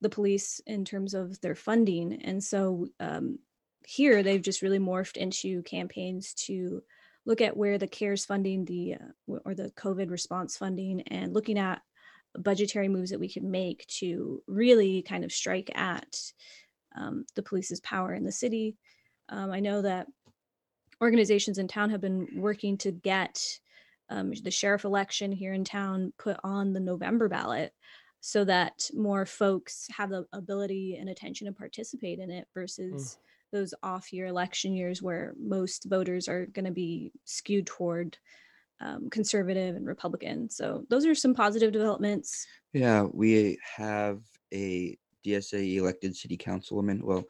the 0.00 0.08
police 0.08 0.60
in 0.66 0.84
terms 0.84 1.14
of 1.14 1.40
their 1.40 1.54
funding. 1.54 2.20
And 2.22 2.42
so, 2.42 2.88
um, 2.98 3.38
here 3.86 4.24
they've 4.24 4.42
just 4.42 4.62
really 4.62 4.80
morphed 4.80 5.16
into 5.16 5.62
campaigns 5.62 6.34
to 6.34 6.82
look 7.26 7.40
at 7.40 7.56
where 7.56 7.76
the 7.76 7.88
CARES 7.88 8.24
funding, 8.24 8.64
the 8.64 8.94
uh, 8.94 9.38
or 9.44 9.54
the 9.54 9.70
COVID 9.72 10.10
response 10.10 10.56
funding, 10.56 11.02
and 11.02 11.34
looking 11.34 11.58
at 11.58 11.82
budgetary 12.38 12.88
moves 12.88 13.10
that 13.10 13.20
we 13.20 13.28
can 13.28 13.50
make 13.50 13.86
to 13.88 14.42
really 14.46 15.02
kind 15.02 15.24
of 15.24 15.32
strike 15.32 15.70
at 15.74 16.16
um, 16.96 17.24
the 17.34 17.42
police's 17.42 17.80
power 17.80 18.14
in 18.14 18.24
the 18.24 18.32
city. 18.32 18.76
Um, 19.28 19.50
I 19.50 19.60
know 19.60 19.82
that 19.82 20.06
organizations 21.02 21.58
in 21.58 21.68
town 21.68 21.90
have 21.90 22.00
been 22.00 22.28
working 22.36 22.78
to 22.78 22.92
get 22.92 23.42
um, 24.08 24.32
the 24.44 24.50
sheriff 24.50 24.84
election 24.84 25.32
here 25.32 25.52
in 25.52 25.64
town 25.64 26.12
put 26.18 26.38
on 26.44 26.72
the 26.72 26.80
November 26.80 27.28
ballot 27.28 27.72
so 28.20 28.44
that 28.44 28.88
more 28.94 29.26
folks 29.26 29.88
have 29.96 30.10
the 30.10 30.24
ability 30.32 30.96
and 30.98 31.08
attention 31.08 31.46
to 31.46 31.52
participate 31.52 32.18
in 32.18 32.30
it 32.30 32.46
versus 32.54 33.18
mm 33.18 33.22
those 33.52 33.74
off 33.82 34.12
year 34.12 34.26
election 34.26 34.74
years 34.74 35.02
where 35.02 35.34
most 35.38 35.86
voters 35.88 36.28
are 36.28 36.46
going 36.46 36.64
to 36.64 36.72
be 36.72 37.12
skewed 37.24 37.66
toward 37.66 38.18
um, 38.80 39.08
conservative 39.10 39.76
and 39.76 39.86
Republican. 39.86 40.50
So 40.50 40.84
those 40.90 41.06
are 41.06 41.14
some 41.14 41.34
positive 41.34 41.72
developments. 41.72 42.46
Yeah, 42.72 43.06
we 43.10 43.58
have 43.76 44.20
a 44.52 44.98
DSA 45.24 45.76
elected 45.76 46.14
city 46.14 46.36
councilwoman. 46.36 47.02
Well, 47.02 47.24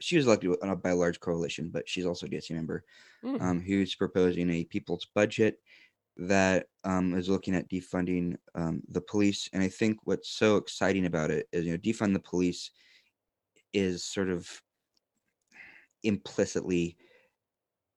she 0.00 0.16
was 0.16 0.26
elected 0.26 0.56
by 0.82 0.90
a 0.90 0.96
large 0.96 1.20
coalition, 1.20 1.70
but 1.72 1.88
she's 1.88 2.06
also 2.06 2.26
a 2.26 2.28
DSA 2.28 2.52
member 2.52 2.84
mm. 3.24 3.40
um, 3.40 3.60
who's 3.60 3.94
proposing 3.94 4.50
a 4.50 4.64
people's 4.64 5.06
budget 5.14 5.58
that 6.16 6.66
um, 6.84 7.14
is 7.14 7.28
looking 7.28 7.54
at 7.54 7.70
defunding 7.70 8.36
um, 8.54 8.82
the 8.88 9.00
police. 9.00 9.48
And 9.52 9.62
I 9.62 9.68
think 9.68 9.98
what's 10.04 10.30
so 10.30 10.56
exciting 10.56 11.06
about 11.06 11.30
it 11.30 11.48
is, 11.52 11.64
you 11.64 11.72
know, 11.72 11.78
defund 11.78 12.12
the 12.12 12.20
police 12.20 12.70
is 13.72 14.04
sort 14.04 14.28
of 14.28 14.48
implicitly 16.02 16.96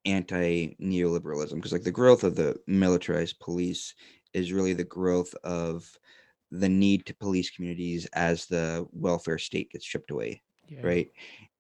anti 0.06 0.76
neoliberalism 0.82 1.56
because 1.56 1.72
like 1.72 1.84
the 1.84 1.92
growth 1.92 2.24
of 2.24 2.36
the 2.36 2.58
militarized 2.68 3.40
police 3.40 3.94
is 4.34 4.52
really 4.52 4.74
the 4.74 4.84
growth 4.84 5.34
of 5.44 5.90
the 6.52 6.70
need 6.70 7.06
to 7.06 7.16
police 7.16 7.50
communities 7.50 8.06
as 8.14 8.46
the 8.46 8.86
welfare 8.92 9.38
state 9.38 9.72
gets 9.72 9.86
stripped 9.86 10.12
away 10.12 10.42
yeah. 10.68 10.82
right? 10.84 11.12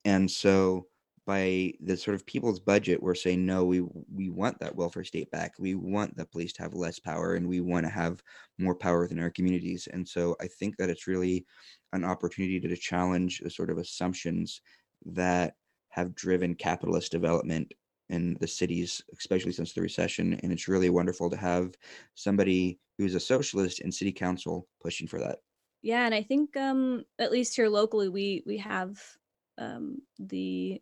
And 0.05 0.29
so 0.29 0.87
by 1.25 1.73
the 1.79 1.95
sort 1.95 2.15
of 2.15 2.25
people's 2.25 2.59
budget 2.59 3.01
we're 3.01 3.15
saying 3.15 3.45
no 3.45 3.63
we 3.63 3.79
we 4.13 4.29
want 4.29 4.59
that 4.59 4.75
welfare 4.75 5.05
state 5.05 5.31
back. 5.31 5.53
We 5.57 5.73
want 5.75 6.17
the 6.17 6.25
police 6.25 6.51
to 6.53 6.63
have 6.63 6.73
less 6.73 6.99
power 6.99 7.35
and 7.35 7.47
we 7.47 7.61
want 7.61 7.85
to 7.85 7.89
have 7.89 8.21
more 8.57 8.75
power 8.75 8.99
within 9.01 9.19
our 9.19 9.29
communities. 9.29 9.87
And 9.91 10.07
so 10.07 10.35
i 10.41 10.47
think 10.47 10.77
that 10.77 10.89
it's 10.89 11.07
really 11.07 11.45
an 11.93 12.03
opportunity 12.03 12.59
to 12.59 12.75
challenge 12.75 13.39
the 13.39 13.49
sort 13.49 13.69
of 13.69 13.77
assumptions 13.77 14.61
that 15.05 15.55
have 15.93 16.15
driven 16.15 16.55
capitalist 16.55 17.11
development 17.11 17.71
in 18.09 18.35
the 18.39 18.47
cities, 18.47 18.99
especially 19.15 19.51
since 19.51 19.73
the 19.73 19.81
recession. 19.81 20.39
And 20.41 20.51
it's 20.51 20.67
really 20.67 20.89
wonderful 20.89 21.29
to 21.29 21.37
have 21.37 21.75
somebody 22.15 22.79
who's 22.97 23.13
a 23.13 23.19
socialist 23.19 23.79
in 23.79 23.91
city 23.91 24.11
council 24.11 24.67
pushing 24.81 25.07
for 25.07 25.19
that. 25.19 25.37
Yeah, 25.83 26.05
and 26.05 26.15
I 26.15 26.23
think 26.23 26.57
um, 26.57 27.03
at 27.19 27.31
least 27.31 27.55
here 27.55 27.67
locally, 27.67 28.09
we 28.09 28.41
we 28.47 28.57
have 28.57 28.99
um, 29.59 29.99
the 30.17 30.81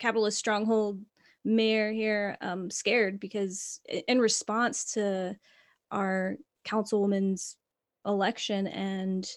capitalist 0.00 0.38
stronghold 0.38 1.00
mayor 1.44 1.92
here 1.92 2.36
um, 2.40 2.68
scared 2.68 3.20
because 3.20 3.80
in 4.08 4.18
response 4.20 4.92
to 4.94 5.36
our 5.92 6.36
councilwoman's 6.66 7.56
election 8.04 8.66
and 8.66 9.28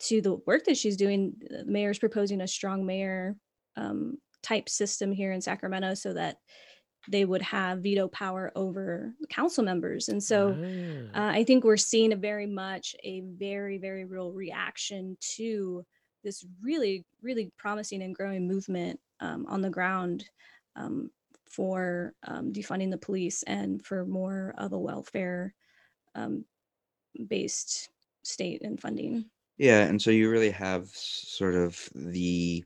to 0.00 0.20
the 0.20 0.34
work 0.46 0.64
that 0.64 0.76
she's 0.76 0.96
doing, 0.96 1.34
the 1.40 1.64
mayor's 1.64 1.98
proposing 1.98 2.42
a 2.42 2.48
strong 2.48 2.84
mayor 2.84 3.36
um, 3.76 4.18
type 4.42 4.68
system 4.68 5.12
here 5.12 5.32
in 5.32 5.40
Sacramento 5.40 5.94
so 5.94 6.12
that 6.14 6.38
they 7.08 7.24
would 7.24 7.42
have 7.42 7.82
veto 7.82 8.08
power 8.08 8.52
over 8.54 9.12
council 9.28 9.64
members. 9.64 10.08
And 10.08 10.22
so 10.22 10.56
ah. 11.14 11.18
uh, 11.18 11.32
I 11.32 11.44
think 11.44 11.64
we're 11.64 11.76
seeing 11.76 12.12
a 12.12 12.16
very 12.16 12.46
much 12.46 12.94
a 13.02 13.20
very, 13.20 13.78
very 13.78 14.04
real 14.04 14.32
reaction 14.32 15.16
to 15.36 15.84
this 16.22 16.44
really, 16.62 17.04
really 17.20 17.50
promising 17.58 18.02
and 18.02 18.14
growing 18.14 18.46
movement 18.46 19.00
um, 19.20 19.46
on 19.48 19.60
the 19.60 19.70
ground 19.70 20.24
um, 20.76 21.10
for 21.50 22.14
um, 22.26 22.52
defunding 22.52 22.90
the 22.90 22.98
police 22.98 23.42
and 23.44 23.84
for 23.84 24.06
more 24.06 24.54
of 24.58 24.72
a 24.72 24.78
welfare 24.78 25.54
um, 26.14 26.44
based 27.28 27.90
state 28.22 28.62
and 28.62 28.80
funding. 28.80 29.24
Yeah. 29.58 29.82
And 29.82 30.00
so 30.00 30.10
you 30.10 30.30
really 30.30 30.50
have 30.50 30.88
sort 30.88 31.54
of 31.54 31.88
the 31.94 32.64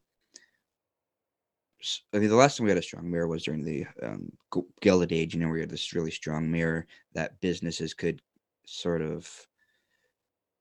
I 2.12 2.18
mean, 2.18 2.30
the 2.30 2.36
last 2.36 2.56
time 2.56 2.64
we 2.64 2.70
had 2.70 2.78
a 2.78 2.82
strong 2.82 3.10
mayor 3.10 3.26
was 3.26 3.44
during 3.44 3.64
the 3.64 3.86
um, 4.02 4.32
Gilded 4.80 5.12
Age, 5.12 5.34
you 5.34 5.40
know, 5.40 5.48
we 5.48 5.60
had 5.60 5.70
this 5.70 5.92
really 5.92 6.10
strong 6.10 6.50
mayor 6.50 6.86
that 7.12 7.40
businesses 7.40 7.94
could 7.94 8.22
sort 8.66 9.02
of 9.02 9.28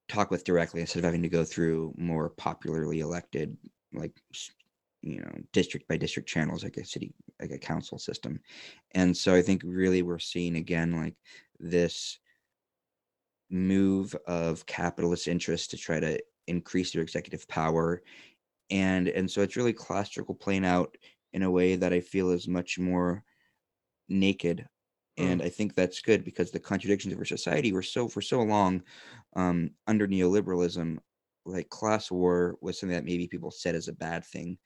talk 0.08 0.30
with 0.30 0.44
directly 0.44 0.82
instead 0.82 1.00
of 1.00 1.06
having 1.06 1.24
to 1.24 1.30
go 1.30 1.44
through 1.44 1.94
more 1.98 2.30
popularly 2.30 3.00
elected, 3.00 3.58
like 3.94 4.14
you 5.02 5.22
know, 5.22 5.32
district 5.54 5.88
by 5.88 5.98
district 5.98 6.28
channels, 6.28 6.64
like 6.64 6.78
a 6.78 6.86
city, 6.86 7.14
like 7.40 7.52
a 7.52 7.58
council 7.58 7.98
system. 7.98 8.40
And 8.94 9.16
so 9.16 9.36
I 9.36 9.42
think 9.42 9.62
really 9.64 10.02
we're 10.02 10.20
seeing 10.20 10.58
again 10.58 10.92
like 10.98 11.16
this 11.60 12.20
move 13.50 14.16
of 14.28 14.66
capitalist 14.66 15.28
interests 15.28 15.68
to 15.68 15.78
try 15.78 16.00
to 16.00 16.20
increase 16.48 16.92
their 16.92 17.04
executive 17.04 17.48
power 17.48 18.02
and 18.70 19.08
and 19.08 19.30
so 19.30 19.42
it's 19.42 19.56
really 19.56 19.74
class 19.74 20.08
struggle 20.08 20.36
playing 20.36 20.66
out 20.66 20.96
in 21.34 21.44
a 21.44 21.52
way 21.52 21.76
that 21.76 21.94
I 21.94 22.00
feel 22.00 22.32
is 22.32 22.48
much 22.48 22.80
more 22.80 23.24
naked. 24.10 24.66
And 25.18 25.42
mm. 25.42 25.46
I 25.46 25.50
think 25.50 25.76
that's 25.76 26.02
good 26.02 26.26
because 26.26 26.52
the 26.52 26.60
contradictions 26.60 27.14
of 27.14 27.20
our 27.20 27.26
society 27.26 27.72
were 27.72 27.82
so 27.82 28.08
for 28.08 28.22
so 28.22 28.42
long 28.42 28.84
um, 29.36 29.72
under 29.88 30.08
neoliberalism, 30.08 30.98
like 31.46 31.70
class 31.70 32.12
war 32.12 32.58
was 32.62 32.80
something 32.80 32.96
that 32.96 33.06
maybe 33.06 33.28
people 33.28 33.52
said 33.52 33.76
as 33.76 33.88
a 33.88 33.94
bad 33.94 34.26
thing, 34.26 34.58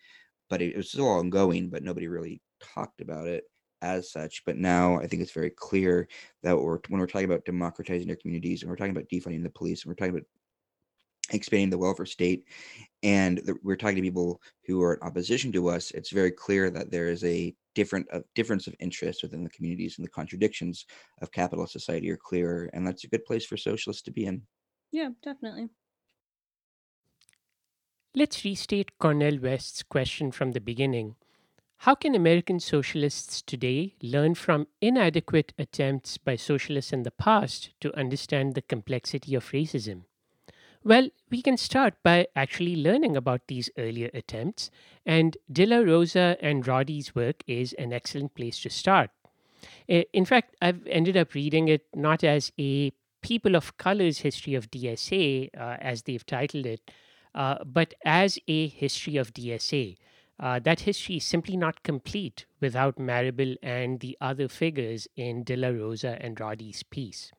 but 0.50 0.62
it, 0.62 0.74
it 0.74 0.78
was 0.78 0.90
still 0.90 1.08
ongoing, 1.08 1.70
but 1.70 1.84
nobody 1.84 2.08
really 2.08 2.42
talked 2.60 3.02
about 3.02 3.28
it 3.28 3.44
as 3.82 4.12
such. 4.12 4.44
But 4.46 4.58
now 4.58 5.00
I 5.00 5.08
think 5.08 5.22
it's 5.22 5.32
very 5.32 5.52
clear 5.52 6.08
that 6.44 6.58
we're, 6.58 6.80
when 6.90 7.00
we're 7.00 7.08
talking 7.08 7.30
about 7.30 7.46
democratizing 7.46 8.10
our 8.10 8.16
communities 8.16 8.62
and 8.62 8.70
we're 8.70 8.76
talking 8.76 8.96
about 8.96 9.10
defunding 9.12 9.44
the 9.44 9.50
police 9.50 9.84
and 9.84 9.90
we're 9.90 9.96
talking 9.96 10.16
about 10.16 10.28
expanding 11.32 11.70
the 11.70 11.78
welfare 11.78 12.06
state 12.06 12.46
and 13.04 13.38
the, 13.40 13.56
we're 13.64 13.76
talking 13.76 13.96
to 13.96 14.02
people 14.02 14.42
who 14.66 14.82
are 14.82 14.96
in 14.96 15.02
opposition 15.02 15.52
to 15.52 15.70
us 15.70 15.92
it's 15.92 16.10
very 16.10 16.32
clear 16.32 16.70
that 16.70 16.92
there 16.92 17.08
is 17.08 17.24
a 17.24 17.56
different 17.76 18.08
a 18.12 18.24
difference 18.36 18.68
of 18.68 18.76
interest 18.80 19.24
within 19.24 19.44
the 19.44 19.50
communities 19.50 19.98
and 19.98 20.06
the 20.06 20.12
contradictions 20.12 20.86
of 21.22 21.32
capitalist 21.32 21.74
society 21.74 22.10
are 22.10 22.18
clearer 22.18 22.70
and 22.74 22.86
that's 22.86 23.04
a 23.04 23.08
good 23.08 23.26
place 23.26 23.46
for 23.46 23.58
socialists 23.58 24.04
to 24.04 24.12
be 24.12 24.26
in. 24.26 24.42
Yeah 24.92 25.10
definitely. 25.24 25.70
Let's 28.16 28.44
restate 28.44 28.98
cornel 28.98 29.38
west's 29.40 29.84
question 29.84 30.32
from 30.32 30.52
the 30.52 30.60
beginning. 30.60 31.16
How 31.84 31.96
can 31.96 32.16
American 32.16 32.60
socialists 32.60 33.42
today 33.42 33.96
learn 34.02 34.36
from 34.36 34.68
inadequate 34.82 35.54
attempts 35.58 36.18
by 36.18 36.36
socialists 36.36 36.92
in 36.92 37.04
the 37.04 37.12
past 37.12 37.70
to 37.80 37.96
understand 37.96 38.56
the 38.56 38.62
complexity 38.62 39.36
of 39.36 39.52
racism? 39.52 40.04
Well, 40.84 41.10
we 41.30 41.42
can 41.42 41.58
start 41.58 41.96
by 42.04 42.28
actually 42.36 42.76
learning 42.76 43.18
about 43.18 43.48
these 43.48 43.70
earlier 43.78 44.10
attempts, 44.14 44.72
and 45.06 45.38
De 45.52 45.66
La 45.66 45.80
Rosa 45.80 46.38
and 46.40 46.66
Roddy's 46.66 47.14
work 47.14 47.44
is 47.48 47.74
an 47.74 47.92
excellent 47.92 48.34
place 48.34 48.60
to 48.62 48.70
start. 48.70 49.12
In 49.88 50.24
fact, 50.24 50.56
I've 50.62 50.88
ended 50.88 51.18
up 51.18 51.34
reading 51.34 51.68
it 51.68 51.86
not 51.94 52.24
as 52.24 52.54
a 52.58 52.94
people 53.22 53.56
of 53.56 53.78
color's 53.78 54.20
history 54.20 54.56
of 54.56 54.72
DSA, 54.72 55.50
uh, 55.58 55.78
as 55.82 56.04
they've 56.04 56.26
titled 56.26 56.66
it, 56.66 56.92
uh, 57.36 57.64
but 57.66 57.94
as 58.06 58.40
a 58.48 58.68
history 58.68 59.18
of 59.18 59.34
DSA. 59.34 59.98
Uh, 60.40 60.60
that 60.60 60.82
history 60.82 61.18
is 61.18 61.26
simply 61.26 61.58
not 61.58 61.84
complete 61.84 62.46
without 62.62 62.98
Marable 62.98 63.56
and 63.62 64.00
the 64.00 64.18
other 64.22 64.48
figures 64.48 65.10
in 65.18 65.44
De 65.44 65.58
La 65.58 65.68
Rosa 65.68 66.18
and 66.22 66.40
Roddy's 66.40 66.84
piece. 66.84 67.34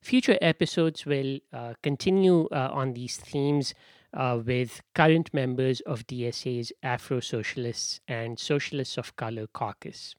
Future 0.00 0.38
episodes 0.40 1.04
will 1.04 1.40
uh, 1.52 1.74
continue 1.82 2.46
uh, 2.46 2.70
on 2.72 2.94
these 2.94 3.16
themes 3.18 3.74
uh, 4.14 4.40
with 4.44 4.82
current 4.94 5.32
members 5.32 5.80
of 5.80 6.06
DSA's 6.06 6.72
Afro 6.82 7.20
Socialists 7.20 8.00
and 8.08 8.38
Socialists 8.38 8.96
of 8.96 9.14
Color 9.16 9.46
caucus. 9.48 10.16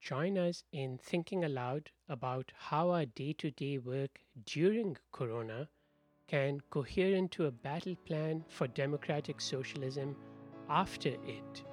Join 0.00 0.36
us 0.36 0.64
in 0.72 0.98
thinking 0.98 1.44
aloud 1.44 1.90
about 2.08 2.50
how 2.56 2.90
our 2.90 3.06
day 3.06 3.34
to 3.34 3.52
day 3.52 3.78
work 3.78 4.18
during 4.44 4.96
Corona 5.12 5.68
can 6.26 6.60
cohere 6.70 7.14
into 7.14 7.46
a 7.46 7.52
battle 7.52 7.94
plan 8.04 8.44
for 8.48 8.66
democratic 8.66 9.40
socialism 9.40 10.16
after 10.68 11.10
it. 11.10 11.64